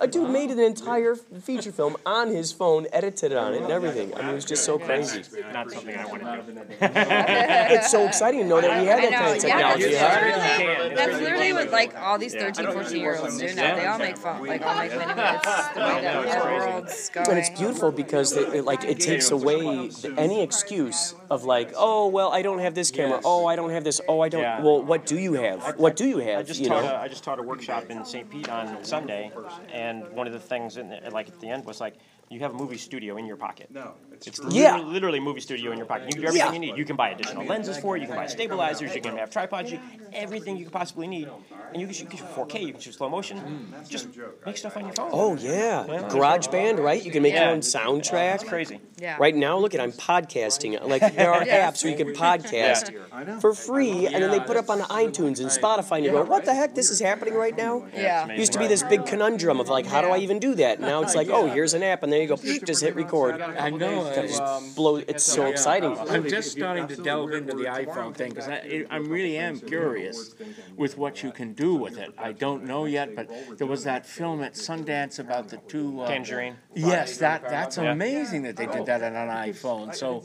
A 0.00 0.06
dude 0.06 0.30
made 0.30 0.50
an 0.50 0.60
entire 0.60 1.16
feature 1.16 1.72
film 1.72 1.96
on 2.06 2.28
his 2.28 2.52
phone, 2.52 2.86
edited 2.92 3.32
it 3.32 3.38
on 3.38 3.54
it, 3.54 3.62
and 3.62 3.70
everything. 3.72 4.14
I 4.14 4.22
mean, 4.22 4.30
it 4.30 4.34
was 4.34 4.44
just 4.44 4.64
so 4.64 4.78
crazy. 4.78 5.22
Not 5.52 5.70
something 5.70 5.96
I 5.96 6.06
want 6.06 6.22
to 6.22 6.52
do. 6.52 6.60
It's 7.78 7.90
so 7.90 8.06
exciting 8.06 8.40
to 8.42 8.46
know 8.46 8.60
that 8.60 8.80
we 8.80 8.86
have 8.86 9.02
that 9.02 9.12
kind 9.12 9.36
of 9.36 9.44
yeah, 9.44 9.74
that's 9.74 9.82
technology. 9.82 9.94
huh? 9.96 10.66
literally, 10.68 10.94
that's 10.94 11.20
literally 11.20 11.52
what 11.52 11.70
like 11.70 11.96
all 11.98 12.18
these 12.18 12.34
13, 12.34 12.72
14 12.72 12.96
year 13.00 13.16
olds 13.16 13.38
do 13.38 13.54
now. 13.54 13.74
They 13.76 13.86
all 13.86 13.98
make 13.98 14.16
fun, 14.16 14.46
like 14.46 14.62
all 14.64 14.76
make 14.76 14.92
mini 14.92 15.14
minutes. 15.14 15.46
The 15.74 15.80
way 15.80 16.00
that 16.02 16.22
the 16.22 16.44
world's 16.44 17.10
going. 17.10 17.28
And 17.30 17.38
it's 17.38 17.50
beautiful 17.50 17.90
because 17.92 18.36
it, 18.36 18.54
it, 18.54 18.64
like 18.64 18.84
it 18.84 19.00
takes 19.00 19.30
away 19.30 19.90
any 20.16 20.42
excuse 20.42 21.14
of 21.30 21.44
like, 21.44 21.72
oh 21.76 22.06
well, 22.08 22.32
I 22.32 22.42
don't 22.42 22.60
have 22.60 22.74
this 22.74 22.90
camera. 22.90 23.20
Oh, 23.24 23.46
I 23.46 23.56
don't 23.56 23.70
have 23.70 23.84
this. 23.84 24.00
Oh, 24.08 24.20
I 24.20 24.28
don't. 24.28 24.62
Well, 24.62 24.82
what 24.82 25.06
do 25.06 25.18
you 25.18 25.34
have? 25.34 25.76
What 25.76 25.96
do 25.96 26.06
you 26.06 26.20
I 26.20 26.24
have? 26.24 26.46
just 26.46 26.60
You 26.60 26.68
taught 26.68 26.84
know. 26.84 26.94
a, 26.94 27.00
I 27.00 27.08
just 27.08 27.24
taught 27.24 27.38
a 27.38 27.42
workshop 27.42 27.90
in 27.90 28.04
St. 28.04 28.28
Pete 28.30 28.48
on 28.48 28.84
Sunday, 28.84 29.30
and 29.72 29.87
one 30.14 30.26
of 30.26 30.32
the 30.32 30.38
things 30.40 30.76
in 30.76 30.88
the, 30.90 31.10
like 31.10 31.28
at 31.28 31.40
the 31.40 31.48
end 31.48 31.64
was 31.64 31.80
like 31.80 31.94
you 32.30 32.40
have 32.40 32.52
a 32.52 32.56
movie 32.56 32.76
studio 32.78 33.16
in 33.16 33.26
your 33.26 33.36
pocket. 33.36 33.70
No, 33.70 33.94
it's, 34.26 34.40
Yeah. 34.50 34.72
literally, 34.74 34.92
literally 34.92 35.20
movie 35.20 35.40
studio 35.40 35.70
in 35.72 35.78
your 35.78 35.86
pocket. 35.86 36.06
You 36.06 36.12
can 36.12 36.20
do 36.22 36.28
everything 36.28 36.46
Yeah. 36.48 36.52
you 36.52 36.58
need. 36.72 36.76
You 36.78 36.84
can 36.84 36.96
buy 36.96 37.10
additional 37.10 37.44
lenses 37.44 37.78
for 37.78 37.96
it. 37.96 38.00
You 38.00 38.06
can 38.06 38.16
buy 38.16 38.26
stabilizers. 38.26 38.94
You 38.94 39.00
can 39.00 39.16
have 39.16 39.30
tripods. 39.30 39.70
You, 39.72 39.78
everything 40.12 40.56
you 40.56 40.64
could 40.64 40.72
possibly 40.72 41.06
need, 41.06 41.28
and 41.72 41.80
you 41.80 41.86
can 41.86 41.94
shoot 41.94 42.08
4K. 42.10 42.60
You 42.60 42.72
can 42.72 42.80
shoot 42.80 42.94
slow 42.94 43.08
motion. 43.08 43.72
Just 43.88 44.08
make 44.46 44.56
stuff 44.56 44.76
on 44.76 44.84
your 44.84 44.92
phone. 44.92 45.10
Oh 45.12 45.36
yeah, 45.36 45.84
GarageBand, 46.08 46.78
right? 46.78 47.02
You 47.04 47.10
can 47.10 47.22
make 47.22 47.34
your 47.34 47.44
own 47.48 47.60
soundtrack. 47.60 48.36
It's 48.36 48.44
crazy. 48.44 48.80
Yeah. 49.00 49.16
Right 49.18 49.34
now, 49.36 49.58
look 49.58 49.74
at 49.74 49.80
I'm 49.80 49.92
podcasting. 49.92 50.82
Like 50.86 51.14
there 51.14 51.32
are 51.32 51.44
Yeah. 51.48 51.70
apps 51.70 51.84
where 51.84 51.92
you 51.96 52.04
can 52.04 52.14
podcast 52.14 52.92
for 53.40 53.54
free, 53.54 54.06
and 54.06 54.22
then 54.22 54.30
they 54.30 54.40
put 54.40 54.56
up 54.56 54.70
on 54.70 54.80
iTunes 54.80 55.40
and 55.40 55.48
Spotify, 55.50 55.96
and 55.96 56.04
you 56.06 56.10
go, 56.12 56.24
"What 56.24 56.44
the 56.44 56.54
heck? 56.54 56.74
This 56.74 56.90
is 56.90 57.00
happening 57.00 57.34
right 57.34 57.56
now." 57.56 57.86
Yeah. 57.94 58.32
Used 58.32 58.52
to 58.54 58.58
be 58.58 58.66
this 58.66 58.82
big 58.82 59.06
conundrum 59.06 59.60
of 59.60 59.68
like, 59.68 59.86
how 59.86 60.00
do 60.02 60.08
I 60.08 60.18
even 60.18 60.38
do 60.38 60.54
that? 60.56 60.80
Now 60.80 61.02
it's 61.02 61.14
like, 61.14 61.28
oh, 61.28 61.48
here's 61.48 61.74
an 61.74 61.82
app, 61.82 62.02
and 62.02 62.12
there 62.12 62.20
you 62.22 62.28
go, 62.28 62.36
just 62.36 62.82
hit 62.82 62.94
record. 62.96 63.40
I 63.40 63.70
know. 63.70 64.07
Gotta 64.14 64.28
just 64.28 64.42
um, 64.42 64.72
blow. 64.74 64.96
It's 64.96 65.24
so 65.24 65.42
yeah. 65.42 65.48
exciting. 65.50 65.96
I'm 65.98 66.28
just 66.28 66.52
starting 66.52 66.86
to 66.88 66.96
delve 66.96 67.32
into 67.32 67.54
the 67.54 67.64
iPhone 67.64 68.14
thing 68.14 68.30
because 68.30 68.48
I, 68.48 68.84
I 68.90 68.96
really 68.96 69.36
am 69.36 69.60
curious 69.60 70.34
with 70.76 70.98
what 70.98 71.22
you 71.22 71.32
can 71.32 71.52
do 71.52 71.74
with 71.74 71.98
it. 71.98 72.12
I 72.18 72.32
don't 72.32 72.64
know 72.64 72.84
yet, 72.84 73.14
but 73.14 73.30
there 73.58 73.66
was 73.66 73.84
that 73.84 74.06
film 74.06 74.42
at 74.42 74.54
Sundance 74.54 75.18
about 75.18 75.48
the 75.48 75.58
two. 75.68 76.00
Uh, 76.00 76.08
Tangerine. 76.08 76.56
Yes, 76.78 77.18
that 77.18 77.42
that's 77.48 77.76
Yeah. 77.76 77.92
amazing 77.92 78.42
that 78.42 78.56
they 78.56 78.66
did 78.66 78.86
that 78.86 79.02
on 79.02 79.14
an 79.16 79.28
iPhone. 79.50 79.94
So, 79.94 80.22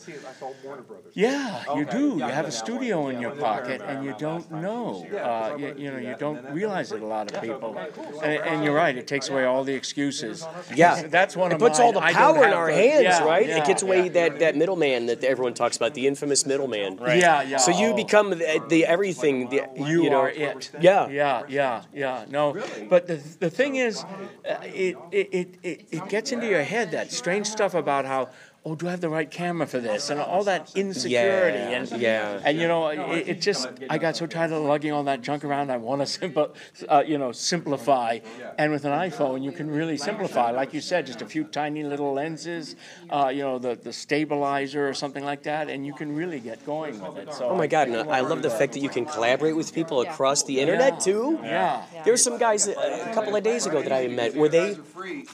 yeah, 1.14 1.64
you 1.76 1.86
do. 1.86 2.16
You 2.18 2.24
have 2.40 2.46
a 2.46 2.52
studio 2.52 3.08
in 3.08 3.20
your 3.20 3.32
pocket, 3.32 3.82
and 3.88 4.06
you 4.06 4.14
don't 4.18 4.50
know. 4.52 5.06
Uh, 5.14 5.56
you, 5.58 5.74
you 5.78 5.92
know, 5.92 5.98
you 5.98 6.16
don't 6.18 6.44
realize 6.52 6.92
it. 6.92 7.02
A 7.02 7.06
lot 7.06 7.32
of 7.32 7.42
people, 7.42 7.78
and, 8.24 8.34
and 8.50 8.64
you're 8.64 8.76
right. 8.76 8.96
It 8.98 9.08
takes 9.08 9.30
away 9.30 9.46
all 9.46 9.64
the 9.64 9.74
excuses. 9.74 10.46
Yeah, 10.76 11.04
that's 11.08 11.36
one 11.36 11.52
it 11.52 11.56
of 11.56 11.60
puts 11.60 11.80
all 11.80 11.92
the 11.92 12.00
mine. 12.00 12.16
I 12.16 12.20
don't 12.20 12.36
power 12.36 12.48
in 12.48 12.54
our 12.54 12.68
the- 12.68 12.74
hands, 12.76 13.04
yeah, 13.04 13.24
right? 13.24 13.48
yeah, 13.48 13.58
it 13.58 13.66
gets 13.66 13.82
away 13.84 14.04
yeah. 14.04 14.10
that 14.30 14.40
that 14.40 14.56
middleman 14.56 15.08
that 15.08 15.24
everyone 15.24 15.54
talks 15.54 15.76
about, 15.78 15.94
the 15.94 16.08
infamous 16.08 16.46
middleman. 16.46 16.98
Right. 16.98 17.20
Yeah, 17.20 17.42
yeah. 17.42 17.58
So 17.58 17.72
you 17.72 17.88
Oh. 17.94 17.96
become 17.96 18.30
the, 18.32 18.62
the 18.70 18.86
everything. 18.86 19.50
The, 19.50 19.64
you, 19.76 20.04
you 20.04 20.10
know, 20.10 20.22
are 20.22 20.30
it. 20.30 20.72
Yeah. 20.80 21.08
yeah, 21.10 21.44
yeah, 21.48 21.84
yeah. 21.94 22.26
No, 22.30 22.56
but 22.90 23.08
the 23.08 23.18
the 23.40 23.50
thing 23.50 23.76
is, 23.76 24.04
uh, 24.04 24.56
it, 24.64 24.96
it 25.12 25.28
it 25.40 25.48
it 25.64 25.78
it 25.92 26.10
gets 26.10 26.32
into 26.32 26.43
your 26.44 26.64
head 26.64 26.92
that 26.92 27.12
strange 27.12 27.48
stuff 27.48 27.74
about 27.74 28.06
how. 28.06 28.30
Oh, 28.66 28.76
do 28.76 28.88
I 28.88 28.92
have 28.92 29.02
the 29.02 29.10
right 29.10 29.30
camera 29.30 29.68
for 29.68 29.80
this? 29.80 30.10
And 30.10 30.22
all 30.22 30.46
that 30.46 30.72
insecurity, 30.74 31.58
Yeah, 31.58 31.70
and 31.78 31.92
yeah. 32.02 32.40
and 32.46 32.58
you 32.58 32.66
know, 32.70 32.88
it, 32.88 33.28
it 33.28 33.42
just 33.42 33.68
I 33.90 33.98
got 33.98 34.16
so 34.16 34.26
tired 34.26 34.54
of 34.54 34.64
lugging 34.64 34.94
all 34.94 35.04
that 35.04 35.22
junk 35.22 35.44
around. 35.44 35.70
I 35.70 35.76
want 35.76 36.02
to 36.02 36.06
simple, 36.20 36.56
uh, 36.88 37.04
you 37.06 37.18
know, 37.18 37.34
simplify. 37.34 38.20
And 38.58 38.72
with 38.72 38.86
an 38.86 38.92
iPhone, 38.92 39.44
you 39.44 39.52
can 39.52 39.70
really 39.70 39.98
simplify, 39.98 40.52
like 40.52 40.74
you 40.74 40.80
said, 40.80 41.06
just 41.06 41.22
a 41.22 41.26
few 41.26 41.44
tiny 41.44 41.84
little 41.84 42.14
lenses, 42.14 42.78
uh, 43.10 43.30
you 43.36 43.42
know, 43.42 43.60
the 43.60 43.76
the 43.76 43.92
stabilizer 43.92 44.88
or 44.88 44.94
something 44.94 45.26
like 45.26 45.44
that, 45.44 45.70
and 45.70 45.86
you 45.86 45.94
can 45.94 46.16
really 46.16 46.40
get 46.40 46.66
going 46.66 47.00
with 47.02 47.18
it. 47.18 47.34
So 47.34 47.50
Oh 47.50 47.56
my 47.58 47.68
God! 47.68 47.90
And 47.90 48.10
I 48.10 48.22
love 48.22 48.42
the 48.44 48.50
fact 48.50 48.72
that 48.74 48.80
you 48.80 48.90
can 48.90 49.06
collaborate 49.06 49.58
with 49.58 49.74
people 49.74 50.00
across 50.02 50.44
the 50.44 50.62
internet 50.62 51.02
too. 51.02 51.38
Yeah. 51.44 51.84
There 52.06 52.14
were 52.14 52.18
some 52.18 52.38
guys 52.38 52.66
that, 52.68 52.78
a 52.78 53.14
couple 53.14 53.36
of 53.36 53.44
days 53.44 53.66
ago 53.66 53.82
that 53.82 53.92
I 53.92 54.08
met 54.08 54.36
where 54.36 54.50
they, 54.50 54.78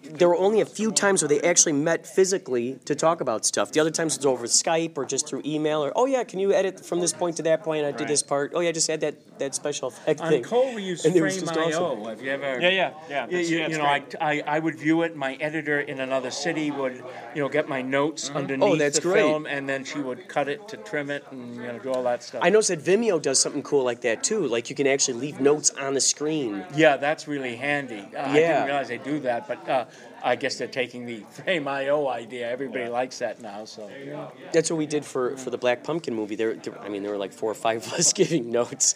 there 0.04 0.30
were 0.30 0.36
only 0.38 0.62
a 0.62 0.65
few 0.65 0.92
times 0.92 1.22
where 1.22 1.30
they 1.30 1.42
actually 1.42 1.74
met 1.74 2.08
physically 2.08 2.80
to 2.86 2.96
talk 2.96 3.18
about 3.21 3.45
stuff. 3.45 3.71
The 3.71 3.79
other 3.79 3.91
times 3.91 4.15
it's 4.15 4.25
over 4.25 4.45
Skype 4.45 4.97
or 4.97 5.05
just 5.05 5.27
through 5.27 5.41
email 5.45 5.84
or, 5.84 5.91
oh 5.95 6.05
yeah, 6.05 6.23
can 6.23 6.39
you 6.39 6.53
edit 6.53 6.86
from 6.86 6.99
this 6.99 7.13
point 7.13 7.38
to 7.38 7.43
that 7.43 7.63
point? 7.63 7.86
I 7.86 7.91
did 7.91 8.08
this 8.08 8.23
part. 8.23 8.51
Oh 8.55 8.60
yeah, 8.60 8.71
just 8.71 8.89
add 8.89 9.01
that 9.01 9.15
that 9.39 9.55
special 9.55 9.88
effect 9.89 10.19
On 10.21 10.29
thing. 10.29 10.43
Cole, 10.43 10.73
we 10.75 10.84
use 10.84 11.05
And 11.05 11.15
it 11.15 11.21
was 11.21 11.36
Frame 11.41 11.47
just 11.55 11.58
awesome. 11.79 12.05
Have 12.05 12.21
you 12.21 12.32
ever? 12.32 12.60
Yeah, 12.60 12.69
yeah, 12.69 12.93
yeah. 13.10 13.27
You, 13.29 13.38
you- 13.39 13.60
you 13.69 13.77
know, 13.77 13.84
I. 13.86 14.03
I, 14.21 14.41
I 14.47 14.60
would 14.60 14.75
view 14.75 15.03
it. 15.03 15.15
My 15.15 15.36
editor 15.36 15.79
in 15.82 15.99
another 15.99 16.32
city 16.32 16.71
would, 16.71 16.95
you 17.36 17.41
know, 17.41 17.49
get 17.49 17.67
my 17.69 17.82
notes 17.82 18.29
underneath 18.29 18.69
Oh, 18.69 18.75
that's 18.75 18.97
the 18.97 19.01
great. 19.01 19.21
film, 19.21 19.45
and 19.45 19.67
then 19.67 19.84
she 19.86 19.99
would 19.99 20.27
cut 20.27 20.47
it 20.49 20.67
to 20.69 20.77
trim 20.77 21.10
it 21.10 21.23
and 21.32 21.55
you 21.55 21.63
know 21.63 21.79
do 21.79 21.91
all 21.91 22.03
that 22.03 22.23
stuff. 22.23 22.41
I 22.43 22.49
noticed 22.49 22.69
that 22.69 22.82
Vimeo 22.84 23.21
does 23.21 23.39
something 23.39 23.63
cool 23.63 23.84
like 23.84 24.01
that 24.01 24.23
too. 24.23 24.47
Like 24.47 24.69
you 24.69 24.75
can 24.75 24.88
actually 24.88 25.19
leave 25.19 25.39
notes 25.39 25.69
on 25.71 25.93
the 25.93 26.01
screen. 26.01 26.65
Yeah, 26.75 26.97
that's 26.97 27.27
really 27.27 27.55
handy. 27.55 28.05
Uh, 28.15 28.21
I 28.21 28.34
didn't 28.34 28.65
realize 28.65 28.88
they 28.89 28.97
do 28.97 29.19
that, 29.21 29.47
but 29.47 29.67
uh, 29.69 29.86
I 30.23 30.36
guess 30.36 30.58
they're 30.58 30.67
taking 30.67 31.05
the 31.05 31.19
Frame 31.32 31.67
IO 31.67 32.08
idea. 32.08 32.49
Everybody 32.49 32.88
likes 32.89 33.19
that 33.19 33.41
now, 33.41 33.65
so. 33.65 33.89
That's 34.51 34.69
what 34.69 34.77
we 34.77 34.86
did 34.86 35.05
for, 35.05 35.38
for 35.38 35.49
the 35.49 35.58
Black 35.58 35.84
Pumpkin 35.84 36.13
movie. 36.13 36.36
There, 36.36 36.53
there, 36.55 36.77
I 36.82 36.89
mean, 36.89 37.03
there 37.03 37.12
were 37.12 37.17
like 37.17 37.34
four 37.34 37.51
or 37.51 37.55
five 37.55 37.86
of 37.86 37.93
us 37.93 38.13
giving 38.21 38.51
notes, 38.51 38.95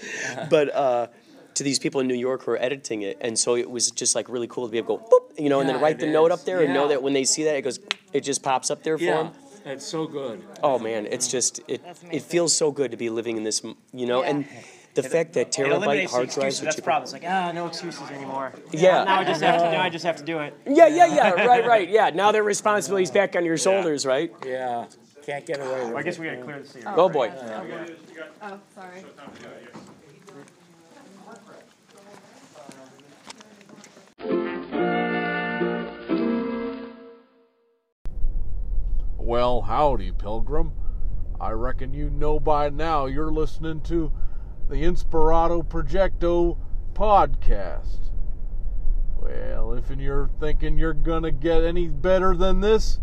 but 0.50 0.74
uh, 0.74 1.08
to 1.56 1.64
these 1.64 1.80
people 1.80 2.02
in 2.02 2.08
New 2.08 2.16
York 2.16 2.44
who 2.44 2.52
are 2.52 2.62
editing 2.62 3.02
it, 3.04 3.18
and 3.22 3.38
so 3.38 3.56
it 3.56 3.70
was 3.70 3.92
just 3.92 4.16
like 4.16 4.28
really 4.30 4.48
cool 4.48 4.66
to 4.68 4.72
be 4.72 4.78
able 4.78 4.98
to 4.98 5.04
go, 5.04 5.10
boop, 5.20 5.40
you 5.42 5.50
know, 5.50 5.60
and 5.60 5.70
then 5.70 5.76
Yeah, 5.78 5.82
write 5.82 5.96
it 5.98 6.02
the 6.02 6.08
note 6.08 6.32
is. 6.32 6.40
up 6.40 6.46
there 6.46 6.62
and 6.62 6.74
know 6.74 6.84
Yeah. 6.84 6.88
that 6.90 7.04
when 7.04 7.14
they 7.14 7.24
see 7.24 7.44
that, 7.46 7.56
it 7.56 7.62
goes, 7.62 7.80
it 8.12 8.22
just 8.22 8.44
pops 8.44 8.70
up 8.72 8.84
there 8.84 8.98
for 8.98 9.04
Yeah, 9.04 9.24
them. 9.24 9.34
that's 9.64 9.86
so 9.86 10.08
good. 10.08 10.44
Oh 10.62 10.80
man, 10.80 11.06
it's 11.06 11.28
just 11.28 11.60
it 11.68 11.82
it 12.12 12.22
feels 12.24 12.56
so 12.56 12.72
good 12.72 12.92
to 12.92 12.98
be 12.98 13.10
living 13.10 13.38
in 13.38 13.44
this, 13.44 13.64
m- 13.64 13.76
you 13.94 14.06
know, 14.06 14.24
and 14.24 14.46
the 14.94 15.04
fact 15.04 15.34
that 15.34 15.52
terabyte 15.52 16.10
hard 16.10 16.26
excuses. 16.26 16.36
drives 16.36 16.62
are 16.62 16.66
That's 16.66 16.76
the 16.76 16.82
problem. 16.82 17.04
It's 17.04 17.14
like 17.14 17.24
ah, 17.28 17.52
no 17.52 17.68
excuses 17.68 18.10
anymore. 18.12 18.54
Yeah. 18.72 19.04
Now 19.04 19.20
I 19.20 19.24
just 19.24 19.42
have 19.42 19.62
to. 19.62 19.72
Now 19.72 19.82
I 19.82 19.90
just 19.90 20.06
have 20.06 20.18
to 20.18 20.24
do 20.24 20.40
it. 20.40 20.56
Yeah, 20.68 20.88
yeah, 20.88 21.08
yeah. 21.08 21.32
Right, 21.32 21.66
right. 21.66 21.90
Yeah. 21.94 22.10
Now 22.10 22.32
their 22.32 22.44
responsibility's 22.44 23.12
back 23.12 23.36
on 23.36 23.46
your 23.46 23.58
shoulders, 23.58 24.06
right? 24.06 24.32
Yeah. 24.46 24.88
Can't 25.26 25.46
get 25.46 25.60
away 25.60 25.86
with 25.86 25.90
it. 25.92 25.96
I 25.96 26.04
guess 26.04 26.16
it. 26.16 26.22
we 26.22 26.26
gotta 26.28 26.42
clear 26.42 26.60
the 26.60 26.68
scene. 26.68 26.84
Oh 26.86 27.10
boy. 27.10 27.32
Oh, 28.42 28.60
sorry. 28.76 29.06
Well, 39.18 39.62
howdy, 39.62 40.12
Pilgrim. 40.12 40.74
I 41.40 41.52
reckon 41.52 41.94
you 41.94 42.10
know 42.10 42.40
by 42.40 42.70
now 42.70 43.06
you're 43.06 43.32
listening 43.32 43.82
to 43.82 44.12
the 44.74 44.82
Inspirato 44.82 45.64
Projecto 45.64 46.58
podcast. 46.96 48.10
Well, 49.22 49.74
if 49.74 49.92
you're 49.92 50.32
thinking 50.40 50.80
you're 50.80 50.96
gonna 50.96 51.30
get 51.30 51.64
any 51.64 51.88
better 51.88 52.36
than 52.36 52.60
this, 52.62 53.00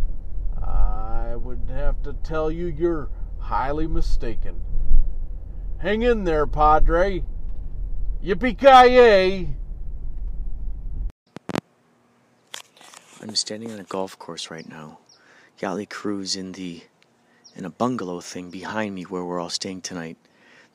I 0.61 1.37
would 1.37 1.71
have 1.71 2.03
to 2.03 2.15
tell 2.25 2.51
you 2.51 2.67
you're 2.67 3.09
highly 3.39 3.87
mistaken. 3.87 4.61
Hang 5.79 6.03
in 6.03 6.25
there, 6.25 6.45
Padre. 6.45 7.23
Yippee-ki-yay! 8.21 9.51
I'm 13.23 13.37
standing 13.37 13.71
on 13.71 13.79
a 13.79 13.85
golf 13.85 14.19
course 14.19 14.51
right 14.51 14.69
now. 14.69 14.99
Yachtley 15.61 15.89
Crew's 15.89 16.35
in 16.35 16.51
the 16.51 16.83
in 17.55 17.65
a 17.65 17.71
bungalow 17.71 18.21
thing 18.21 18.51
behind 18.51 18.97
me 18.97 19.05
where 19.05 19.25
we're 19.25 19.39
all 19.39 19.51
staying 19.51 19.83
tonight. 19.83 20.17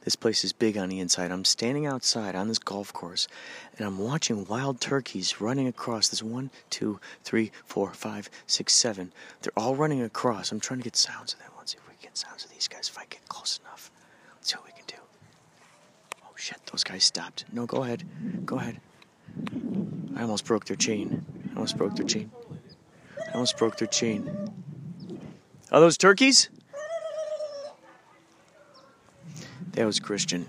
This 0.06 0.16
place 0.16 0.44
is 0.46 0.54
big 0.54 0.78
on 0.78 0.90
the 0.90 1.00
inside. 1.00 1.32
I'm 1.32 1.44
standing 1.44 1.88
outside 1.88 2.36
on 2.36 2.48
this 2.48 2.60
golf 2.60 2.94
course 2.94 3.28
and 3.76 3.88
I'm 3.88 3.98
watching 3.98 4.46
wild 4.46 4.80
turkeys 4.80 5.42
running 5.42 5.68
across. 5.68 6.10
There's 6.10 6.22
one, 6.22 6.52
two, 6.70 7.00
three, 7.24 7.52
four, 7.66 7.92
five, 7.92 8.30
six, 8.46 8.74
seven. 8.74 9.12
They're 9.42 9.52
all 9.58 9.76
running 9.76 10.04
across. 10.04 10.52
I'm 10.52 10.60
trying 10.60 10.80
to 10.80 10.84
get 10.84 10.96
sounds 10.96 11.34
of 11.34 11.40
them. 11.40 11.50
Let's 11.58 11.72
see 11.72 11.80
if 11.80 11.88
we 11.90 11.96
can 11.96 12.04
get 12.04 12.18
sounds 12.18 12.46
of 12.46 12.52
these 12.52 12.68
guys 12.68 12.88
if 12.88 13.00
I 13.00 13.06
get 13.10 13.28
close 13.28 13.60
enough. 13.64 13.90
Let's 14.36 14.52
see 14.52 14.58
what 14.58 14.68
we 14.68 14.74
can 14.74 14.86
do. 14.86 15.02
Oh 16.24 16.34
shit, 16.36 16.60
those 16.72 16.84
guys 16.84 17.04
stopped. 17.04 17.46
No, 17.52 17.66
go 17.66 17.84
ahead. 17.84 18.04
Go 18.46 18.58
ahead. 18.58 18.80
I 20.16 20.22
almost 20.22 20.46
broke 20.46 20.66
their 20.66 20.78
chain. 20.78 21.26
I 21.52 21.56
almost 21.56 21.78
broke 21.78 21.96
their 21.96 22.06
chain. 22.06 22.30
I 23.28 23.32
almost 23.32 23.58
broke 23.58 23.78
their 23.78 23.88
chain. 23.88 24.52
Are 25.72 25.80
those 25.80 25.98
turkeys? 25.98 26.50
That 29.76 29.86
was 29.86 30.00
Christian. 30.00 30.46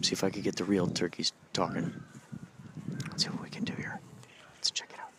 See 0.00 0.14
if 0.14 0.24
I 0.24 0.30
could 0.30 0.42
get 0.42 0.56
the 0.56 0.64
real 0.64 0.86
turkeys 0.86 1.34
talking. 1.52 1.92
Let's 3.08 3.24
see 3.24 3.28
what 3.28 3.42
we 3.42 3.50
can 3.50 3.64
do 3.64 3.74
here. 3.74 4.00
Let's 4.54 4.70
check 4.70 4.88
it 4.90 4.98
out. 4.98 5.10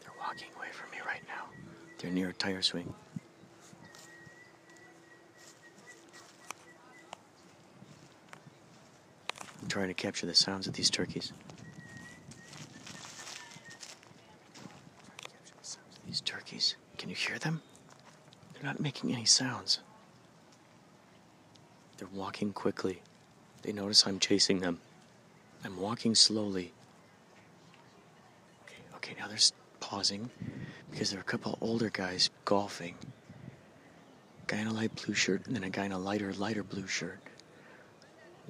They're 0.00 0.12
walking 0.20 0.48
away 0.56 0.68
from 0.70 0.92
me 0.92 0.98
right 1.04 1.22
now. 1.26 1.46
They're 1.98 2.12
near 2.12 2.28
a 2.28 2.32
tire 2.32 2.62
swing. 2.62 2.94
I'm 9.60 9.68
trying 9.68 9.88
to 9.88 9.94
capture 9.94 10.26
the 10.26 10.34
sounds 10.36 10.68
of 10.68 10.74
these 10.74 10.88
turkeys. 10.88 11.32
These 16.06 16.20
turkeys, 16.20 16.76
can 16.96 17.08
you 17.08 17.16
hear 17.34 17.40
them? 17.40 17.60
They're 18.52 18.62
not 18.62 18.78
making 18.78 19.12
any 19.12 19.24
sounds. 19.24 19.80
They're 21.98 22.08
walking 22.14 22.52
quickly. 22.52 23.00
They 23.62 23.72
notice 23.72 24.06
I'm 24.06 24.20
chasing 24.20 24.60
them. 24.60 24.78
I'm 25.64 25.80
walking 25.80 26.14
slowly. 26.14 26.72
Okay, 28.62 28.82
okay, 28.96 29.14
now 29.18 29.26
they're 29.26 29.38
pausing 29.80 30.30
because 30.92 31.10
there 31.10 31.18
are 31.18 31.22
a 31.22 31.24
couple 31.24 31.58
older 31.60 31.90
guys 31.90 32.30
golfing. 32.44 32.94
A 34.44 34.46
Guy 34.46 34.58
in 34.58 34.68
a 34.68 34.72
light 34.72 34.94
blue 34.94 35.14
shirt 35.14 35.44
and 35.46 35.56
then 35.56 35.64
a 35.64 35.70
guy 35.70 35.86
in 35.86 35.92
a 35.92 35.98
lighter, 35.98 36.32
lighter 36.34 36.62
blue 36.62 36.86
shirt. 36.86 37.18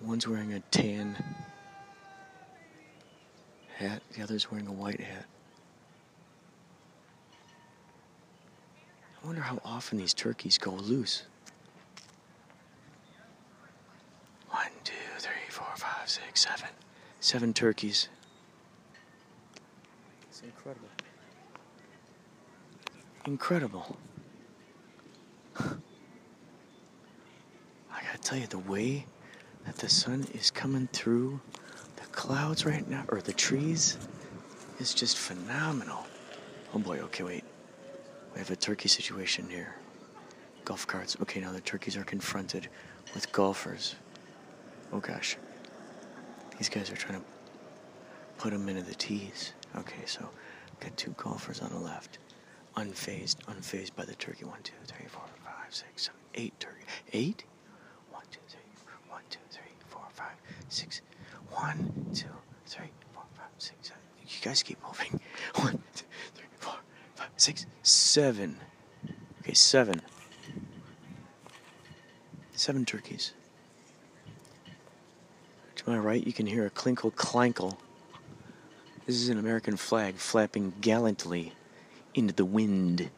One's 0.03 0.29
wearing 0.29 0.53
a 0.53 0.61
tan 0.71 1.17
hat, 3.77 4.03
the 4.15 4.23
other's 4.23 4.51
wearing 4.51 4.67
a 4.67 4.73
white 4.73 5.01
hat. 5.01 5.25
Wonder 9.35 9.49
how 9.49 9.59
often 9.65 9.99
these 9.99 10.15
turkeys 10.15 10.57
go 10.59 10.71
loose. 10.71 11.25
One, 14.51 14.69
two, 14.85 14.95
three, 15.19 15.33
four, 15.49 15.67
five, 15.75 16.09
six, 16.09 16.43
seven. 16.43 16.69
Seven 17.19 17.53
turkeys. 17.53 18.09
It's 20.29 20.43
incredible. 20.43 20.89
Incredible. 23.27 23.97
I 25.59 25.65
gotta 27.91 28.19
tell 28.23 28.39
you, 28.39 28.47
the 28.47 28.59
way 28.59 29.05
that 29.67 29.75
the 29.75 29.89
sun 29.89 30.29
is 30.33 30.53
coming 30.53 30.89
through 30.93 31.41
the 31.97 32.07
clouds 32.13 32.65
right 32.65 32.89
now, 32.89 33.05
or 33.09 33.21
the 33.21 33.33
trees, 33.33 33.99
is 34.79 34.95
just 34.95 35.17
phenomenal. 35.19 36.07
Oh 36.73 36.79
boy, 36.79 37.01
okay, 37.01 37.25
wait. 37.25 37.43
We 38.35 38.41
have 38.41 38.51
a 38.51 38.57
turkey 38.57 38.89
situation 38.89 39.49
here. 39.49 39.77
Golf 40.65 40.87
carts. 40.87 41.17
Okay, 41.23 41.41
now 41.41 41.53
the 41.53 41.61
turkeys 41.61 41.97
are 41.97 42.05
confronted 42.05 42.69
with 43.15 43.31
golfers. 43.33 43.95
Oh 44.93 44.99
gosh. 44.99 45.37
These 46.59 46.69
guys 46.69 46.91
are 46.91 46.97
trying 46.97 47.21
to 47.21 47.25
put 48.39 48.53
them 48.53 48.69
into 48.69 48.83
the 48.83 48.95
tees. 48.95 49.53
Okay, 49.77 50.05
so 50.07 50.29
got 50.81 50.97
two 50.97 51.13
golfers 51.17 51.61
on 51.61 51.71
the 51.71 51.79
left. 51.79 52.19
Unfazed, 52.77 53.37
unfazed 53.47 53.95
by 53.95 54.05
the 54.05 54.15
turkey. 54.17 54.45
One, 54.45 54.61
two, 54.63 54.73
three, 54.87 55.07
four, 55.07 55.23
five, 55.45 55.73
six, 55.73 56.05
seven, 56.05 56.21
eight 56.35 56.59
turkey. 56.59 56.85
Eight? 57.13 57.45
One, 58.11 58.25
two, 58.33 58.41
three, 58.49 58.61
one, 59.09 59.23
two, 59.31 59.39
three, 59.51 59.73
four, 59.87 60.03
five, 60.13 60.35
six. 60.69 61.03
One, 61.51 61.93
two, 62.15 62.27
three, 62.67 62.91
four, 63.13 63.23
five, 63.35 63.47
six, 63.59 63.89
seven. 63.89 64.03
You 64.23 64.41
guys 64.43 64.63
keep 64.63 64.79
moving. 64.85 65.21
One, 65.57 65.79
two, 65.95 66.05
three, 66.35 66.47
four, 66.59 66.75
five, 67.15 67.29
six, 67.45 67.67
seven. 67.83 68.57
Okay, 69.43 69.53
seven. 69.53 70.01
Seven 72.53 72.87
turkeys. 72.87 73.35
To 75.77 75.91
my 75.91 75.99
right, 75.99 76.27
you 76.27 76.33
can 76.33 76.47
hear 76.47 76.65
a 76.65 76.71
clinkle 76.71 77.13
clankle. 77.13 77.77
This 79.05 79.17
is 79.17 79.29
an 79.29 79.37
American 79.39 79.77
flag 79.77 80.15
flapping 80.15 80.73
gallantly 80.81 81.53
into 82.15 82.33
the 82.33 82.47
wind. 82.47 83.11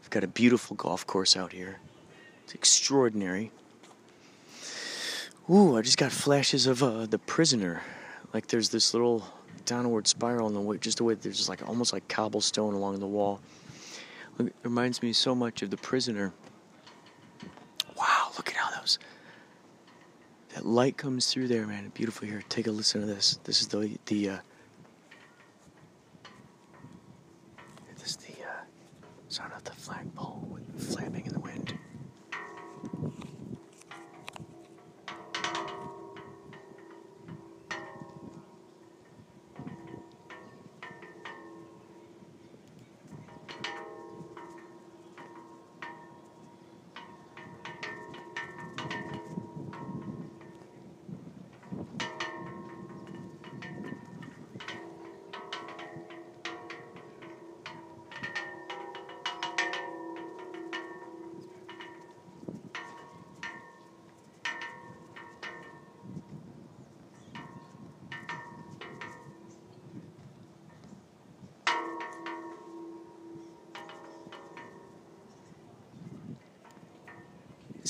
We've 0.00 0.10
got 0.10 0.24
a 0.24 0.26
beautiful 0.26 0.74
golf 0.74 1.06
course 1.06 1.36
out 1.36 1.52
here. 1.52 1.78
It's 2.42 2.54
extraordinary. 2.54 3.52
Ooh, 5.48 5.76
I 5.76 5.82
just 5.82 5.96
got 5.96 6.10
flashes 6.10 6.66
of 6.66 6.82
uh, 6.82 7.06
the 7.06 7.20
prisoner. 7.20 7.82
Like 8.34 8.48
there's 8.48 8.70
this 8.70 8.92
little 8.92 9.24
downward 9.68 10.08
spiral 10.08 10.48
in 10.48 10.54
the 10.54 10.60
way, 10.60 10.78
just 10.78 10.96
the 10.96 11.04
way 11.04 11.12
there's 11.12 11.48
like 11.48 11.68
almost 11.68 11.92
like 11.92 12.08
cobblestone 12.08 12.72
along 12.72 12.98
the 13.00 13.06
wall. 13.06 13.38
It 14.38 14.54
reminds 14.62 15.02
me 15.02 15.12
so 15.12 15.34
much 15.34 15.60
of 15.62 15.68
the 15.68 15.76
prisoner. 15.76 16.32
Wow, 17.96 18.30
look 18.36 18.48
at 18.48 18.56
how 18.56 18.80
those 18.80 18.98
that 20.54 20.64
light 20.64 20.96
comes 20.96 21.26
through 21.26 21.48
there, 21.48 21.66
man. 21.66 21.92
Beautiful 21.94 22.26
here. 22.26 22.42
Take 22.48 22.66
a 22.66 22.70
listen 22.70 23.02
to 23.02 23.06
this. 23.06 23.38
This 23.44 23.60
is 23.60 23.68
the 23.68 23.98
the 24.06 24.30
uh, 24.30 24.38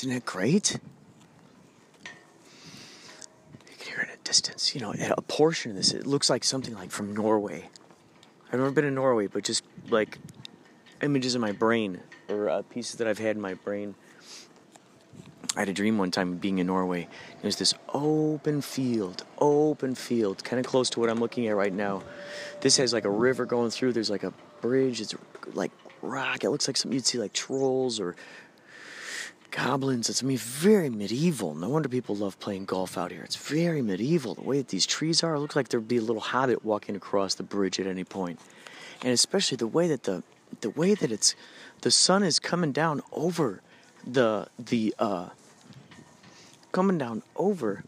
Isn't 0.09 0.17
it 0.17 0.25
great? 0.25 0.81
You 2.03 3.77
can 3.79 3.87
hear 3.87 4.01
it 4.01 4.09
at 4.09 4.15
a 4.15 4.25
distance. 4.25 4.75
You 4.75 4.81
know, 4.81 4.95
a 5.11 5.21
portion 5.21 5.73
of 5.73 5.77
this, 5.77 5.93
it 5.93 6.07
looks 6.07 6.31
like 6.31 6.45
something 6.45 6.75
like 6.75 6.91
from 6.91 7.15
Norway. 7.15 7.69
I've 8.47 8.59
never 8.59 8.71
been 8.71 8.85
to 8.85 8.91
Norway, 8.91 9.27
but 9.27 9.45
just 9.45 9.65
like 9.91 10.17
images 11.03 11.35
in 11.35 11.43
my 11.43 11.53
brain 11.53 12.01
or 12.31 12.49
uh, 12.49 12.63
pieces 12.71 12.95
that 12.95 13.07
I've 13.07 13.19
had 13.19 13.37
in 13.37 13.43
my 13.43 13.53
brain. 13.53 13.95
I 15.55 15.61
had 15.61 15.69
a 15.69 15.75
dream 15.75 15.99
one 15.99 16.11
time 16.11 16.37
being 16.37 16.57
in 16.57 16.69
Norway. 16.69 17.07
There's 17.43 17.57
this 17.57 17.75
open 17.93 18.63
field, 18.63 19.25
open 19.37 19.95
field, 19.95 20.43
kind 20.43 20.59
of 20.59 20.65
close 20.65 20.89
to 20.89 21.01
what 21.01 21.11
I'm 21.11 21.21
looking 21.21 21.49
at 21.49 21.55
right 21.55 21.71
now. 21.71 22.03
This 22.63 22.79
has 22.79 22.95
like 22.95 23.05
a 23.05 23.11
river 23.11 23.45
going 23.45 23.69
through. 23.69 23.93
There's 23.93 24.09
like 24.09 24.23
a 24.23 24.33
bridge. 24.63 25.03
It's 25.03 25.15
like 25.53 25.73
rock. 26.01 26.45
It 26.45 26.49
looks 26.49 26.67
like 26.67 26.79
something 26.79 26.95
you'd 26.95 27.05
see 27.05 27.19
like 27.19 27.35
trolls 27.35 28.01
or 28.01 28.17
goblins. 29.51 30.09
It's 30.09 30.23
I 30.23 30.27
mean 30.27 30.39
very 30.39 30.91
medieval. 30.91 31.55
No 31.55 31.69
wonder 31.69 31.89
people 31.89 32.17
love 32.17 32.39
playing 32.41 32.67
golf 32.67 32.97
out 32.99 33.11
here. 33.11 33.23
It's 33.23 33.37
very 33.37 33.83
medieval. 33.83 34.35
The 34.35 34.43
way 34.43 34.59
that 34.59 34.69
these 34.69 34.87
trees 34.87 35.23
are, 35.23 35.35
it 35.35 35.41
looks 35.41 35.57
like 35.57 35.69
there'd 35.69 35.89
be 35.89 35.97
a 35.97 36.03
little 36.03 36.21
hobbit 36.21 36.65
walking 36.65 36.97
across 36.97 37.35
the 37.35 37.43
bridge 37.43 37.79
at 37.81 37.87
any 37.87 38.05
point. 38.05 38.39
And 39.03 39.13
especially 39.13 39.57
the 39.57 39.67
way 39.67 39.89
that 39.89 40.05
the 40.05 40.23
the 40.61 40.71
way 40.71 40.95
that 40.95 41.13
it's 41.13 41.35
the 41.83 41.91
sun 41.91 42.23
is 42.23 42.39
coming 42.39 42.73
down 42.73 43.03
over 43.13 43.61
the 44.07 44.49
the 44.59 44.95
uh 44.99 45.29
coming 46.73 46.99
down 46.99 47.23
over 47.37 47.83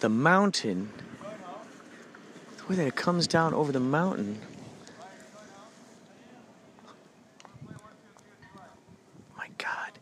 the 0.00 0.08
mountain. 0.08 0.90
The 2.58 2.64
way 2.68 2.76
that 2.76 2.86
it 2.86 2.96
comes 2.96 3.26
down 3.26 3.54
over 3.54 3.72
the 3.72 3.80
mountain. 3.80 4.40
My 9.36 9.48
God. 9.58 9.92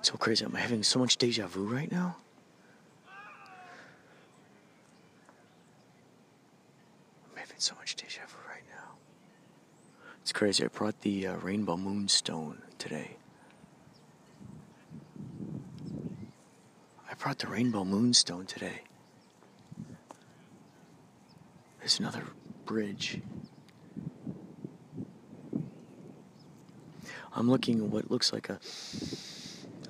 It's 0.00 0.08
so 0.08 0.16
crazy. 0.16 0.46
I'm 0.46 0.54
having 0.54 0.82
so 0.82 0.98
much 0.98 1.18
deja 1.18 1.46
vu 1.46 1.62
right 1.62 1.92
now. 1.92 2.16
I'm 7.30 7.36
having 7.36 7.58
so 7.58 7.74
much 7.74 7.96
deja 7.96 8.22
vu 8.26 8.38
right 8.48 8.62
now. 8.70 8.94
It's 10.22 10.32
crazy. 10.32 10.64
I 10.64 10.68
brought 10.68 11.02
the 11.02 11.26
uh, 11.26 11.36
rainbow 11.36 11.76
moonstone 11.76 12.62
today. 12.78 13.18
I 17.10 17.14
brought 17.18 17.38
the 17.38 17.48
rainbow 17.48 17.84
moonstone 17.84 18.46
today. 18.46 18.80
There's 21.80 22.00
another 22.00 22.22
bridge. 22.64 23.20
I'm 27.34 27.50
looking 27.50 27.80
at 27.80 27.86
what 27.90 28.10
looks 28.10 28.32
like 28.32 28.48
a. 28.48 28.58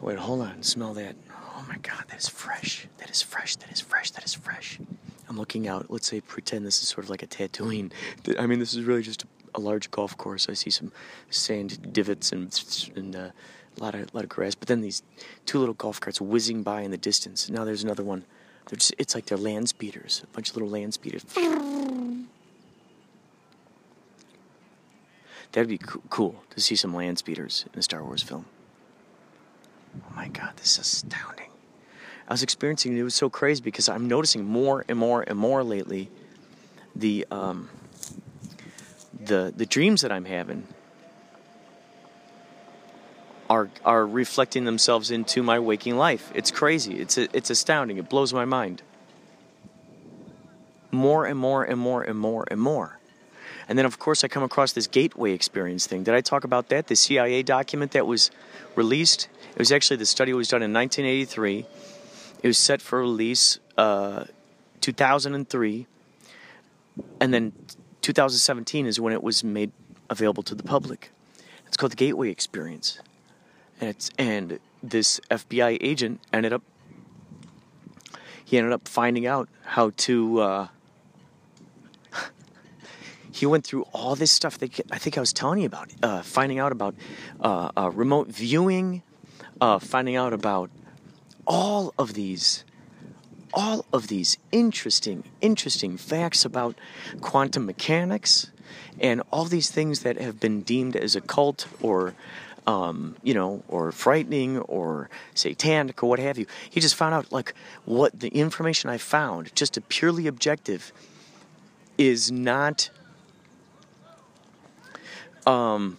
Wait, 0.01 0.19
hold 0.19 0.41
on. 0.41 0.63
Smell 0.63 0.95
that. 0.95 1.15
Oh 1.31 1.65
my 1.69 1.77
God, 1.79 2.05
that 2.09 2.19
is 2.19 2.29
fresh. 2.29 2.87
That 2.99 3.11
is 3.11 3.21
fresh. 3.21 3.57
That 3.57 3.71
is 3.71 3.81
fresh. 3.81 4.11
That 4.13 4.25
is 4.25 4.33
fresh. 4.33 4.79
I'm 5.29 5.37
looking 5.37 5.69
out. 5.69 5.91
Let's 5.91 6.09
say, 6.09 6.21
pretend 6.21 6.67
this 6.67 6.83
is 6.83 6.89
sort 6.89 7.05
of 7.05 7.11
like 7.11 7.23
a 7.23 7.27
Tatooine. 7.27 7.93
I 8.39 8.47
mean, 8.47 8.59
this 8.59 8.73
is 8.75 8.83
really 8.85 9.03
just 9.03 9.25
a, 9.55 9.61
large 9.61 9.91
golf 9.91 10.17
course. 10.17 10.49
I 10.49 10.55
see 10.55 10.71
some 10.71 10.91
sand 11.29 11.93
divots 11.93 12.33
and 12.33 12.91
and 12.97 13.15
uh, 13.15 13.31
a 13.79 13.83
lot 13.83 13.95
of 13.95 14.13
lot 14.15 14.25
of 14.25 14.31
grass. 14.31 14.55
But 14.55 14.69
then 14.69 14.81
these 14.81 15.03
two 15.45 15.59
little 15.59 15.75
golf 15.75 16.01
carts 16.01 16.21
whizzing 16.21 16.63
by 16.63 16.81
in 16.81 16.91
the 16.91 16.99
distance. 16.99 17.51
Now 17.51 17.65
there's 17.65 17.85
another 17.85 18.05
one. 18.05 18.25
They're 18.69 18.79
just, 18.79 18.95
it's 18.99 19.15
like 19.15 19.27
they're 19.27 19.39
land 19.39 19.69
speeders. 19.69 20.23
A 20.25 20.35
bunch 20.35 20.51
of 20.51 20.57
little 20.57 20.71
land 20.71 20.95
speeders. 20.95 21.25
That'd 25.53 25.69
be 25.69 25.79
co- 25.79 26.03
cool 26.09 26.45
to 26.51 26.61
see 26.61 26.77
some 26.77 26.95
land 26.95 27.19
speeders 27.19 27.67
in 27.73 27.81
a 27.81 27.83
Star 27.83 28.05
Wars 28.05 28.23
film. 28.23 28.47
Oh 29.97 30.13
my 30.15 30.29
God, 30.29 30.53
this 30.57 30.73
is 30.73 30.79
astounding. 30.79 31.51
I 32.29 32.33
was 32.33 32.43
experiencing 32.43 32.97
it 32.97 33.01
It 33.01 33.03
was 33.03 33.15
so 33.15 33.29
crazy 33.29 33.61
because 33.61 33.89
I'm 33.89 34.07
noticing 34.07 34.45
more 34.45 34.85
and 34.89 34.99
more 34.99 35.25
and 35.27 35.39
more 35.39 35.65
lately 35.65 36.11
the 36.95 37.27
um, 37.31 37.69
the 39.25 39.53
the 39.57 39.67
dreams 39.67 40.03
that 40.03 40.13
I'm 40.13 40.25
having 40.25 40.67
are 43.49 43.69
are 43.85 44.07
reflecting 44.07 44.65
themselves 44.65 45.11
into 45.11 45.43
my 45.43 45.59
waking 45.59 45.97
life. 45.97 46.31
It's 46.35 46.51
crazy. 46.53 47.01
It's 47.01 47.19
it's 47.19 47.51
astounding. 47.51 47.99
It 47.99 48.09
blows 48.09 48.33
my 48.33 48.45
mind. 48.45 48.83
More 50.93 51.27
and 51.27 51.39
more 51.39 51.65
and 51.65 51.79
more 51.79 52.03
and 52.03 52.19
more 52.19 52.45
and 52.49 52.61
more. 52.61 53.01
And 53.69 53.79
then, 53.79 53.87
of 53.87 54.01
course, 54.01 54.25
I 54.25 54.29
come 54.29 54.43
across 54.43 54.73
this 54.73 54.89
gateway 54.89 55.33
experience 55.33 55.87
thing. 55.87 56.03
Did 56.03 56.15
I 56.15 56.21
talk 56.21 56.43
about 56.43 56.71
that? 56.71 56.89
The 56.89 56.97
CIA 56.97 57.45
document 57.45 57.93
that 57.93 58.05
was 58.05 58.33
released? 58.75 59.29
It 59.51 59.59
was 59.59 59.73
actually 59.73 59.97
the 59.97 60.07
study 60.07 60.33
was 60.33 60.49
done 60.49 60.63
in 60.63 60.73
1983. 60.73 61.67
It 62.43 62.47
was 62.47 62.59
set 62.59 62.81
for 62.81 63.01
release 63.01 63.59
uh, 63.77 64.25
2003. 64.81 65.87
And 67.21 67.35
then 67.35 67.53
2017 68.03 68.87
is 68.87 69.01
when 69.01 69.13
it 69.13 69.23
was 69.23 69.45
made 69.45 69.73
available 70.09 70.43
to 70.45 70.55
the 70.55 70.63
public. 70.63 71.11
It's 71.67 71.77
called 71.77 71.93
the 71.93 71.97
Gateway 71.97 72.31
Experience. 72.31 72.99
And, 73.81 73.91
it's, 73.91 74.11
and 74.19 74.59
this 74.83 75.21
FBI 75.31 75.79
agent 75.81 76.21
ended 76.33 76.53
up 76.53 76.63
he 78.45 78.59
ended 78.59 78.73
up 78.73 78.89
finding 78.89 79.29
out 79.29 79.49
how 79.63 79.93
to 79.97 80.41
uh, 80.41 80.69
he 83.33 83.47
went 83.47 83.65
through 83.65 83.83
all 83.93 84.17
this 84.17 84.33
stuff 84.33 84.59
that 84.59 84.81
I 84.91 84.99
think 84.99 85.17
I 85.17 85.21
was 85.21 85.33
telling 85.33 85.61
you 85.61 85.67
about, 85.67 85.89
uh, 86.03 86.23
finding 86.23 86.59
out 86.59 86.73
about 86.73 86.97
uh, 87.41 87.71
uh, 87.77 87.91
remote 87.95 88.27
viewing, 88.27 89.05
uh, 89.61 89.79
finding 89.79 90.17
out 90.17 90.33
about 90.33 90.71
all 91.47 91.93
of 91.99 92.15
these, 92.15 92.65
all 93.53 93.85
of 93.93 94.09
these 94.09 94.39
interesting, 94.53 95.25
interesting 95.41 95.97
facts 95.97 96.45
about 96.45 96.77
quantum 97.21 97.67
mechanics, 97.67 98.51
and 99.01 99.23
all 99.33 99.45
these 99.45 99.71
things 99.71 100.01
that 100.01 100.21
have 100.21 100.39
been 100.39 100.63
deemed 100.63 100.97
as 100.97 101.17
occult 101.17 101.67
or 101.81 102.15
um, 102.67 103.17
you 103.23 103.35
know, 103.35 103.63
or 103.69 103.91
frightening 103.91 104.59
or 104.59 105.09
satanic 105.35 106.03
or 106.03 106.09
what 106.09 106.19
have 106.19 106.39
you. 106.39 106.47
He 106.69 106.81
just 106.81 106.95
found 106.95 107.15
out 107.15 107.33
like 107.33 107.55
what 107.85 108.21
the 108.21 108.29
information 108.29 108.91
I 108.91 108.99
found, 108.99 109.55
just 109.55 109.77
a 109.77 109.81
purely 109.81 110.27
objective, 110.27 110.93
is 111.99 112.31
not 112.31 112.91
um, 115.47 115.99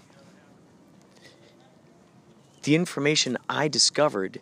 the 2.64 2.76
information 2.76 3.38
I 3.50 3.68
discovered 3.68 4.40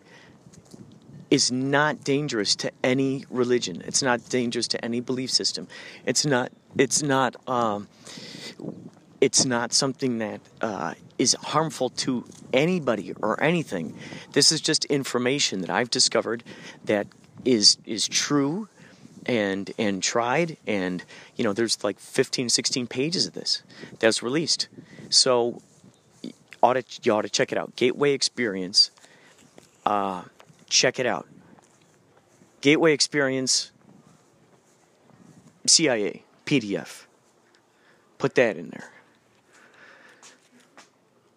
is 1.30 1.52
not 1.52 2.02
dangerous 2.02 2.56
to 2.56 2.72
any 2.82 3.24
religion. 3.30 3.82
It's 3.86 4.02
not 4.02 4.28
dangerous 4.28 4.66
to 4.68 4.84
any 4.84 5.00
belief 5.00 5.30
system. 5.30 5.68
It's 6.04 6.26
not. 6.26 6.52
It's 6.76 7.02
not. 7.02 7.36
Um, 7.48 7.88
it's 9.20 9.44
not 9.44 9.72
something 9.72 10.18
that 10.18 10.40
uh, 10.60 10.94
is 11.18 11.34
harmful 11.34 11.90
to 11.90 12.24
anybody 12.52 13.12
or 13.20 13.40
anything. 13.42 13.96
This 14.32 14.50
is 14.50 14.60
just 14.60 14.86
information 14.86 15.60
that 15.60 15.70
I've 15.70 15.90
discovered 15.90 16.42
that 16.84 17.06
is 17.44 17.78
is 17.84 18.08
true 18.08 18.68
and 19.26 19.70
and 19.78 20.02
tried 20.02 20.56
and 20.66 21.04
you 21.36 21.44
know 21.44 21.52
there's 21.52 21.82
like 21.84 21.98
15 21.98 22.48
16 22.48 22.86
pages 22.86 23.26
of 23.26 23.34
this 23.34 23.62
that's 23.98 24.22
released 24.22 24.68
so 25.10 25.60
ought 26.62 26.74
to, 26.74 26.84
you 27.02 27.12
ought 27.12 27.22
to 27.22 27.30
check 27.30 27.52
it 27.52 27.58
out. 27.58 27.74
Gateway 27.76 28.12
experience. 28.12 28.90
Uh, 29.84 30.22
check 30.68 30.98
it 30.98 31.06
out. 31.06 31.26
Gateway 32.60 32.92
experience 32.92 33.70
cia 35.66 36.22
pdf 36.46 37.04
put 38.18 38.34
that 38.34 38.56
in 38.56 38.70
there. 38.70 38.90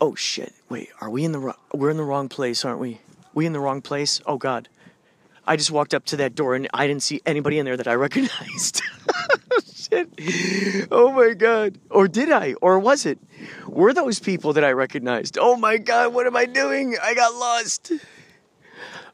Oh 0.02 0.16
shit. 0.16 0.54
Wait 0.70 0.90
are 1.00 1.10
we 1.10 1.24
in 1.24 1.32
the 1.32 1.40
ro- 1.40 1.56
we're 1.74 1.90
in 1.90 1.98
the 1.98 2.04
wrong 2.04 2.30
place 2.30 2.66
aren't 2.66 2.80
we? 2.80 3.00
We 3.34 3.46
in 3.46 3.54
the 3.54 3.60
wrong 3.60 3.82
place? 3.82 4.22
Oh 4.26 4.38
god. 4.38 4.68
I 5.46 5.56
just 5.56 5.72
walked 5.72 5.94
up 5.94 6.06
to 6.06 6.18
that 6.18 6.36
door 6.36 6.56
and 6.56 6.68
I 6.74 6.88
didn't 6.88 7.04
see 7.04 7.22
anybody 7.26 7.60
in 7.60 7.66
there 7.66 7.78
that 7.78 7.88
I 7.88 7.94
recognized. 8.08 8.82
Shit. 9.94 10.88
Oh 10.92 11.12
my 11.12 11.34
God. 11.34 11.78
Or 11.90 12.08
did 12.08 12.32
I? 12.32 12.54
Or 12.62 12.80
was 12.80 13.06
it? 13.06 13.20
Were 13.68 13.94
those 13.94 14.20
people 14.20 14.54
that 14.54 14.64
I 14.64 14.72
recognized? 14.72 15.38
Oh 15.40 15.56
my 15.56 15.78
God, 15.78 16.14
what 16.14 16.26
am 16.28 16.36
I 16.36 16.46
doing? 16.46 16.98
I 17.02 17.14
got 17.14 17.34
lost. 17.34 17.92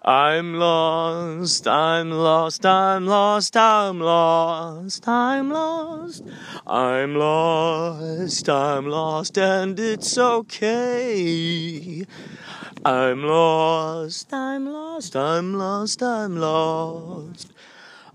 I'm 0.02 0.56
lost, 0.56 1.68
I'm 1.68 2.10
lost, 2.12 2.66
I'm 2.66 3.06
lost, 3.06 3.58
I'm 3.58 4.00
lost, 4.00 5.08
I'm 5.08 5.50
lost, 5.50 6.24
I'm 6.66 7.16
lost, 7.16 8.50
I'm 8.50 8.86
lost, 8.88 9.38
and 9.38 9.78
it's 9.78 10.18
okay. 10.18 12.06
I'm 12.86 13.24
lost, 13.24 14.34
I'm 14.34 14.72
lost, 14.72 15.16
I'm 15.18 15.54
lost, 15.56 16.02
I'm 16.02 16.38
lost. 16.38 17.52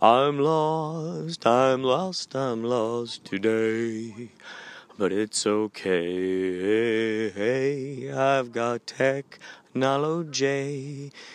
I'm 0.05 0.39
lost, 0.39 1.47
I'm 1.47 1.83
lost, 1.83 2.37
I'm 2.37 2.63
lost 2.63 3.25
today. 3.25 4.29
But 4.99 5.13
it's 5.13 5.47
okay. 5.47 7.33
I've 8.13 8.53
got 8.53 8.87
technology. 8.87 10.31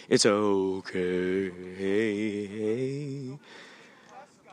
It's 0.07 0.27
okay. 0.27 1.49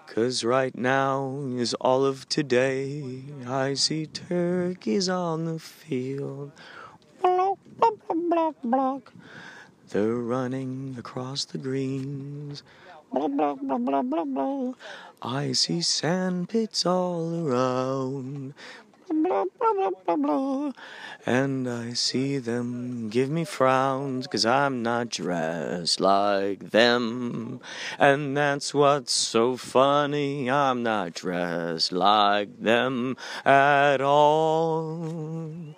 Cause 0.07 0.45
right 0.45 0.75
now 0.75 1.39
is 1.59 1.75
all 1.75 2.07
of 2.07 2.27
today. 2.31 3.21
I 3.47 3.75
see 3.75 4.07
turkeys 4.07 5.11
on 5.11 5.45
the 5.45 5.59
field. 5.59 6.53
Block, 7.21 7.59
block, 7.77 7.99
block, 8.09 8.55
block. 8.65 9.13
They're 9.91 10.15
running 10.15 10.97
across 10.99 11.45
the 11.45 11.59
greens. 11.59 12.63
Blah, 13.17 13.29
blah, 13.29 13.55
blah, 13.55 13.79
blah, 13.79 14.03
blah, 14.03 14.25
blah. 14.25 14.73
I 15.23 15.53
see 15.53 15.81
sand 15.81 16.51
pits 16.51 16.85
all 16.85 17.49
around. 17.49 18.53
Blah, 19.09 19.45
blah, 19.59 19.73
blah, 19.73 19.91
blah, 20.05 20.17
blah. 20.17 20.73
And 21.25 21.67
I 21.67 21.95
see 21.95 22.37
them 22.37 23.09
give 23.09 23.31
me 23.31 23.47
frowns, 23.47 24.27
cause 24.27 24.45
I'm 24.45 24.83
not 24.83 25.09
dressed 25.09 25.99
like 25.99 26.73
them. 26.73 27.63
And 27.99 28.37
that's 28.37 28.75
what's 28.75 29.15
so 29.15 29.57
funny, 29.57 30.51
I'm 30.51 30.83
not 30.83 31.15
dressed 31.15 31.93
like 31.93 32.61
them 32.61 33.17
at 33.47 34.03
all. 34.03 35.75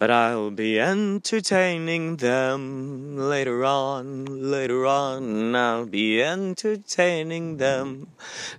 But 0.00 0.10
I'll 0.10 0.50
be 0.50 0.80
entertaining 0.80 2.16
them 2.16 3.18
later 3.18 3.66
on, 3.66 4.24
later 4.50 4.86
on. 4.86 5.54
I'll 5.54 5.84
be 5.84 6.22
entertaining 6.22 7.58
them 7.58 8.06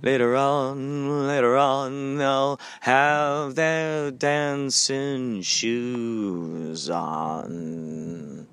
later 0.03 0.35
on, 0.35 1.27
later 1.27 1.57
on. 1.57 2.19
They'll 2.19 2.59
have 2.81 3.55
their 3.55 4.11
dancing 4.11 5.41
shoes 5.41 6.87
on. 6.91 8.50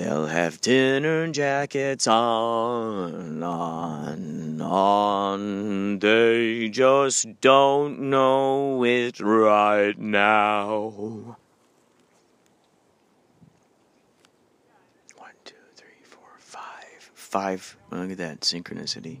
They'll 0.00 0.28
have 0.28 0.62
dinner 0.62 1.28
jackets 1.28 2.06
on, 2.06 3.42
on, 3.42 4.62
on. 4.62 5.98
They 5.98 6.70
just 6.70 7.38
don't 7.42 8.08
know 8.08 8.82
it 8.82 9.20
right 9.20 9.98
now. 9.98 11.36
One, 15.18 15.32
two, 15.44 15.54
three, 15.76 15.88
four, 16.02 16.30
five. 16.38 17.10
Five. 17.12 17.76
Look 17.90 18.12
at 18.12 18.16
that 18.16 18.40
synchronicity. 18.40 19.18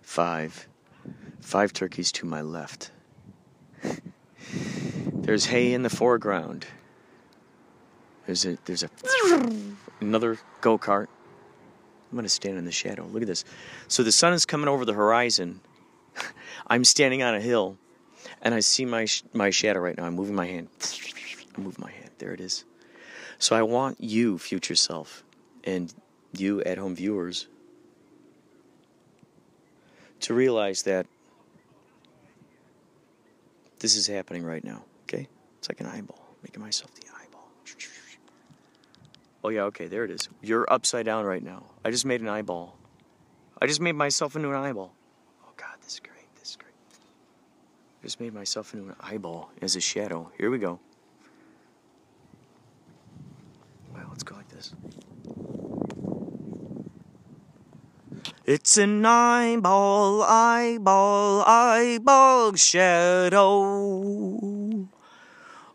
Five. 0.00 0.66
Five 1.42 1.74
turkeys 1.74 2.10
to 2.12 2.24
my 2.24 2.40
left. 2.40 2.90
There's 5.12 5.44
hay 5.44 5.74
in 5.74 5.82
the 5.82 5.90
foreground. 5.90 6.64
There's 8.24 8.46
a 8.46 8.56
there's 8.64 8.82
a 8.82 8.88
another 10.06 10.38
go 10.60 10.78
kart. 10.78 11.08
I'm 12.10 12.16
gonna 12.16 12.28
stand 12.28 12.58
in 12.58 12.64
the 12.64 12.72
shadow. 12.72 13.06
Look 13.06 13.22
at 13.22 13.28
this. 13.28 13.44
So 13.88 14.02
the 14.02 14.12
sun 14.12 14.32
is 14.32 14.44
coming 14.44 14.68
over 14.68 14.84
the 14.84 14.92
horizon. 14.92 15.60
I'm 16.66 16.84
standing 16.84 17.22
on 17.22 17.34
a 17.34 17.40
hill, 17.40 17.78
and 18.42 18.54
I 18.54 18.60
see 18.60 18.84
my 18.84 19.06
sh- 19.06 19.22
my 19.32 19.50
shadow 19.50 19.80
right 19.80 19.96
now. 19.96 20.04
I'm 20.04 20.14
moving 20.14 20.34
my 20.34 20.46
hand. 20.46 20.68
I 21.56 21.60
move 21.60 21.78
my 21.78 21.90
hand. 21.90 22.10
There 22.18 22.32
it 22.32 22.40
is. 22.40 22.64
So 23.38 23.56
I 23.56 23.62
want 23.62 24.00
you, 24.00 24.38
future 24.38 24.74
self, 24.74 25.24
and 25.64 25.92
you 26.36 26.60
at 26.62 26.78
home 26.78 26.94
viewers, 26.94 27.48
to 30.20 30.34
realize 30.34 30.82
that 30.82 31.06
this 33.80 33.96
is 33.96 34.06
happening 34.06 34.44
right 34.44 34.62
now. 34.62 34.84
Okay, 35.04 35.26
it's 35.58 35.68
like 35.68 35.80
an 35.80 35.86
eyeball, 35.86 36.36
making 36.42 36.62
myself 36.62 36.94
the. 36.94 37.11
Oh 39.44 39.48
yeah, 39.48 39.62
okay, 39.62 39.86
there 39.88 40.04
it 40.04 40.10
is. 40.10 40.28
You're 40.40 40.72
upside 40.72 41.04
down 41.04 41.24
right 41.24 41.42
now. 41.42 41.64
I 41.84 41.90
just 41.90 42.06
made 42.06 42.20
an 42.20 42.28
eyeball. 42.28 42.76
I 43.60 43.66
just 43.66 43.80
made 43.80 43.96
myself 43.96 44.36
into 44.36 44.48
an 44.48 44.54
eyeball. 44.54 44.92
Oh 45.44 45.52
god, 45.56 45.76
this 45.82 45.94
is 45.94 46.00
great. 46.00 46.32
This 46.38 46.50
is 46.50 46.56
great. 46.56 46.74
I 48.00 48.02
just 48.04 48.20
made 48.20 48.32
myself 48.32 48.72
into 48.74 48.88
an 48.88 48.96
eyeball 49.00 49.50
as 49.60 49.74
a 49.74 49.80
shadow. 49.80 50.30
Here 50.38 50.50
we 50.50 50.58
go. 50.58 50.78
Well, 53.94 54.06
let's 54.10 54.22
go 54.22 54.36
like 54.36 54.48
this. 54.48 54.74
It's 58.44 58.76
an 58.76 59.04
eyeball, 59.04 60.22
eyeball, 60.22 61.42
eyeball 61.46 62.54
shadow. 62.54 64.51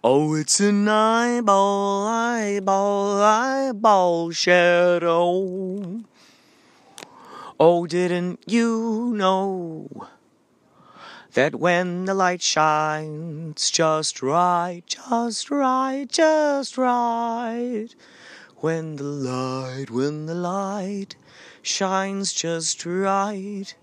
Oh, 0.10 0.36
it's 0.36 0.62
an 0.62 0.88
eyeball, 0.88 2.08
eyeball, 2.08 3.22
eyeball 3.22 4.32
shadow. 4.32 6.02
Oh, 7.60 7.86
didn't 7.88 8.40
you 8.48 9.12
know 9.18 10.08
that 11.34 11.56
when 11.56 12.06
the 12.06 12.14
light 12.14 12.42
shines 12.42 13.70
just 13.70 14.22
right, 14.22 14.82
just 14.88 15.52
right, 15.52 16.08
just 16.08 16.78
right, 16.78 17.90
when 18.60 18.96
the 18.96 19.04
light, 19.04 19.92
when 19.92 20.26
the 20.26 20.36
light 20.36 21.18
shines 21.62 22.32
just 22.32 22.86
right, 22.86 23.76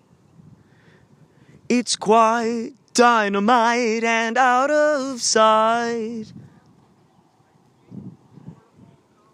It's 1.68 1.97
quite 1.97 2.72
dynamite 2.95 4.05
and 4.05 4.38
out 4.38 4.70
of 4.70 5.20
sight. 5.20 6.32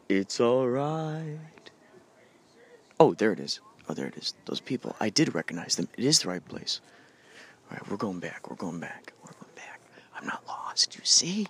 It's 0.08 0.40
alright. 0.40 1.70
Oh, 2.98 3.14
there 3.14 3.32
it 3.32 3.38
is. 3.38 3.60
Oh, 3.88 3.94
there 3.94 4.06
it 4.06 4.16
is. 4.16 4.34
Those 4.46 4.60
people. 4.60 4.96
I 4.98 5.10
did 5.10 5.34
recognize 5.34 5.76
them. 5.76 5.88
It 5.96 6.04
is 6.04 6.20
the 6.20 6.28
right 6.28 6.46
place. 6.48 6.80
All 7.70 7.76
right, 7.76 7.90
we're 7.90 7.96
going 7.96 8.18
back. 8.18 8.50
We're 8.50 8.56
going 8.56 8.80
back. 8.80 9.12
We're 9.22 9.32
going 9.32 9.54
back. 9.54 9.80
I'm 10.16 10.26
not 10.26 10.42
lost, 10.48 10.96
you 10.96 11.02
see? 11.04 11.46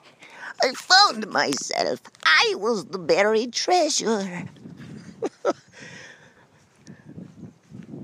I 0.62 0.72
found 0.72 1.28
myself. 1.30 2.02
I 2.24 2.54
was 2.58 2.84
the 2.84 2.98
buried 2.98 3.52
treasure. 3.52 4.44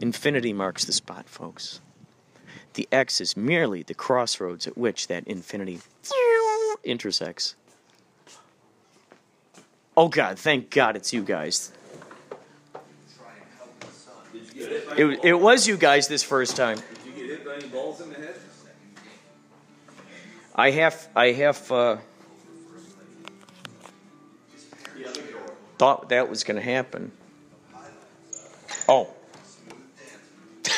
Infinity 0.01 0.53
marks 0.53 0.85
the 0.85 0.93
spot, 0.93 1.29
folks. 1.29 1.81
The 2.77 2.87
X 2.93 3.23
is 3.23 3.39
merely 3.39 3.83
the 3.83 3.95
crossroads 3.95 4.67
at 4.67 4.77
which 4.77 5.09
that 5.09 5.27
infinity 5.27 5.81
intersects. 6.85 7.55
Oh 9.97 10.09
God, 10.09 10.39
thank 10.39 10.69
God 10.69 10.95
it's 10.95 11.11
you 11.11 11.23
guys. 11.23 11.73
It, 14.99 15.25
it 15.25 15.41
was 15.41 15.67
you 15.67 15.79
guys 15.79 16.07
this 16.07 16.23
first 16.23 16.55
time. 16.55 16.79
I 20.55 20.71
have, 20.71 21.09
I 21.17 21.33
have, 21.33 21.73
uh, 21.73 21.97
thought 25.79 26.11
that 26.11 26.29
was 26.29 26.45
going 26.45 26.57
to 26.57 26.63
happen. 26.63 27.11
Oh. 28.87 29.16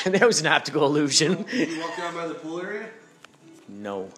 that 0.04 0.26
was 0.26 0.40
an 0.40 0.46
optical 0.46 0.84
illusion. 0.86 1.44
Did 1.44 1.70
you 1.70 1.80
walk 1.80 1.96
down 1.96 2.14
by 2.14 2.26
the 2.26 2.34
pool 2.34 2.60
area? 2.60 2.88
No. 3.68 4.08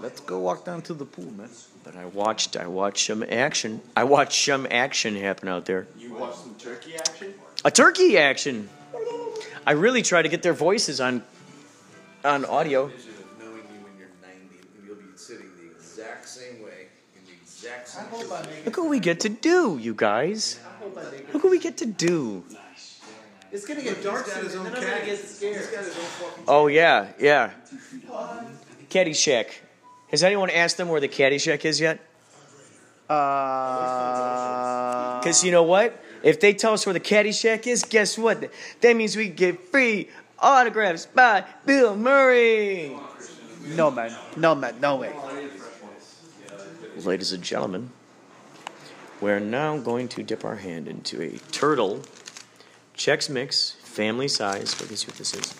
Let's 0.00 0.20
go 0.20 0.38
walk 0.40 0.64
down 0.64 0.82
to 0.82 0.94
the 0.94 1.04
pool, 1.04 1.30
man. 1.32 1.48
But 1.84 1.96
I 1.96 2.06
watched, 2.06 2.56
I 2.56 2.66
watched 2.66 3.06
some 3.06 3.22
action. 3.22 3.80
I 3.96 4.04
watched 4.04 4.44
some 4.44 4.66
action 4.70 5.14
happen 5.16 5.48
out 5.48 5.66
there. 5.66 5.86
You 5.98 6.14
watched 6.14 6.38
some 6.38 6.54
turkey 6.56 6.96
action? 6.96 7.34
A 7.64 7.70
turkey 7.70 8.18
action. 8.18 8.68
I 9.66 9.72
really 9.72 10.02
try 10.02 10.22
to 10.22 10.28
get 10.28 10.42
their 10.42 10.54
voices 10.54 11.00
on, 11.00 11.22
on 12.24 12.44
audio. 12.44 12.86
Vision 12.86 13.10
of 13.10 13.38
knowing 13.38 13.56
you 13.56 13.84
when 13.84 13.96
you're 13.98 14.08
90 14.22 14.38
and 14.76 14.86
you'll 14.86 14.96
be 14.96 15.16
sitting 15.16 15.46
the 15.60 15.70
exact 15.70 16.28
same 16.28 16.62
way 16.62 16.88
in 17.16 17.24
the 17.26 17.32
exact 17.40 17.88
same 17.88 18.04
Look 18.64 18.76
what 18.78 18.88
we 18.88 18.98
get 18.98 19.20
to 19.20 19.28
do, 19.28 19.78
you 19.80 19.94
guys. 19.94 20.58
Look 21.32 21.44
what 21.44 21.50
we 21.50 21.60
get 21.60 21.76
to 21.78 21.86
do. 21.86 22.44
It's 23.52 23.66
gonna 23.66 23.82
get 23.82 24.02
dark 24.02 24.26
soon, 24.26 24.46
and 24.46 24.50
then 24.50 24.66
I'm 24.74 24.82
gonna 24.82 25.04
get 25.04 25.18
scared. 25.18 25.56
He's 25.58 25.66
got 25.66 25.84
his 25.84 25.94
own 25.94 26.04
fucking 26.04 26.44
Oh 26.48 26.68
yeah, 26.68 27.08
yeah. 27.18 27.50
Caddyshack. 28.88 29.48
Has 30.10 30.22
anyone 30.22 30.48
asked 30.48 30.78
them 30.78 30.88
where 30.88 31.00
the 31.00 31.08
Caddyshack 31.08 31.66
is 31.66 31.78
yet? 31.78 32.00
Uh, 33.10 33.18
Because 35.20 35.44
you 35.44 35.52
know 35.52 35.64
what? 35.64 36.02
If 36.22 36.40
they 36.40 36.54
tell 36.54 36.72
us 36.72 36.86
where 36.86 36.94
the 36.94 37.00
Caddyshack 37.00 37.66
is, 37.66 37.82
guess 37.84 38.16
what? 38.16 38.50
That 38.80 38.96
means 38.96 39.16
we 39.16 39.28
get 39.28 39.68
free 39.70 40.08
autographs 40.38 41.04
by 41.06 41.44
Bill 41.66 41.94
Murray. 41.94 42.96
no, 43.76 43.90
man. 43.90 44.14
No, 44.36 44.54
man. 44.54 44.80
No 44.80 44.96
way. 44.96 45.12
Ladies 47.04 47.32
and 47.32 47.42
gentlemen, 47.42 47.90
we're 49.20 49.40
now 49.40 49.76
going 49.78 50.08
to 50.08 50.22
dip 50.22 50.44
our 50.44 50.56
hand 50.56 50.88
into 50.88 51.20
a 51.20 51.30
turtle 51.50 52.02
Chex 52.96 53.28
Mix 53.30 53.72
family 53.82 54.28
size. 54.28 54.80
Let 54.80 54.90
me 54.90 54.96
see 54.96 55.06
what 55.06 55.16
this 55.16 55.34
is. 55.34 55.54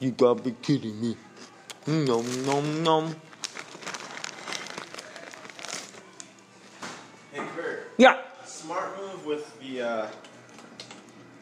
You 0.00 0.10
gotta 0.10 0.42
be 0.42 0.52
kidding 0.62 1.00
me. 1.00 1.16
Nom 1.86 2.46
nom 2.46 2.82
nom. 2.82 3.16
Hey 7.32 7.42
Kurt. 7.56 7.92
Yeah. 7.96 8.18
Smart 8.44 8.98
move 9.00 9.24
with 9.26 9.58
the 9.60 9.80
uh, 9.82 10.06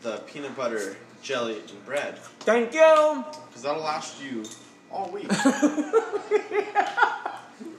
the 0.02 0.18
peanut 0.26 0.56
butter 0.56 0.96
jelly 1.22 1.58
and 1.58 1.84
bread. 1.84 2.18
Thank 2.40 2.74
you. 2.74 3.24
Because 3.48 3.62
that'll 3.62 3.82
last 3.82 4.22
you 4.22 4.44
all 4.90 5.10
week. 5.10 5.30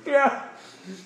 Yeah. 0.05 0.43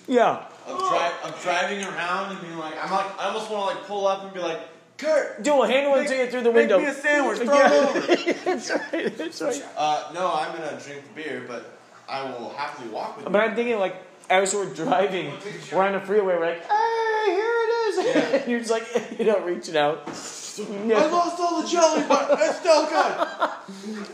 Yeah. 0.07 0.45
I'm, 0.68 0.78
dri- 0.78 1.18
I'm 1.24 1.34
driving 1.41 1.84
around 1.86 2.32
and 2.32 2.41
being 2.41 2.57
like, 2.57 2.74
I'm 2.84 2.91
like, 2.91 3.20
I 3.20 3.28
almost 3.28 3.49
want 3.49 3.72
to 3.72 3.78
like 3.78 3.88
pull 3.88 4.07
up 4.07 4.24
and 4.24 4.34
be 4.34 4.39
like, 4.39 4.59
Kurt, 4.97 5.43
Do 5.43 5.61
a 5.61 5.68
hand 5.68 5.89
one 5.91 6.05
to 6.05 6.15
you 6.15 6.28
through 6.30 6.41
the 6.41 6.51
window. 6.51 6.78
Make 6.80 6.88
me 6.88 6.91
a 6.91 6.95
sandwich. 6.95 7.38
Throw 7.38 7.53
Yeah. 7.53 7.72
it 7.72 7.95
over. 8.26 8.34
That's 8.45 8.70
right. 8.72 9.18
That's 9.18 9.41
right. 9.41 9.65
Uh, 9.78 10.11
no, 10.13 10.34
I'm 10.34 10.51
gonna 10.57 10.80
drink 10.84 11.03
the 11.07 11.13
beer, 11.24 11.45
but 11.47 11.78
I 12.09 12.24
will 12.32 12.49
happily 12.49 12.89
walk 12.89 13.15
with 13.18 13.26
you. 13.28 13.32
But 13.32 13.41
I'm 13.41 13.55
thinking 13.55 13.78
like 13.80 13.95
as 14.30 14.53
we're 14.55 14.74
driving, 14.74 15.32
we're 15.72 15.84
on 15.84 15.93
the 15.93 15.99
freeway, 16.01 16.36
we're 16.36 16.45
like, 16.47 16.65
hey, 16.65 17.26
here 17.28 17.45
it 17.45 17.72
is. 17.89 18.15
and 18.41 18.47
you're 18.51 18.59
just 18.59 18.72
like, 18.72 18.88
you 19.20 19.26
know, 19.26 19.39
reaching 19.41 19.78
out. 19.78 20.01
I 20.07 21.05
lost 21.11 21.39
all 21.39 21.61
the 21.61 21.68
jelly, 21.68 22.03
but 22.09 22.30
it's 22.41 22.57
still 22.57 22.88
good. 22.88 23.28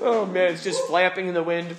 Oh 0.01 0.25
man, 0.29 0.51
it's 0.51 0.63
just 0.63 0.83
flapping 0.87 1.27
in 1.29 1.33
the 1.33 1.41
wind. 1.43 1.75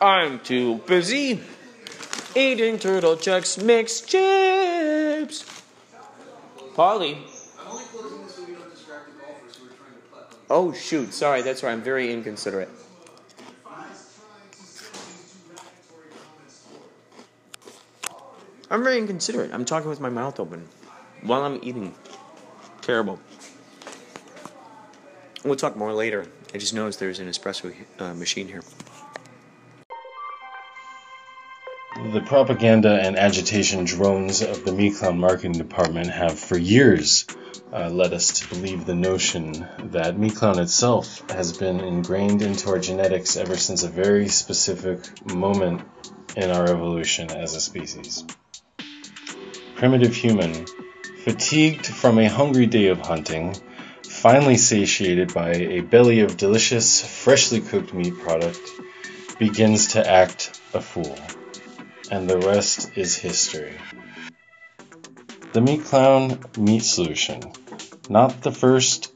I'm 0.00 0.40
too 0.40 0.78
busy 0.86 1.40
eating 2.34 2.78
turtle 2.78 3.16
Chex 3.16 3.62
mixed 3.62 4.08
chips. 4.08 5.62
Polly. 6.74 7.18
Oh 10.48 10.72
shoot, 10.72 11.12
sorry, 11.12 11.42
that's 11.42 11.62
right. 11.62 11.72
I'm 11.72 11.82
very 11.82 12.12
inconsiderate. 12.12 12.70
I'm 18.70 18.84
very 18.84 18.98
inconsiderate. 18.98 19.52
I'm 19.52 19.64
talking 19.64 19.90
with 19.90 20.00
my 20.00 20.08
mouth 20.08 20.40
open 20.40 20.66
while 21.22 21.42
I'm 21.42 21.58
eating. 21.62 21.94
Terrible. 22.80 23.20
We'll 25.44 25.56
talk 25.56 25.76
more 25.76 25.92
later. 25.92 26.26
I 26.54 26.58
just 26.58 26.72
noticed 26.72 27.00
there's 27.00 27.18
an 27.18 27.28
espresso 27.28 27.74
uh, 27.98 28.14
machine 28.14 28.48
here. 28.48 28.62
The 32.02 32.22
propaganda 32.22 32.98
and 33.00 33.16
agitation 33.16 33.84
drones 33.84 34.40
of 34.40 34.64
the 34.64 34.72
Meat 34.72 34.96
Clown 34.96 35.20
marketing 35.20 35.52
department 35.52 36.08
have 36.08 36.40
for 36.40 36.56
years 36.56 37.26
uh, 37.74 37.90
led 37.90 38.14
us 38.14 38.40
to 38.40 38.48
believe 38.48 38.86
the 38.86 38.94
notion 38.94 39.68
that 39.92 40.18
Meat 40.18 40.34
Clown 40.34 40.58
itself 40.58 41.30
has 41.30 41.56
been 41.56 41.78
ingrained 41.78 42.40
into 42.40 42.70
our 42.70 42.78
genetics 42.78 43.36
ever 43.36 43.56
since 43.56 43.82
a 43.82 43.88
very 43.88 44.28
specific 44.28 45.30
moment 45.30 45.82
in 46.36 46.50
our 46.50 46.64
evolution 46.64 47.30
as 47.30 47.54
a 47.54 47.60
species. 47.60 48.24
Primitive 49.76 50.14
human, 50.14 50.66
fatigued 51.22 51.86
from 51.86 52.18
a 52.18 52.28
hungry 52.30 52.66
day 52.66 52.86
of 52.86 53.00
hunting, 53.02 53.54
finally 54.08 54.56
satiated 54.56 55.34
by 55.34 55.52
a 55.52 55.80
belly 55.80 56.20
of 56.20 56.38
delicious, 56.38 57.06
freshly 57.22 57.60
cooked 57.60 57.92
meat 57.92 58.18
product, 58.18 58.58
begins 59.38 59.88
to 59.88 60.10
act 60.10 60.58
a 60.72 60.80
fool 60.80 61.16
and 62.10 62.28
the 62.28 62.38
rest 62.38 62.90
is 62.96 63.16
history. 63.16 63.76
The 65.52 65.60
Meat 65.60 65.84
Clown 65.84 66.40
Meat 66.58 66.82
Solution. 66.82 67.40
Not 68.08 68.42
the 68.42 68.50
first, 68.52 69.12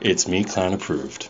It's 0.00 0.28
Meat 0.28 0.48
Clown 0.48 0.74
approved. 0.74 1.29